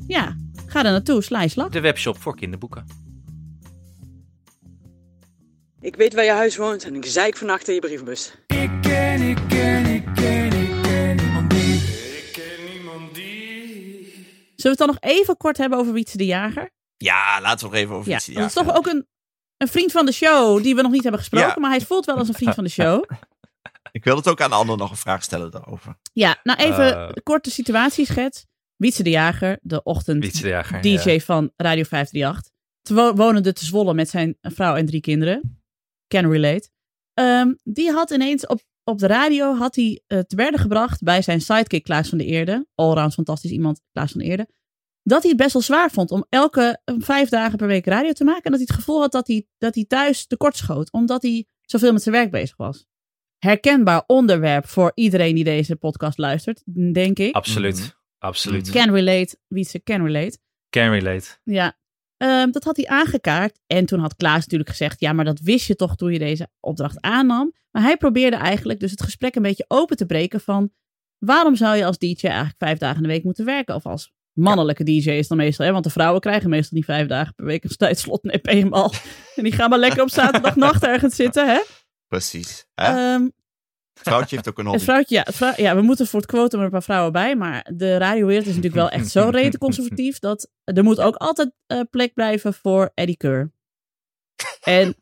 Ja, 0.07 0.37
ga 0.67 0.85
er 0.85 0.91
naartoe, 0.91 1.23
sla 1.23 1.43
je 1.43 1.49
slag. 1.49 1.69
De 1.69 1.81
webshop 1.81 2.19
voor 2.19 2.37
kinderboeken. 2.37 2.85
Ik 5.81 5.97
weet 5.97 6.15
waar 6.15 6.25
je 6.25 6.31
huis 6.31 6.57
woont 6.57 6.85
en 6.85 6.95
ik 6.95 7.07
zeik 7.07 7.37
vannacht 7.37 7.69
in 7.69 7.75
je 7.75 7.81
brievenbus. 7.81 8.33
We 14.63 14.69
het 14.69 14.79
dan 14.79 14.87
nog 14.87 14.97
even 15.01 15.37
kort 15.37 15.57
hebben 15.57 15.79
over 15.79 15.93
Wietse 15.93 16.17
de 16.17 16.25
Jager? 16.27 16.71
Ja, 16.97 17.41
laten 17.41 17.59
we 17.59 17.65
nog 17.73 17.83
even 17.83 17.95
over 17.95 18.11
Ja, 18.11 18.17
iets. 18.17 18.27
dat 18.27 18.47
is 18.47 18.53
toch 18.53 18.77
ook 18.77 18.87
een, 18.87 19.07
een 19.57 19.69
vriend 19.69 19.93
van 19.93 20.07
de 20.07 20.13
show 20.13 20.63
die 20.63 20.75
we 20.75 20.83
nog 20.83 20.91
niet 20.93 21.03
hebben 21.03 21.21
gesproken, 21.21 21.49
Ja. 21.49 21.55
maar 21.59 21.71
hij 21.71 21.81
voelt 21.81 22.05
wel 22.05 22.17
als 22.17 22.29
een 22.29 22.35
vriend 22.35 22.55
van 22.55 22.65
de 22.65 22.71
show. 22.71 23.05
Ik 23.93 24.05
wil 24.05 24.17
het 24.17 24.29
ook 24.29 24.41
aan 24.41 24.53
Anne 24.53 24.77
nog 24.77 24.91
een 24.91 24.97
vraag 24.97 25.23
stellen 25.23 25.51
daarover. 25.51 25.99
Ja, 26.13 26.41
nou 26.43 26.59
even 26.59 26.97
Eh. 27.09 27.09
korte 27.23 27.51
situatieschets. 27.51 28.47
Wietse 28.77 29.03
de 29.03 29.11
Jager, 29.11 29.59
de 29.63 29.83
ochtend 29.83 30.23
Wietse 30.23 30.43
de 30.43 30.49
Jager, 30.49 30.81
DJ 30.81 31.11
ja. 31.11 31.19
van 31.19 31.53
Radio 31.57 31.83
538. 31.85 32.53
Te 32.83 32.95
wo- 32.95 33.15
wonende 33.15 33.53
te 33.53 33.65
Zwolle 33.65 33.95
met 33.95 34.09
zijn 34.09 34.37
vrouw 34.41 34.75
en 34.75 34.87
drie 34.87 35.01
kinderen. 35.01 35.63
Can 36.09 36.31
relate. 36.31 36.71
Ehm, 37.15 37.53
die 37.65 37.91
had 37.91 38.11
ineens 38.11 38.47
op, 38.47 38.61
op 38.89 38.99
de 38.99 39.07
radio 39.07 39.55
had 39.55 39.75
hij 39.77 40.03
te 40.07 40.37
werden 40.37 40.61
gebracht 40.61 41.03
bij 41.03 41.23
zijn 41.23 41.41
sidekick 41.41 41.83
Klaas 41.83 42.09
van 42.09 42.19
de 42.19 42.25
Eerde. 42.25 42.67
Allround 42.75 43.15
fantastisch 43.15 43.51
iemand, 43.51 43.81
Klaas 43.93 44.13
van 44.13 44.21
de 44.21 44.27
Eerde. 44.27 44.49
Dat 45.03 45.23
hij 45.23 45.31
het 45.31 45.41
best 45.41 45.53
wel 45.53 45.63
zwaar 45.63 45.91
vond 45.91 46.11
om 46.11 46.27
elke 46.29 46.81
eh, 46.85 46.95
vijf 46.99 47.29
dagen 47.29 47.59
per 47.59 47.67
week 47.67 47.87
radio 47.87 48.13
te 48.13 48.25
maken. 48.25 48.43
En 48.43 48.51
dat 48.51 48.61
hij 48.61 48.69
het 48.71 48.79
gevoel 48.79 49.01
had 49.01 49.13
dat 49.13 49.27
hij, 49.27 49.47
dat 49.59 49.75
hij 49.75 49.85
thuis 49.85 50.27
tekort 50.27 50.57
schoot. 50.57 50.93
Omdat 50.93 51.23
hij 51.23 51.47
zoveel 51.63 51.93
met 51.93 52.03
zijn 52.03 52.15
werk 52.15 52.31
bezig 52.31 52.57
was. 52.57 52.87
Herkenbaar 53.39 54.05
onderwerp 54.07 54.67
voor 54.67 54.93
iedereen 54.95 55.35
die 55.35 55.45
deze 55.45 55.77
podcast 55.77 56.19
luistert, 56.19 56.63
denk 56.93 57.19
ik. 57.19 57.35
Absoluut. 57.35 57.79
Mhm. 57.79 57.89
Absoluut. 58.19 58.71
Can 58.71 58.95
relate, 58.95 59.39
wie 59.47 59.65
ze 59.65 59.83
can 59.83 60.07
relate. 60.07 60.39
Can 60.71 60.91
relate. 60.91 61.27
Ja, 61.45 61.79
Ehm, 62.19 62.51
dat 62.51 62.65
had 62.65 62.77
hij 62.77 62.87
aangekaart. 62.87 63.61
En 63.67 63.87
toen 63.87 64.01
had 64.01 64.17
Klaas 64.17 64.41
natuurlijk 64.41 64.71
gezegd: 64.71 65.01
Ja, 65.01 65.13
maar 65.13 65.25
dat 65.25 65.41
wist 65.41 65.67
je 65.67 65.77
toch 65.77 65.97
toen 65.97 66.13
je 66.13 66.19
deze 66.19 66.49
opdracht 66.61 67.01
aannam. 67.01 67.53
Maar 67.71 67.83
hij 67.83 67.97
probeerde 67.97 68.37
eigenlijk 68.37 68.81
dus 68.81 68.91
het 68.91 69.03
gesprek 69.03 69.35
een 69.35 69.43
beetje 69.43 69.65
open 69.69 69.97
te 69.97 70.07
breken 70.07 70.41
van 70.41 70.71
waarom 71.19 71.57
zou 71.57 71.77
je 71.77 71.85
als 71.85 71.99
DJ 71.99 72.19
eigenlijk 72.21 72.55
vijf 72.59 72.79
dagen 72.79 72.97
in 72.97 73.03
de 73.03 73.09
week 73.09 73.25
moeten 73.25 73.45
werken? 73.45 73.75
Of 73.75 73.87
als 73.87 74.13
mannelijke 74.33 74.85
DJ 74.85 75.11
is 75.11 75.29
dan 75.29 75.37
meestal, 75.37 75.67
hè? 75.67 75.73
want 75.73 75.85
de 75.85 75.91
vrouwen 75.91 76.21
krijgen 76.21 76.51
meestal 76.51 76.77
niet 76.77 76.87
vijf 76.87 77.07
dagen 77.07 77.35
per 77.35 77.45
week 77.45 77.65
een 77.65 77.77
tijdslot. 77.77 78.23
Nee, 78.23 78.41
eenmaal. 78.43 78.93
En 79.37 79.45
die 79.45 79.53
gaan 79.53 79.71
maar 79.71 79.79
lekker 79.79 80.03
op 80.03 80.11
zaterdagnacht 80.11 80.85
ergens 80.85 81.15
zitten, 81.15 81.47
hè? 81.49 81.61
Precies. 82.09 82.67
Hè? 82.75 82.85
Ehm, 82.85 83.29
Vrouwtje 84.03 84.37
heeft 84.37 84.49
ook 84.49 84.59
een 84.59 84.65
het 84.65 84.73
hobby. 84.75 84.85
vrouwtje, 84.91 85.15
ja, 85.15 85.25
het 85.47 85.57
ja, 85.57 85.75
we 85.75 85.83
moeten 85.83 86.07
voor 86.07 86.21
het 86.21 86.29
quotum 86.29 86.59
er 86.59 86.65
een 86.65 86.71
paar 86.71 86.83
vrouwen 86.83 87.13
bij. 87.13 87.37
Maar 87.37 87.67
de 87.75 87.97
radiowereld 87.97 88.47
is 88.47 88.55
natuurlijk 88.55 88.75
wel 88.75 88.91
echt 88.91 89.11
zo 89.11 89.29
rete 89.41 89.59
conservatief. 89.59 90.19
dat 90.19 90.51
er 90.65 90.85
moet 90.85 91.01
ook 91.01 91.15
altijd 91.17 91.51
eh, 91.67 91.81
plek 91.91 92.15
blijven 92.15 92.55
voor 92.55 92.91
Eddie 92.95 93.17
Keur. 93.17 93.53
En 94.61 94.97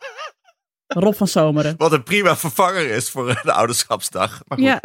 Rob 0.87 1.15
van 1.15 1.29
Zomeren. 1.29 1.75
Wat 1.77 1.93
een 1.93 2.03
prima 2.03 2.37
vervanger 2.37 2.91
is 2.91 3.11
voor 3.11 3.41
de 3.43 3.53
ouderschapsdag. 3.53 4.43
Maar 4.47 4.59
goed. 4.59 4.67
Ja, 4.67 4.81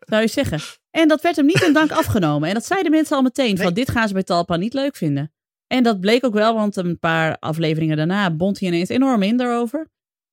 zou 0.00 0.22
je 0.22 0.28
zeggen. 0.28 0.60
En 0.90 1.08
dat 1.08 1.20
werd 1.20 1.36
hem 1.36 1.46
niet 1.46 1.62
in 1.62 1.72
dank 1.72 1.90
afgenomen. 1.92 2.48
En 2.48 2.54
dat 2.54 2.64
zeiden 2.64 2.90
mensen 2.90 3.16
al 3.16 3.22
meteen. 3.22 3.56
Van 3.56 3.64
Nee. 3.64 3.74
dit 3.74 3.90
gaan 3.90 4.08
ze 4.08 4.14
bij 4.14 4.22
Talpa 4.22 4.56
niet 4.56 4.74
leuk 4.74 4.96
vinden. 4.96 5.32
En 5.66 5.82
dat 5.82 6.00
bleek 6.00 6.24
ook 6.24 6.32
wel, 6.32 6.54
want 6.54 6.76
een 6.76 6.98
paar 6.98 7.36
afleveringen 7.38 7.96
daarna 7.96 8.30
bond 8.30 8.58
hij 8.60 8.68
ineens 8.68 8.88
enorm 8.88 9.22
in 9.22 9.36
daarover. 9.36 9.88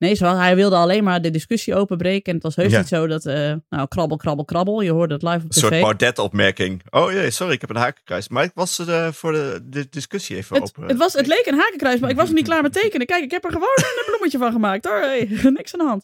Nee, 0.05 0.15
zo, 0.15 0.35
hij 0.35 0.55
wilde 0.55 0.75
alleen 0.75 1.03
maar 1.03 1.21
de 1.21 1.31
discussie 1.31 1.75
openbreken. 1.75 2.25
En 2.25 2.33
het 2.33 2.43
was 2.43 2.55
heus 2.55 2.71
Ja. 2.71 2.77
niet 2.77 2.87
zo 2.87 3.07
dat, 3.07 3.25
eh, 3.25 3.53
nou, 3.69 3.87
krabbel, 3.87 4.17
krabbel, 4.17 4.45
krabbel. 4.45 4.81
Je 4.81 4.91
hoorde 4.91 5.13
het 5.13 5.23
live 5.23 5.35
op 5.35 5.41
Een 5.43 5.49
tv. 5.49 5.59
soort 5.59 5.79
Baudet-opmerking. 5.81 6.81
Oh 6.89 7.11
jee, 7.11 7.31
sorry, 7.31 7.53
ik 7.53 7.61
heb 7.61 7.69
een 7.69 7.75
hakenkruis. 7.75 8.27
Maar 8.29 8.43
ik 8.43 8.51
was 8.53 8.77
er 8.77 9.13
voor 9.13 9.31
de, 9.31 9.59
de 9.63 9.89
discussie 9.89 10.35
even 10.35 10.55
Het, 10.55 10.63
open. 10.63 10.87
het, 10.87 10.97
was, 10.97 11.13
het 11.13 11.27
leek 11.27 11.45
een 11.45 11.57
hakenkruis, 11.59 11.99
maar 11.99 12.09
ik 12.09 12.15
was 12.15 12.25
nog 12.25 12.35
niet 12.35 12.45
klaar 12.45 12.61
met 12.61 12.73
tekenen. 12.73 13.05
Kijk, 13.07 13.23
ik 13.23 13.31
heb 13.31 13.43
er 13.43 13.51
gewoon 13.51 13.77
een 13.77 14.03
bloemetje 14.05 14.37
van 14.37 14.51
gemaakt 14.51 14.85
hoor. 14.85 14.99
Hey, 15.01 15.27
niks 15.57 15.73
aan 15.73 15.79
de 15.79 15.85
hand. 15.85 16.03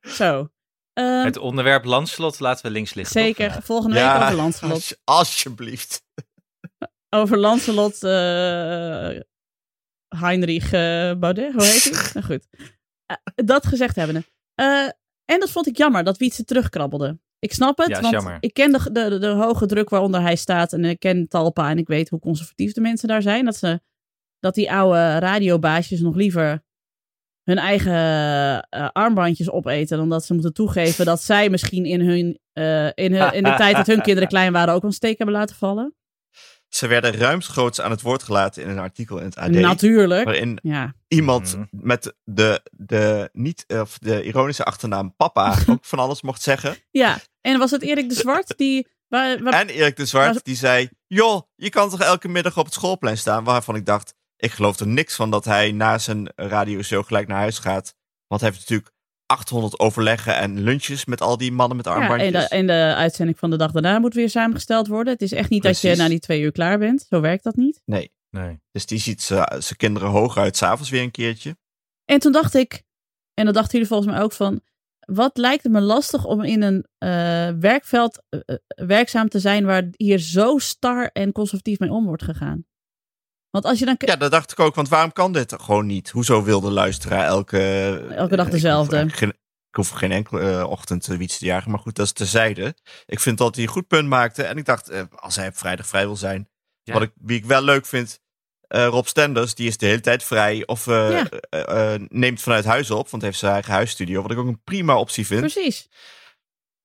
Zo. 0.00 0.48
Ehm, 0.92 1.24
Het 1.24 1.36
onderwerp 1.38 1.84
Landslot 1.84 2.40
laten 2.40 2.66
we 2.66 2.70
links 2.72 2.94
liggen. 2.94 3.14
toch? 3.14 3.24
zeker, 3.24 3.62
volgende 3.62 3.94
week 3.96 4.14
over 4.22 4.34
Lancelot. 4.34 4.72
als- 4.74 4.96
alsjeblieft. 5.04 6.02
Over 7.10 7.38
Lancelot 7.38 8.02
eh 8.02 9.20
Heinrich 10.16 10.72
eh, 10.72 11.12
Baudet, 11.18 11.52
hoe 11.52 11.64
heet 11.64 11.84
hij? 11.84 12.10
nou 12.14 12.26
goed. 12.26 12.46
Eh, 13.34 13.44
dat 13.44 13.66
gezegd 13.66 13.96
hebbende. 13.96 14.24
Eh, 14.54 14.88
en 15.24 15.40
dat 15.40 15.50
vond 15.50 15.66
ik 15.66 15.76
jammer, 15.76 16.04
dat 16.04 16.18
Wietse 16.18 16.44
terugkrabbelde. 16.44 17.18
Ik 17.38 17.52
snap 17.52 17.78
het, 17.78 17.88
Ja, 17.88 18.00
want 18.00 18.14
jammer. 18.14 18.36
ik 18.40 18.52
ken 18.54 18.72
de, 18.72 18.92
de, 18.92 19.18
de 19.18 19.26
hoge 19.26 19.66
druk 19.66 19.88
waaronder 19.88 20.20
hij 20.20 20.36
staat. 20.36 20.72
En 20.72 20.84
ik 20.84 20.98
ken 20.98 21.28
Talpa 21.28 21.70
en 21.70 21.78
ik 21.78 21.86
weet 21.86 22.08
hoe 22.08 22.18
conservatief 22.18 22.72
de 22.72 22.80
mensen 22.80 23.08
daar 23.08 23.22
zijn. 23.22 23.44
Dat, 23.44 23.56
ze, 23.56 23.80
dat 24.38 24.54
die 24.54 24.72
oude 24.72 25.18
radiobaasjes 25.18 26.00
nog 26.00 26.14
liever 26.14 26.64
hun 27.42 27.58
eigen 27.58 27.92
eh, 28.68 28.88
armbandjes 28.92 29.50
opeten... 29.50 29.96
dan 29.96 30.08
dat 30.08 30.24
ze 30.24 30.32
moeten 30.32 30.52
toegeven 30.52 31.04
dat 31.04 31.22
zij 31.22 31.50
misschien 31.50 31.84
in, 31.84 32.00
hun, 32.00 32.38
in, 32.94 33.14
hun, 33.14 33.32
in 33.32 33.42
de 33.42 33.54
tijd 33.56 33.76
dat 33.76 33.86
hun 33.86 34.02
kinderen 34.02 34.28
klein 34.36 34.52
waren... 34.52 34.74
ook 34.74 34.82
een 34.82 34.92
steek 34.92 35.18
hebben 35.18 35.36
laten 35.36 35.56
vallen. 35.56 35.94
Ze 36.74 36.86
werden 36.86 37.12
ruimschoots 37.14 37.80
aan 37.80 37.90
het 37.90 38.02
woord 38.02 38.22
gelaten 38.22 38.62
in 38.62 38.68
een 38.68 38.78
artikel 38.78 39.18
in 39.18 39.24
het 39.24 39.36
AD. 39.36 39.50
Natuurlijk. 39.50 40.24
Waarin 40.24 40.58
Ja, 40.62 40.94
iemand 41.08 41.56
Mhm. 41.56 41.64
met 41.70 42.14
de, 42.24 42.60
de, 42.70 43.30
niet, 43.32 43.64
of 43.68 43.98
de 43.98 44.22
ironische 44.24 44.64
achternaam 44.64 45.16
papa 45.16 45.56
ook 45.70 45.84
van 45.84 45.98
alles 45.98 46.22
mocht 46.22 46.42
zeggen. 46.42 46.76
ja. 46.90 47.18
En 47.40 47.58
was 47.58 47.70
het 47.70 47.82
Erik 47.82 48.08
de 48.08 48.14
Zwart 48.14 48.54
die... 48.56 48.86
Waar, 49.08 49.42
waar- 49.42 49.52
En 49.60 49.68
Erik 49.68 49.96
de 49.96 50.06
Zwart 50.06 50.44
die 50.44 50.56
zei: 50.56 50.88
Joh, 51.06 51.42
je 51.56 51.70
kan 51.70 51.90
toch 51.90 52.00
elke 52.00 52.28
middag 52.28 52.58
op 52.58 52.64
het 52.64 52.74
schoolplein 52.74 53.18
staan? 53.18 53.44
Waarvan 53.44 53.74
ik 53.76 53.86
dacht: 53.86 54.14
Ik 54.36 54.50
geloof 54.52 54.78
er 54.80 54.86
niks 54.86 55.14
van 55.14 55.30
dat 55.30 55.44
hij 55.44 55.72
na 55.72 55.98
zijn 55.98 56.32
radioshow 56.36 57.04
gelijk 57.06 57.28
naar 57.28 57.38
huis 57.38 57.58
gaat. 57.58 57.94
Want 58.26 58.40
hij 58.40 58.50
heeft 58.50 58.62
natuurlijk 58.68 58.94
800 59.32 59.78
overleggen 59.78 60.36
en 60.36 60.60
lunches 60.62 61.04
met 61.04 61.20
al 61.20 61.36
die 61.36 61.52
mannen 61.52 61.76
met 61.76 61.86
ja, 61.86 61.92
armbandjes. 61.92 62.32
en, 62.32 62.40
de, 62.40 62.48
en 62.48 62.66
de 62.66 62.94
uitzending 62.96 63.38
van 63.38 63.50
de 63.50 63.56
dag 63.56 63.70
daarna 63.72 63.98
moet 63.98 64.14
weer 64.14 64.30
samengesteld 64.30 64.86
worden. 64.86 65.12
Het 65.12 65.22
is 65.22 65.32
echt 65.32 65.50
niet 65.50 65.62
dat 65.62 65.80
je 65.80 65.96
na 65.96 66.08
die 66.08 66.20
twee 66.20 66.40
uur 66.40 66.52
klaar 66.52 66.78
bent. 66.78 67.06
Zo 67.08 67.20
werkt 67.20 67.44
dat 67.44 67.56
niet. 67.56 67.82
Nee, 67.84 68.12
Nee. 68.30 68.60
dus 68.72 68.86
die 68.86 68.98
ziet 68.98 69.22
ze- 69.22 69.56
zijn 69.58 69.76
kinderen 69.76 70.08
hooguit 70.08 70.56
s'avonds 70.56 70.90
weer 70.90 71.02
een 71.02 71.10
keertje. 71.10 71.56
En 72.04 72.18
toen 72.18 72.32
dacht 72.32 72.54
ik, 72.54 72.82
en 73.34 73.44
dat 73.44 73.54
dachten 73.54 73.72
jullie 73.72 73.86
volgens 73.88 74.10
mij 74.12 74.22
ook 74.22 74.32
van, 74.32 74.60
wat 74.98 75.36
lijkt 75.36 75.62
het 75.62 75.72
me 75.72 75.80
lastig 75.80 76.24
om 76.24 76.42
in 76.42 76.62
een 76.62 76.86
eh, 76.98 77.08
werkveld 77.60 78.22
eh, 78.28 78.40
eh, 78.46 78.56
werkzaam 78.86 79.28
te 79.28 79.38
zijn 79.38 79.64
waar 79.64 79.88
hier 79.96 80.18
zo 80.18 80.58
star 80.58 81.10
en 81.12 81.32
conservatief 81.32 81.78
mee 81.78 81.90
om 81.92 82.04
wordt 82.06 82.22
gegaan. 82.22 82.64
Want 83.52 83.64
als 83.64 83.78
je 83.78 83.84
dan... 83.84 83.94
Ja, 83.98 84.16
dat 84.16 84.30
dacht 84.30 84.52
ik 84.52 84.60
ook, 84.60 84.74
want 84.74 84.88
waarom 84.88 85.12
kan 85.12 85.32
dit 85.32 85.54
gewoon 85.60 85.86
niet? 85.86 86.10
Hoezo 86.10 86.42
wilde 86.42 86.70
luisteraar 86.70 87.24
elke... 87.26 87.58
Elke 88.10 88.36
dag 88.36 88.46
ik 88.46 88.52
dezelfde. 88.52 88.84
hoef 88.84 88.92
eigenlijk 88.92 89.18
Geen, 89.18 89.28
ik 89.68 89.74
hoef 89.76 89.88
geen 89.88 90.12
enkele 90.12 90.40
eh, 90.58 90.70
ochtend 90.70 91.08
uh, 91.08 91.16
wiets 91.16 91.38
te 91.38 91.44
jagen, 91.44 91.70
maar 91.70 91.80
goed, 91.80 91.94
dat 91.94 92.06
is 92.06 92.12
terzijde. 92.12 92.74
Ik 93.06 93.20
vind 93.20 93.38
dat 93.38 93.54
hij 93.54 93.64
een 93.64 93.70
goed 93.70 93.86
punt 93.86 94.08
maakte. 94.08 94.42
En 94.42 94.56
ik 94.56 94.64
dacht, 94.64 94.88
eh, 94.88 95.02
als 95.14 95.36
hij 95.36 95.48
op 95.48 95.56
vrijdag 95.56 95.86
vrij 95.86 96.04
wil 96.06 96.16
zijn. 96.16 96.48
Ja. 96.82 96.92
Wat 96.92 97.02
ik, 97.02 97.10
wie 97.14 97.36
ik 97.38 97.44
wel 97.44 97.62
leuk 97.62 97.86
vind, 97.86 98.20
eh, 98.68 98.86
Rob 98.86 99.06
Stenders, 99.06 99.54
die 99.54 99.66
is 99.68 99.76
de 99.76 99.86
hele 99.86 100.00
tijd 100.00 100.22
vrij. 100.22 100.66
Of 100.66 100.86
eh, 100.86 101.10
Ja. 101.10 101.28
eh, 101.48 101.94
eh, 101.94 102.00
neemt 102.08 102.40
vanuit 102.40 102.64
huis 102.64 102.90
op, 102.90 103.08
want 103.08 103.22
hij 103.22 103.30
heeft 103.30 103.38
zijn 103.38 103.52
eigen 103.52 103.72
huisstudio. 103.72 104.22
Wat 104.22 104.30
ik 104.30 104.38
ook 104.38 104.46
een 104.46 104.62
prima 104.64 104.98
optie 104.98 105.26
vind. 105.26 105.40
Precies. 105.40 105.88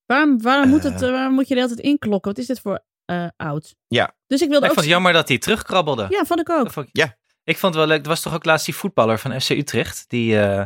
Waarom, 0.05 0.41
waarom, 0.41 0.69
moet 0.69 0.83
het, 0.83 1.01
Eh. 1.01 1.07
eh, 1.07 1.13
waarom 1.13 1.33
moet 1.33 1.47
je 1.47 1.53
de 1.53 1.59
hele 1.61 1.73
tijd 1.75 1.85
inklokken? 1.87 2.31
Wat 2.31 2.39
is 2.39 2.47
dit 2.47 2.59
voor 2.59 2.85
eh, 3.07 3.27
oud? 3.37 3.75
Ja. 3.87 4.15
Dus 4.27 4.41
ik 4.41 4.49
wilde 4.49 4.65
Ik 4.65 4.71
ook... 4.71 4.77
vond 4.77 4.85
het 4.85 4.93
jammer 4.95 5.13
dat 5.13 5.27
hij 5.27 5.37
terugkrabbelde. 5.37 6.05
Ja, 6.09 6.25
vond 6.25 6.39
ik 6.39 6.49
ook. 6.49 6.71
Vond 6.71 6.87
ik- 6.87 6.97
Ja. 6.97 7.17
Ik 7.43 7.57
vond 7.57 7.73
het 7.75 7.83
wel 7.85 7.93
leuk. 7.93 8.03
Er 8.03 8.09
was 8.09 8.21
toch 8.21 8.33
ook 8.33 8.45
laatst 8.45 8.65
die 8.65 8.75
voetballer 8.75 9.19
van 9.19 9.41
FC 9.41 9.49
Utrecht. 9.49 10.05
Die, 10.09 10.39
eh, 10.39 10.65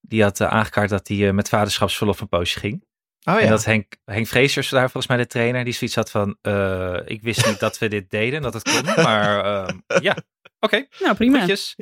die 0.00 0.22
had 0.22 0.40
eh, 0.40 0.48
aangekaart 0.48 0.90
dat 0.90 1.08
hij 1.08 1.26
eh, 1.28 1.32
met 1.34 1.48
vaderschapsverlof 1.48 2.20
een 2.20 2.28
poosje 2.28 2.58
ging. 2.58 2.84
Oh 3.24 3.42
En 3.42 3.48
dat 3.48 3.64
Henk, 3.64 3.96
Henk 4.04 4.26
Vreesers, 4.26 4.68
daar 4.68 4.80
volgens 4.90 5.06
mij 5.06 5.16
de 5.16 5.26
trainer, 5.26 5.64
die 5.64 5.72
zoiets 5.72 5.96
had 5.96 6.10
van... 6.10 6.36
eh, 6.42 6.96
ik 7.04 7.22
wist 7.22 7.46
niet 7.46 7.58
dat 7.60 7.78
we 7.78 7.88
dit 7.88 8.10
deden, 8.10 8.42
dat 8.42 8.54
het 8.54 8.62
kon. 8.62 9.04
Maar 9.04 9.44
ehm, 9.66 9.78
ja, 10.02 10.16
oké. 10.60 10.86
Nou, 10.98 11.14
prima. 11.14 11.38
Goedjes. 11.38 11.74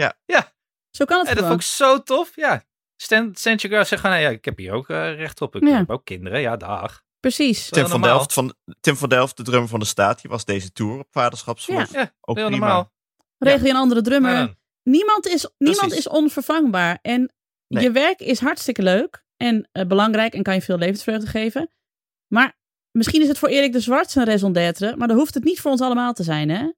Zo 0.91 1.05
kan 1.05 1.19
het 1.19 1.29
En 1.29 1.35
dat 1.35 1.45
gewoon. 1.45 1.49
vond 1.49 1.61
ik 1.63 1.67
zo 1.67 2.03
tof. 2.03 2.33
Ja. 2.37 2.65
Stand, 2.97 3.39
stand 3.39 3.61
your 3.61 3.71
ground. 3.75 3.89
Zeg 3.89 4.01
gewoon, 4.01 4.17
nou 4.17 4.29
ja, 4.29 4.37
ik 4.39 4.45
heb 4.45 4.57
hier 4.59 4.73
ook 4.73 4.89
recht 4.89 5.41
op. 5.41 5.57
Ik 5.57 5.63
Ja. 5.69 5.77
heb 5.77 5.91
ook 5.91 6.05
kinderen. 6.05 6.41
Ja, 6.41 6.57
dag. 6.57 7.03
Precies. 7.23 7.69
Tim 7.69 7.87
van. 7.89 8.01
Delft 8.03 8.33
van, 8.33 8.55
Tim 8.81 8.97
van 8.97 9.09
Delft, 9.09 9.37
de 9.37 9.43
drummer 9.43 9.69
van 9.69 9.81
de 9.81 9.87
staat, 9.87 10.21
die 10.23 10.31
was 10.31 10.45
deze 10.45 10.73
tour 10.73 10.99
op 10.99 11.07
vaderschapsverlof. 11.11 11.93
Ja, 11.93 12.13
ook 12.21 12.37
heel 12.37 12.47
prima. 12.47 12.67
normaal. 12.67 12.93
Regel 13.39 13.65
je 13.65 13.71
een 13.71 13.77
andere 13.77 14.03
drummer. 14.03 14.33
Ja. 14.35 14.55
Niemand 14.83 15.27
is, 15.27 15.49
niemand 15.59 15.89
Precies. 15.89 16.07
is 16.07 16.13
onvervangbaar. 16.13 16.99
En 17.03 17.33
Nee. 17.69 17.83
je 17.83 17.91
werk 17.91 18.21
is 18.21 18.41
hartstikke 18.41 18.83
leuk 18.83 19.25
en 19.37 19.69
eh, 19.73 19.87
belangrijk 19.87 20.35
en 20.35 20.43
kan 20.43 20.55
je 20.55 20.63
veel 20.63 20.79
levensvreugde 20.79 21.27
geven. 21.27 21.71
Maar 22.27 22.59
misschien 22.91 23.23
is 23.23 23.29
het 23.29 23.39
voor 23.39 23.49
Erik 23.49 23.73
de 23.73 23.81
Zwart 23.81 24.11
zijn 24.11 24.27
raison 24.27 24.53
d'être, 24.53 24.97
maar 24.97 25.09
dan 25.09 25.17
hoeft 25.17 25.35
het 25.35 25.45
niet 25.45 25.61
voor 25.61 25.71
ons 25.71 25.81
allemaal 25.81 26.13
te 26.13 26.23
zijn, 26.23 26.49
hè? 26.49 26.71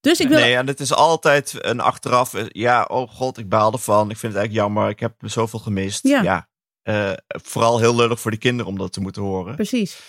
Dus 0.00 0.20
ik 0.20 0.28
wil... 0.28 0.38
Nee, 0.38 0.56
en 0.56 0.66
het 0.66 0.80
is 0.80 0.92
altijd 0.92 1.64
een 1.64 1.80
achteraf. 1.80 2.34
eh, 2.34 2.44
Ja, 2.48 2.84
oh 2.84 3.10
god, 3.10 3.38
ik 3.38 3.48
baal 3.48 3.72
ervan. 3.72 4.10
Ik 4.10 4.16
vind 4.16 4.32
het 4.32 4.42
eigenlijk 4.42 4.54
jammer. 4.54 4.88
Ik 4.90 5.00
heb 5.00 5.14
zoveel 5.18 5.58
gemist. 5.58 6.02
Ja. 6.08 6.22
Ja. 6.22 6.48
Eh, 6.82 7.12
vooral 7.26 7.78
heel 7.78 7.96
lullig 7.96 8.20
voor 8.20 8.30
die 8.30 8.40
kinderen 8.40 8.72
om 8.72 8.78
dat 8.78 8.92
te 8.92 9.00
moeten 9.00 9.22
horen. 9.22 9.54
Precies. 9.54 10.00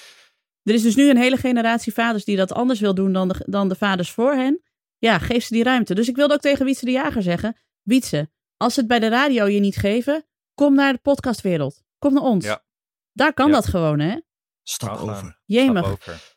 Er 0.63 0.73
is 0.73 0.81
dus 0.81 0.95
nu 0.95 1.09
een 1.09 1.17
hele 1.17 1.37
generatie 1.37 1.93
vaders 1.93 2.25
die 2.25 2.35
dat 2.37 2.53
anders 2.53 2.79
wil 2.79 2.93
doen 2.95 3.13
dan 3.13 3.27
de, 3.27 3.43
dan 3.45 3.69
de 3.69 3.75
vaders 3.75 4.11
voor 4.11 4.33
hen. 4.33 4.61
Ja, 4.97 5.19
geef 5.19 5.43
ze 5.43 5.53
die 5.53 5.63
ruimte. 5.63 5.95
Dus 5.95 6.07
ik 6.07 6.15
wilde 6.15 6.33
ook 6.33 6.39
tegen 6.41 6.65
Wietse 6.65 6.85
de 6.85 6.91
Jager 6.91 7.21
zeggen, 7.21 7.57
Wietse, 7.81 8.29
als 8.57 8.73
ze 8.73 8.79
het 8.79 8.89
bij 8.89 8.99
de 8.99 9.07
radio 9.09 9.45
je 9.45 9.59
niet 9.59 9.75
geven, 9.75 10.25
kom 10.53 10.75
naar 10.75 10.93
de 10.93 10.99
podcastwereld. 10.99 11.81
Kom 11.99 12.13
naar 12.13 12.23
ons. 12.23 12.45
Ja. 12.45 12.63
Daar 13.11 13.33
kan 13.33 13.47
Ja. 13.47 13.53
dat 13.53 13.65
gewoon, 13.67 13.99
hè? 13.99 14.17
Stap 14.63 14.97
over. 14.99 15.41
Jemig. 15.45 15.83
Stap 15.85 15.91
over. 15.93 16.31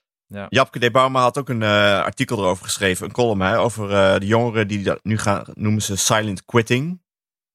Japke 0.49 0.79
de 0.79 0.90
Bauma 0.90 1.20
had 1.20 1.38
ook 1.38 1.49
een 1.49 1.62
eh, 1.62 2.03
artikel 2.03 2.38
erover 2.38 2.64
geschreven. 2.64 3.07
Een 3.07 3.12
column 3.12 3.40
hè, 3.40 3.59
over 3.59 3.90
eh, 3.92 4.18
de 4.20 4.27
jongeren 4.27 4.68
die 4.68 4.83
dat 4.83 5.05
nu 5.05 5.18
gaan 5.18 5.44
noemen 5.55 5.83
ze 5.83 5.96
silent 5.96 6.44
quitting. 6.44 7.03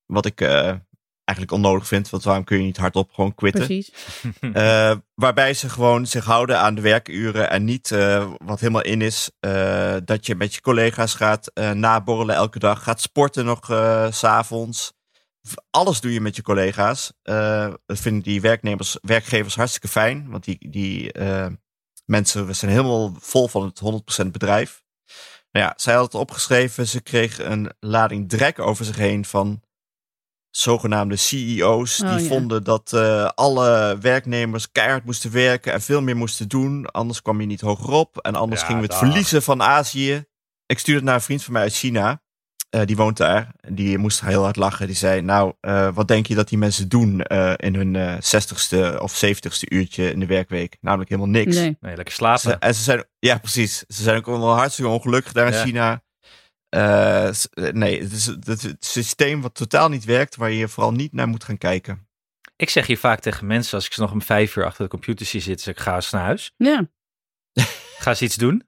Wat 0.06 0.26
ik 0.26 0.41
eh, 0.41 0.76
eigenlijk 1.24 1.58
onnodig 1.58 1.88
vind. 1.88 2.10
Want 2.10 2.24
waarom 2.24 2.44
kun 2.44 2.58
je 2.58 2.64
niet 2.64 2.78
hardop 2.78 3.12
gewoon 3.14 3.36
quitten? 3.36 3.66
Precies. 3.66 3.92
Eh, 4.54 4.96
waarbij 5.16 5.54
ze 5.54 5.70
gewoon 5.70 6.06
zich 6.08 6.26
houden 6.26 6.60
aan 6.60 6.76
de 6.76 6.82
werkuren 6.82 7.50
en 7.50 7.64
niet 7.64 7.92
eh, 7.92 8.32
wat 8.38 8.60
helemaal 8.60 8.82
in 8.84 9.02
is. 9.02 9.30
eh, 9.40 9.96
dat 10.06 10.26
je 10.26 10.36
met 10.36 10.54
je 10.54 10.62
collega's 10.62 11.14
gaat 11.14 11.48
eh, 11.54 11.72
naborrelen 11.72 12.36
elke 12.36 12.60
dag. 12.60 12.84
Gaat 12.84 13.02
sporten 13.02 13.46
nog 13.46 13.70
eh, 13.70 14.12
s 14.12 14.18
s'avonds. 14.20 14.94
Alles 15.70 16.02
doe 16.02 16.14
je 16.14 16.22
met 16.22 16.36
je 16.36 16.42
collega's. 16.42 17.12
Eh, 17.22 17.74
dat 17.86 18.00
vinden 18.00 18.24
die 18.24 18.42
werknemers, 18.42 18.98
werkgevers 19.02 19.56
hartstikke 19.56 19.88
fijn. 19.88 20.30
Want 20.30 20.44
die, 20.44 20.70
die 20.70 21.12
eh, 21.12 21.48
mensen 22.06 22.46
we 22.46 22.54
zijn 22.54 22.72
helemaal 22.72 23.14
vol 23.20 23.48
van 23.48 23.64
het 23.64 23.82
100% 24.24 24.28
bedrijf. 24.32 24.84
Nou 25.52 25.66
ja, 25.66 25.74
zij 25.76 25.94
had 25.94 26.04
het 26.04 26.16
opgeschreven. 26.22 26.88
Ze 26.88 27.02
kreeg 27.02 27.40
een 27.40 27.72
lading 27.80 28.30
drek 28.30 28.60
over 28.60 28.86
zich 28.86 28.96
heen 28.96 29.26
van 29.26 29.62
zogenaamde 30.52 31.16
CEO's. 31.16 32.02
Oh, 32.02 32.16
die 32.16 32.24
ja. 32.24 32.30
vonden 32.30 32.64
dat 32.64 32.94
eh, 32.94 33.30
alle 33.36 33.98
werknemers 34.02 34.72
keihard 34.72 35.06
moesten 35.06 35.32
werken 35.32 35.74
en 35.74 35.82
veel 35.82 36.02
meer 36.02 36.18
moesten 36.18 36.48
doen. 36.48 36.86
Anders 36.86 37.22
kwam 37.22 37.42
je 37.42 37.48
niet 37.48 37.62
hoger 37.62 37.90
op. 37.90 38.18
En 38.18 38.36
anders 38.36 38.62
Ja, 38.62 38.68
gingen 38.68 38.82
we 38.82 38.88
het 38.88 39.00
dag. 39.00 39.10
verliezen 39.10 39.44
van 39.44 39.62
Azië. 39.64 40.26
Ik 40.66 40.80
stuurde 40.80 41.00
het 41.00 41.08
naar 41.10 41.18
een 41.18 41.26
vriend 41.26 41.44
van 41.44 41.54
mij 41.54 41.62
uit 41.62 41.74
China. 41.76 42.22
Eh, 42.70 42.82
die 42.86 42.96
woont 42.96 43.18
daar. 43.18 43.52
Die 43.68 43.98
moest 43.98 44.22
heel 44.22 44.44
hard 44.44 44.56
lachen. 44.56 44.88
Die 44.88 44.96
zei, 44.96 45.22
nou, 45.22 45.54
eh, 45.60 45.88
wat 45.94 46.08
denk 46.08 46.26
je 46.28 46.36
dat 46.36 46.50
die 46.50 46.58
mensen 46.58 46.90
doen 46.90 47.22
eh, 47.22 47.54
in 47.56 47.76
hun 47.76 47.96
eh 47.96 48.14
60ste 48.20 49.00
of 49.02 49.24
70ste 49.26 49.68
uurtje 49.68 50.12
in 50.12 50.20
de 50.20 50.26
werkweek? 50.26 50.78
Namelijk 50.82 51.10
helemaal 51.10 51.32
niks. 51.32 51.56
Nee. 51.56 51.78
Nee, 51.80 51.96
lekker 51.96 52.14
slapen. 52.14 52.42
Ze, 52.42 52.54
en 52.54 52.76
ze 52.76 52.84
zijn, 52.84 53.04
ja, 53.20 53.38
precies. 53.38 53.78
Ze 53.88 54.04
zijn 54.04 54.18
ook 54.18 54.26
wel 54.26 54.50
hartstikke 54.56 54.92
ongelukkig 54.92 55.32
daar 55.32 55.48
in 55.48 55.54
Ja. 55.54 55.64
China. 55.64 56.04
Eh, 56.72 57.32
s- 57.32 57.48
nee, 57.54 58.02
het 58.02 58.12
is 58.12 58.26
het, 58.26 58.76
systeem 58.80 59.42
wat 59.42 59.56
totaal 59.56 59.90
niet 59.90 60.04
werkt, 60.06 60.36
waar 60.36 60.52
je 60.52 60.68
vooral 60.68 60.92
niet 60.92 61.14
naar 61.14 61.28
moet 61.28 61.44
gaan 61.44 61.58
kijken. 61.58 62.08
Ik 62.56 62.70
zeg 62.70 62.88
hier 62.88 62.98
vaak 62.98 63.20
tegen 63.20 63.48
mensen, 63.48 63.74
als 63.76 63.86
ik 63.86 63.94
ze 63.94 64.02
nog 64.02 64.12
om 64.12 64.22
vijf 64.22 64.56
uur 64.56 64.66
achter 64.66 64.84
de 64.84 64.90
computer 64.90 65.26
zie 65.26 65.42
zitten, 65.42 65.64
zeg 65.64 65.76
ik 65.76 65.82
ga 65.82 65.96
eens 65.96 66.12
naar 66.12 66.24
huis. 66.24 66.52
Ja. 66.58 66.90
Ga 67.98 68.10
eens 68.10 68.22
iets 68.22 68.36
doen. 68.36 68.68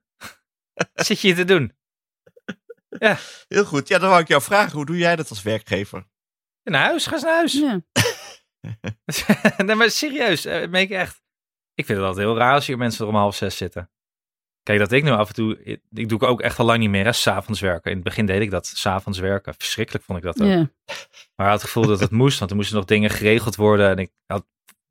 Wat 0.92 1.06
zit 1.06 1.20
je 1.20 1.26
hier 1.26 1.36
te 1.36 1.44
doen? 1.44 1.72
Heel 3.48 3.64
goed. 3.64 3.88
Ja, 3.88 3.98
dan 3.98 4.08
wou 4.08 4.20
ik 4.22 4.28
jou 4.28 4.42
vragen, 4.42 4.72
hoe 4.72 4.86
doe 4.86 4.96
jij 4.98 5.16
dat 5.16 5.30
als 5.30 5.42
werkgever? 5.42 6.06
Naar 6.62 6.82
huis, 6.84 7.06
ga 7.06 7.12
eens 7.12 7.22
naar 7.22 7.34
huis. 7.34 7.52
ja. 7.52 7.80
nee, 9.64 9.74
maar 9.76 9.90
serieus, 9.90 10.44
eh, 10.44 10.68
meen 10.68 10.82
ik 10.82 10.90
echt. 10.90 11.22
Ik 11.74 11.86
vind 11.86 11.98
het 11.98 12.06
altijd 12.06 12.26
heel 12.26 12.36
raar 12.36 12.54
als 12.54 12.66
hier 12.66 12.78
mensen 12.78 13.00
er 13.04 13.10
om 13.10 13.16
half 13.16 13.36
zes 13.36 13.56
zitten. 13.56 13.90
Kijk, 14.64 14.78
dat 14.78 14.92
ik 14.92 15.02
nu 15.04 15.10
af 15.10 15.28
en 15.28 15.34
toe, 15.34 15.78
ik, 15.90 16.08
doe 16.08 16.20
ook 16.20 16.40
echt 16.40 16.58
al 16.58 16.64
lang 16.64 16.78
niet 16.78 16.90
meer, 16.90 17.04
hè, 17.04 17.12
s'avonds 17.12 17.60
werken. 17.60 17.90
In 17.90 17.96
het 17.96 18.04
begin 18.04 18.26
deed 18.26 18.40
ik 18.40 18.50
dat, 18.50 18.66
s'avonds 18.66 19.18
werken. 19.18 19.54
Verschrikkelijk 19.54 20.04
vond 20.04 20.18
ik 20.18 20.24
dat 20.24 20.40
ook. 20.42 20.48
Maar 21.36 21.46
ik 21.46 21.52
had 21.52 21.60
het 21.62 21.70
gevoel 21.70 21.86
dat 21.86 22.00
het 22.00 22.10
moest, 22.10 22.38
want 22.38 22.50
er 22.50 22.56
moesten 22.56 22.76
nog 22.76 22.84
dingen 22.84 23.10
geregeld 23.10 23.56
worden. 23.56 23.90
En 23.90 23.98
ik 23.98 24.10
had, 24.26 24.46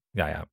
ja, 0.10 0.28
ja, 0.28 0.46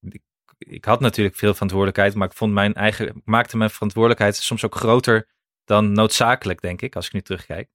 ik, 0.00 0.22
ik 0.58 0.84
had 0.84 1.00
natuurlijk 1.00 1.36
veel 1.36 1.52
verantwoordelijkheid, 1.52 2.14
maar 2.14 2.28
ik 2.28 2.34
vond 2.36 2.52
mijn 2.52 2.74
eigen, 2.74 3.22
maakte 3.24 3.56
mijn 3.56 3.70
verantwoordelijkheid 3.70 4.36
soms 4.36 4.64
ook 4.64 4.74
groter 4.74 5.28
dan 5.64 5.92
noodzakelijk, 5.92 6.60
denk 6.60 6.82
ik, 6.82 6.96
als 6.96 7.06
ik 7.06 7.12
nu 7.12 7.20
terugkijk. 7.22 7.70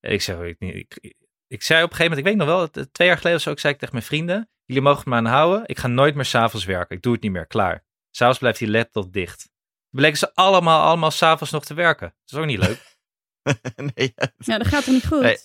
Ik 0.00 0.22
zeg, 0.22 0.40
ik, 0.40 0.58
niet- 0.58 0.74
ik, 0.74 1.14
ik 1.46 1.62
zei 1.62 1.82
op 1.84 1.90
een 1.90 1.96
gegeven 1.96 2.16
moment, 2.16 2.18
ik 2.18 2.24
weet 2.24 2.36
nog 2.36 2.72
wel, 2.74 2.86
twee 2.92 3.08
jaar 3.08 3.16
geleden 3.16 3.38
of 3.38 3.44
zo, 3.44 3.50
ik 3.50 3.58
zei 3.58 3.72
ik 3.72 3.78
tegen 3.78 3.94
mijn 3.94 4.06
vrienden, 4.06 4.50
jullie 4.64 4.82
mogen 4.82 5.10
me 5.10 5.16
aanhouden, 5.16 5.62
ik 5.66 5.78
ga 5.78 5.86
nooit 5.88 6.14
meer 6.14 6.24
s'avonds 6.24 6.66
werken, 6.66 6.96
ik 6.96 7.02
doe 7.02 7.12
het 7.12 7.22
niet 7.22 7.32
meer, 7.32 7.46
klaar. 7.46 7.84
S'avonds 8.10 8.38
blijft 8.38 8.58
die 8.58 8.70
laptop 8.70 9.12
dicht. 9.12 9.50
Bleken 9.90 10.18
ze 10.18 10.34
allemaal, 10.34 10.86
allemaal 10.86 11.10
s'avonds 11.10 11.52
nog 11.52 11.64
te 11.64 11.74
werken. 11.74 12.08
Dat 12.08 12.32
is 12.32 12.38
ook 12.38 12.46
niet 12.46 12.58
leuk. 12.58 12.98
nee, 13.94 14.12
ja, 14.38 14.58
dat 14.58 14.66
gaat 14.66 14.84
toch 14.84 14.94
niet 14.94 15.06
goed? 15.06 15.20
Nee. 15.20 15.38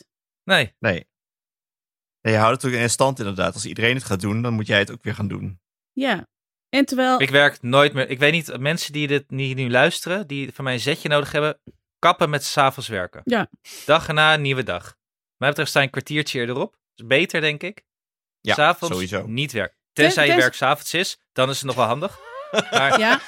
Nee, 0.43 0.75
nee. 0.79 1.07
Nee, 2.21 2.33
je 2.33 2.39
houdt 2.39 2.61
het 2.61 2.73
ook 2.73 2.79
in 2.79 2.89
stand 2.89 3.19
inderdaad. 3.19 3.53
Als 3.53 3.65
iedereen 3.65 3.95
het 3.95 4.03
gaat 4.03 4.21
doen, 4.21 4.41
dan 4.41 4.53
moet 4.53 4.67
jij 4.67 4.79
het 4.79 4.91
ook 4.91 5.03
weer 5.03 5.15
gaan 5.15 5.27
doen. 5.27 5.59
Ja. 5.91 6.27
En 6.69 6.85
terwijl... 6.85 7.21
Ik 7.21 7.29
werk 7.29 7.61
nooit 7.61 7.93
meer. 7.93 8.09
Ik 8.09 8.19
weet 8.19 8.31
niet, 8.31 8.59
mensen 8.59 8.93
die 8.93 9.07
dit 9.07 9.29
niet 9.29 9.55
nu 9.55 9.69
luisteren, 9.69 10.27
die 10.27 10.53
van 10.53 10.63
mij 10.63 10.73
een 10.73 10.79
zetje 10.79 11.09
nodig 11.09 11.31
hebben, 11.31 11.61
kappen 11.99 12.29
met 12.29 12.43
's 12.43 12.57
avonds 12.57 12.89
werken. 12.89 13.21
Ja. 13.23 13.49
Dag 13.85 14.07
erna, 14.07 14.33
een 14.33 14.41
nieuwe 14.41 14.63
dag. 14.63 14.95
Mij 15.37 15.49
betreft 15.49 15.69
sta 15.69 15.79
je 15.79 15.85
een 15.85 15.91
kwartiertje 15.91 16.39
eerder 16.39 16.55
op. 16.55 16.71
Dat 16.71 16.79
is 16.95 17.05
beter, 17.05 17.41
denk 17.41 17.63
ik. 17.63 17.83
Ja, 18.39 18.53
s'avonds 18.53 18.93
sowieso. 18.93 19.27
niet 19.27 19.51
werken. 19.51 19.77
Tenzij 19.93 20.27
je 20.27 20.35
werk 20.35 20.53
s'avonds 20.53 20.93
is, 20.93 21.19
dan 21.31 21.49
is 21.49 21.57
het 21.57 21.65
nog 21.65 21.75
wel 21.75 21.85
handig. 21.85 22.19
Maar 22.51 22.99
Ja, 22.99 23.21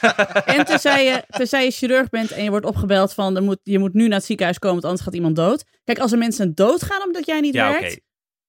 en 0.46 0.66
tenzij 0.66 1.06
je, 1.06 1.24
tenzij 1.28 1.64
je 1.64 1.72
chirurg 1.72 2.10
bent 2.10 2.32
en 2.32 2.44
je 2.44 2.50
wordt 2.50 2.66
opgebeld 2.66 3.14
van 3.14 3.36
er 3.36 3.44
moet, 3.44 3.60
je 3.64 3.80
moet 3.80 3.94
nu 3.94 4.08
naar 4.08 4.18
het 4.18 4.26
ziekenhuis 4.26 4.60
komen, 4.60 4.76
want 4.76 4.88
anders 4.88 5.04
gaat 5.06 5.14
iemand 5.16 5.36
dood. 5.36 5.66
Kijk, 5.84 6.00
als 6.00 6.12
er 6.12 6.18
mensen 6.18 6.56
doodgaan 6.56 7.04
omdat 7.04 7.26
jij 7.26 7.40
niet 7.40 7.54
ja, 7.54 7.70
oké. 7.70 7.80
werkt, 7.80 8.02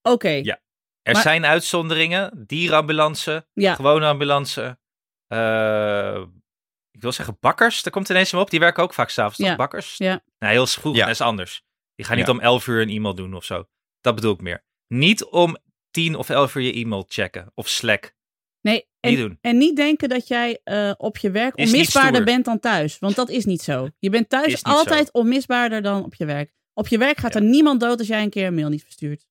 oké. 0.02 0.28
Ja. 0.28 0.60
Er 1.02 1.12
Maar- 1.12 1.22
zijn 1.22 1.46
uitzonderingen. 1.46 2.44
Dierenambulance, 2.46 3.46
Ja. 3.52 3.74
gewone 3.74 4.06
ambulance. 4.06 4.78
eh, 5.26 6.22
ik 6.90 7.00
wil 7.00 7.12
zeggen 7.12 7.36
bakkers. 7.40 7.82
Daar 7.82 7.92
komt 7.92 8.08
ineens 8.08 8.32
me 8.32 8.40
op. 8.40 8.50
Die 8.50 8.60
werken 8.60 8.82
ook 8.82 8.94
vaak 8.94 9.10
s'avonds. 9.10 9.38
Ja. 9.38 9.46
toch? 9.48 9.56
Bakkers? 9.56 9.94
Ja. 9.96 10.22
Nou, 10.38 10.52
heel 10.52 10.66
vroeg. 10.66 10.94
Ja. 10.96 11.00
Dat 11.04 11.14
is 11.14 11.20
anders. 11.20 11.62
Die 11.94 12.06
gaan 12.06 12.16
niet 12.16 12.26
Ja. 12.26 12.32
om 12.32 12.40
11 12.40 12.66
uur 12.66 12.82
een 12.82 12.88
e-mail 12.88 13.14
doen 13.14 13.34
of 13.34 13.44
zo. 13.44 13.64
Dat 14.00 14.14
bedoel 14.14 14.32
ik 14.32 14.40
meer. 14.40 14.64
Niet 14.86 15.24
om 15.24 15.56
10 15.90 16.14
of 16.16 16.28
11 16.28 16.54
uur 16.54 16.62
je 16.62 16.72
e-mail 16.72 17.04
checken. 17.08 17.50
Of 17.54 17.68
Slack. 17.68 18.14
Nee, 18.68 18.86
Niet 19.00 19.18
en, 19.18 19.24
doen. 19.28 19.38
en 19.40 19.58
niet 19.58 19.76
denken 19.76 20.08
dat 20.08 20.28
jij 20.28 20.60
eh, 20.64 20.92
op 20.96 21.16
je 21.18 21.30
werk 21.30 21.54
Is 21.54 21.70
onmisbaarder 21.72 22.24
bent 22.24 22.44
dan 22.44 22.58
thuis. 22.60 22.98
Want 22.98 23.16
dat 23.16 23.28
is 23.28 23.44
niet 23.44 23.62
zo. 23.62 23.88
Je 23.98 24.10
bent 24.10 24.28
thuis 24.28 24.62
altijd 24.64 25.12
onmisbaarder 25.12 25.82
dan 25.82 26.04
op 26.04 26.14
je 26.14 26.24
werk. 26.24 26.52
Op 26.74 26.88
je 26.88 26.98
werk 26.98 27.18
gaat 27.18 27.32
Ja. 27.34 27.40
er 27.40 27.46
niemand 27.46 27.80
dood 27.80 27.98
als 27.98 28.08
jij 28.08 28.22
een 28.22 28.30
keer 28.30 28.46
een 28.46 28.54
mail 28.54 28.68
niet 28.68 28.82
verstuurt. 28.82 29.26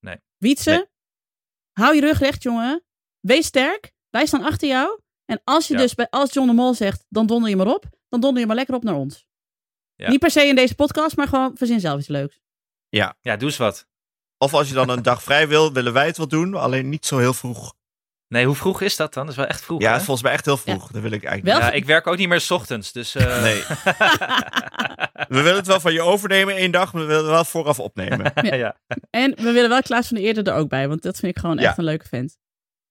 Nee. 0.00 0.16
Wietse, 0.38 0.70
Nee. 0.70 0.84
hou 1.72 1.94
je 1.94 2.00
rug 2.00 2.18
recht, 2.18 2.42
jongen. 2.42 2.84
Wees 3.20 3.46
sterk. 3.46 3.92
Wij 4.10 4.26
staan 4.26 4.42
achter 4.42 4.68
jou. 4.68 5.00
En 5.24 5.40
als 5.44 5.66
je 5.68 5.74
Ja. 5.74 5.80
dus 5.80 5.94
bij, 5.94 6.06
als 6.10 6.32
John 6.32 6.48
de 6.48 6.54
Mol 6.54 6.74
zegt, 6.74 7.04
dan 7.08 7.26
donder 7.26 7.50
je 7.50 7.56
maar 7.56 7.74
op. 7.74 7.84
Dan 8.08 8.20
donder 8.20 8.40
je 8.40 8.46
maar 8.46 8.56
lekker 8.56 8.74
op 8.74 8.82
naar 8.82 8.94
ons. 8.94 9.26
Ja. 9.94 10.08
Niet 10.10 10.20
per 10.20 10.30
se 10.30 10.46
in 10.46 10.54
deze 10.54 10.74
podcast, 10.74 11.16
maar 11.16 11.28
gewoon 11.28 11.56
verzin 11.56 11.80
zelf 11.80 11.98
iets 11.98 12.08
leuks. 12.08 12.40
Ja, 12.88 13.16
doe 13.22 13.36
eens 13.48 13.56
wat. 13.56 13.88
Of 14.38 14.54
als 14.54 14.68
je 14.68 14.74
dan 14.74 14.88
een 14.88 15.02
dag 15.02 15.22
vrij 15.22 15.48
wil, 15.48 15.72
willen 15.72 15.92
wij 15.92 16.06
het 16.06 16.16
wel 16.16 16.28
doen, 16.28 16.54
alleen 16.54 16.88
niet 16.88 17.06
zo 17.06 17.18
heel 17.18 17.34
vroeg. 17.34 17.74
Nee, 18.30 18.46
hoe 18.46 18.54
vroeg 18.54 18.80
is 18.80 18.96
dat 18.96 19.14
dan? 19.14 19.22
Dat 19.22 19.32
is 19.32 19.38
wel 19.38 19.48
echt 19.48 19.60
vroeg. 19.62 19.80
Ja, 19.80 19.90
hè? 19.92 19.96
volgens 19.98 20.22
mij 20.22 20.32
echt 20.32 20.44
heel 20.44 20.56
vroeg. 20.56 20.90
Dat 20.90 21.02
wil 21.02 21.10
ik 21.10 21.24
eigenlijk 21.24 21.58
Wel- 21.58 21.68
Ja, 21.68 21.74
ik 21.74 21.84
werk 21.84 22.06
ook 22.06 22.16
niet 22.16 22.28
meer 22.28 22.40
's 22.40 22.50
ochtends. 22.50 22.92
Dus 22.92 23.14
eh. 23.14 23.42
Nee. 23.42 23.62
We 25.28 25.42
willen 25.42 25.56
het 25.56 25.66
wel 25.66 25.80
van 25.80 25.92
je 25.92 26.02
overnemen 26.02 26.54
één 26.56 26.70
dag, 26.70 26.92
maar 26.92 27.02
we 27.02 27.08
willen 27.08 27.22
het 27.24 27.32
wel 27.32 27.44
vooraf 27.44 27.80
opnemen. 27.80 28.32
Ja. 28.42 28.54
ja. 28.54 28.76
En 29.10 29.34
we 29.36 29.50
willen 29.52 29.68
wel 29.68 29.82
Klaas 29.82 30.06
van 30.08 30.16
de 30.16 30.22
Eerde 30.22 30.42
er 30.50 30.56
ook 30.56 30.68
bij. 30.68 30.88
Want 30.88 31.02
dat 31.02 31.18
vind 31.18 31.32
ik 31.36 31.38
gewoon 31.38 31.58
Ja. 31.58 31.68
echt 31.68 31.78
een 31.78 31.84
leuke 31.84 32.08
vent. 32.08 32.36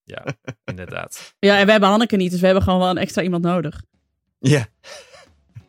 ja, 0.04 0.24
inderdaad. 0.66 1.34
Ja, 1.40 1.58
en 1.60 1.66
we 1.66 1.72
hebben 1.72 1.90
Hanneke 1.90 2.16
niet. 2.16 2.32
Dus 2.32 2.40
we 2.40 2.46
hebben 2.46 2.64
gewoon 2.64 2.80
wel 2.80 2.90
een 2.90 2.98
extra 2.98 3.22
iemand 3.22 3.44
nodig. 3.44 3.82
Ja. 4.40 4.66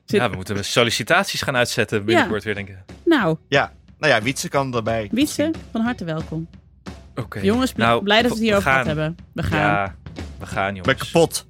Zit- 0.05 0.21
Ja, 0.21 0.31
we 0.31 0.37
moeten 0.37 0.65
sollicitaties 0.65 1.43
gaan 1.43 1.57
uitzetten 1.57 2.05
binnenkort 2.05 2.45
weer, 2.45 2.55
denk 2.55 2.69
ik. 2.69 2.77
Nou, 3.05 3.37
Nou 3.49 4.13
ja, 4.13 4.23
Wietse 4.23 4.49
kan 4.49 4.75
erbij. 4.75 5.09
Wietse, 5.13 5.51
van 5.73 5.81
harte 5.81 6.05
welkom. 6.05 6.49
Oké. 7.17 7.41
Jongens, 7.41 7.75
Nou, 7.75 8.03
blij 8.03 8.17
dat 8.23 8.27
we 8.31 8.37
het 8.37 8.43
hierover 8.45 8.71
gaan. 8.71 8.81
gehad 8.83 8.97
hebben. 8.97 9.17
We 9.33 9.43
gaan. 9.43 9.61
Ja, 9.61 9.95
we 10.39 10.47
gaan, 10.47 10.69
Ik 10.69 10.77
jongens. 10.77 10.87
ben 10.87 10.97
kapot. 11.13 11.47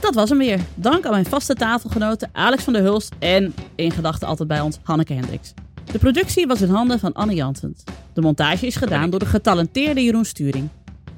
Dat 0.00 0.14
was 0.14 0.28
hem 0.28 0.38
weer. 0.38 0.60
Dank 0.74 1.04
aan 1.04 1.10
mijn 1.12 1.26
vaste 1.26 1.54
tafelgenoten 1.54 2.28
Alex 2.32 2.64
van 2.64 2.72
der 2.72 2.82
Hulst 2.82 3.14
en 3.18 3.54
in 3.74 3.90
gedachten 3.90 4.28
altijd 4.28 4.48
bij 4.48 4.60
ons 4.60 4.78
Hanneke 4.82 5.12
Hendricks. 5.12 5.54
De 5.92 5.98
productie 5.98 6.46
was 6.46 6.60
in 6.62 6.68
handen 6.68 6.98
van 6.98 7.12
Anne 7.12 7.34
Janssens. 7.34 7.82
De 8.12 8.20
montage 8.20 8.66
is 8.66 8.76
gedaan 8.76 9.10
door 9.10 9.18
de 9.20 9.26
getalenteerde 9.26 10.02
Jeroen 10.04 10.24
Sturing. 10.24 10.68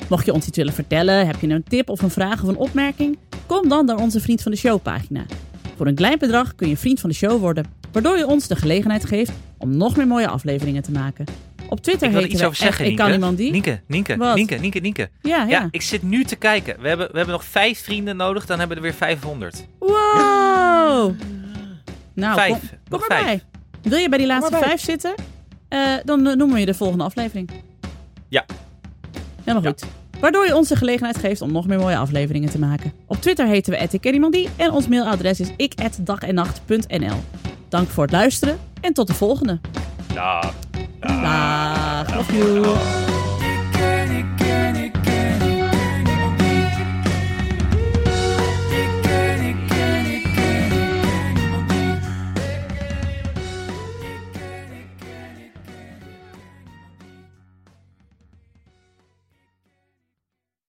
Mocht 0.09 0.25
je 0.25 0.33
ons 0.33 0.47
iets 0.47 0.57
willen 0.57 0.73
vertellen, 0.73 1.27
heb 1.27 1.41
je 1.41 1.49
een 1.49 1.63
tip 1.63 1.89
of 1.89 2.03
een 2.03 2.11
vraag 2.11 2.43
of 2.43 2.49
een 2.49 2.57
opmerking? 2.57 3.19
Kom 3.47 3.69
dan 3.69 3.85
naar 3.87 3.97
onze 3.97 4.21
Vriend 4.21 4.43
van 4.43 4.53
de 4.53 4.59
Show 4.59 4.83
pagina. 4.83 5.25
Voor 5.77 5.87
een 5.87 5.95
klein 5.95 6.19
bedrag 6.19 6.55
kun 6.55 6.69
je 6.69 6.77
vriend 6.77 7.01
van 7.01 7.11
de 7.11 7.17
show 7.17 7.41
worden, 7.41 7.65
waardoor 7.93 8.17
je 8.17 8.27
ons 8.27 8.47
de 8.47 8.57
gelegenheid 8.57 9.05
geeft 9.05 9.33
om 9.59 9.77
nog 9.77 9.97
meer 9.97 10.07
mooie 10.07 10.29
afleveringen 10.29 10.83
te 10.83 10.91
maken. 10.91 11.25
Op 11.69 11.81
Twitter 11.81 12.07
Ik 12.07 12.13
wil 12.15 12.23
er 12.23 12.29
iets 12.29 12.43
over 12.43 12.57
zeggen, 12.57 12.87
ik 12.87 12.97
kan 12.97 13.05
Nienke. 13.07 13.21
iemand 13.21 13.39
die. 13.39 13.51
Nienke, 13.51 13.81
Nienke, 13.87 14.17
Wat? 14.17 14.35
Nienke, 14.35 14.55
Nienke, 14.55 14.79
Nienke. 14.79 15.09
Ja, 15.23 15.37
Ja, 15.37 15.45
ja. 15.49 15.69
ik 15.71 15.83
zit 15.83 16.03
nu 16.03 16.25
te 16.25 16.37
kijken. 16.37 16.81
We 16.81 16.89
hebben, 16.89 17.07
we 17.11 17.17
hebben 17.17 17.35
nog 17.35 17.45
vijf 17.45 17.83
vrienden 17.85 18.17
nodig, 18.17 18.47
dan 18.47 18.59
hebben 18.59 18.77
we 18.77 18.83
er 18.83 18.89
weer 18.91 18.99
500. 18.99 19.67
Wow! 19.79 21.15
Nou, 22.15 22.35
vijf. 22.35 22.51
kom, 22.51 22.61
kom 22.69 22.79
nog 22.89 23.03
erbij. 23.03 23.23
vijf. 23.23 23.45
Wil 23.83 23.99
je 23.99 24.09
bij 24.09 24.19
die 24.19 24.27
laatste 24.27 24.51
maar 24.51 24.61
bij. 24.61 24.69
vijf 24.69 24.81
zitten? 24.83 25.15
Eh, 25.69 25.81
dan 26.05 26.27
eh, 26.27 26.35
noemen 26.37 26.55
we 26.55 26.61
je 26.61 26.67
de 26.67 26.75
volgende 26.75 27.05
aflevering. 27.05 27.51
Ja. 28.29 28.45
Helemaal 29.45 29.71
goed. 29.73 29.85
Waardoor 30.21 30.47
je 30.47 30.57
ons 30.57 30.69
de 30.69 30.77
gelegenheid 30.77 31.19
geeft 31.19 31.41
om 31.41 31.53
nog 31.53 31.67
meer 31.67 31.79
mooie 31.79 31.97
afleveringen 31.97 32.51
te 32.51 32.59
maken. 32.59 32.93
Op 33.07 33.21
Twitter 33.21 33.47
heten 33.47 33.73
we 33.73 33.89
@ikkenniemandie 33.93 34.49
en 34.57 34.71
ons 34.71 34.89
mailadres 34.89 35.41
is 35.41 35.49
ik@dagennacht.nl. 35.57 37.17
Dank 37.69 37.89
voor 37.89 38.03
het 38.03 38.13
luisteren 38.13 38.59
en 38.81 38.93
tot 38.93 39.07
de 39.07 39.15
volgende. 39.15 39.61
Dag. 40.15 40.55
Dag. 41.03 42.11
Love 42.11 42.33
you. 42.35 43.28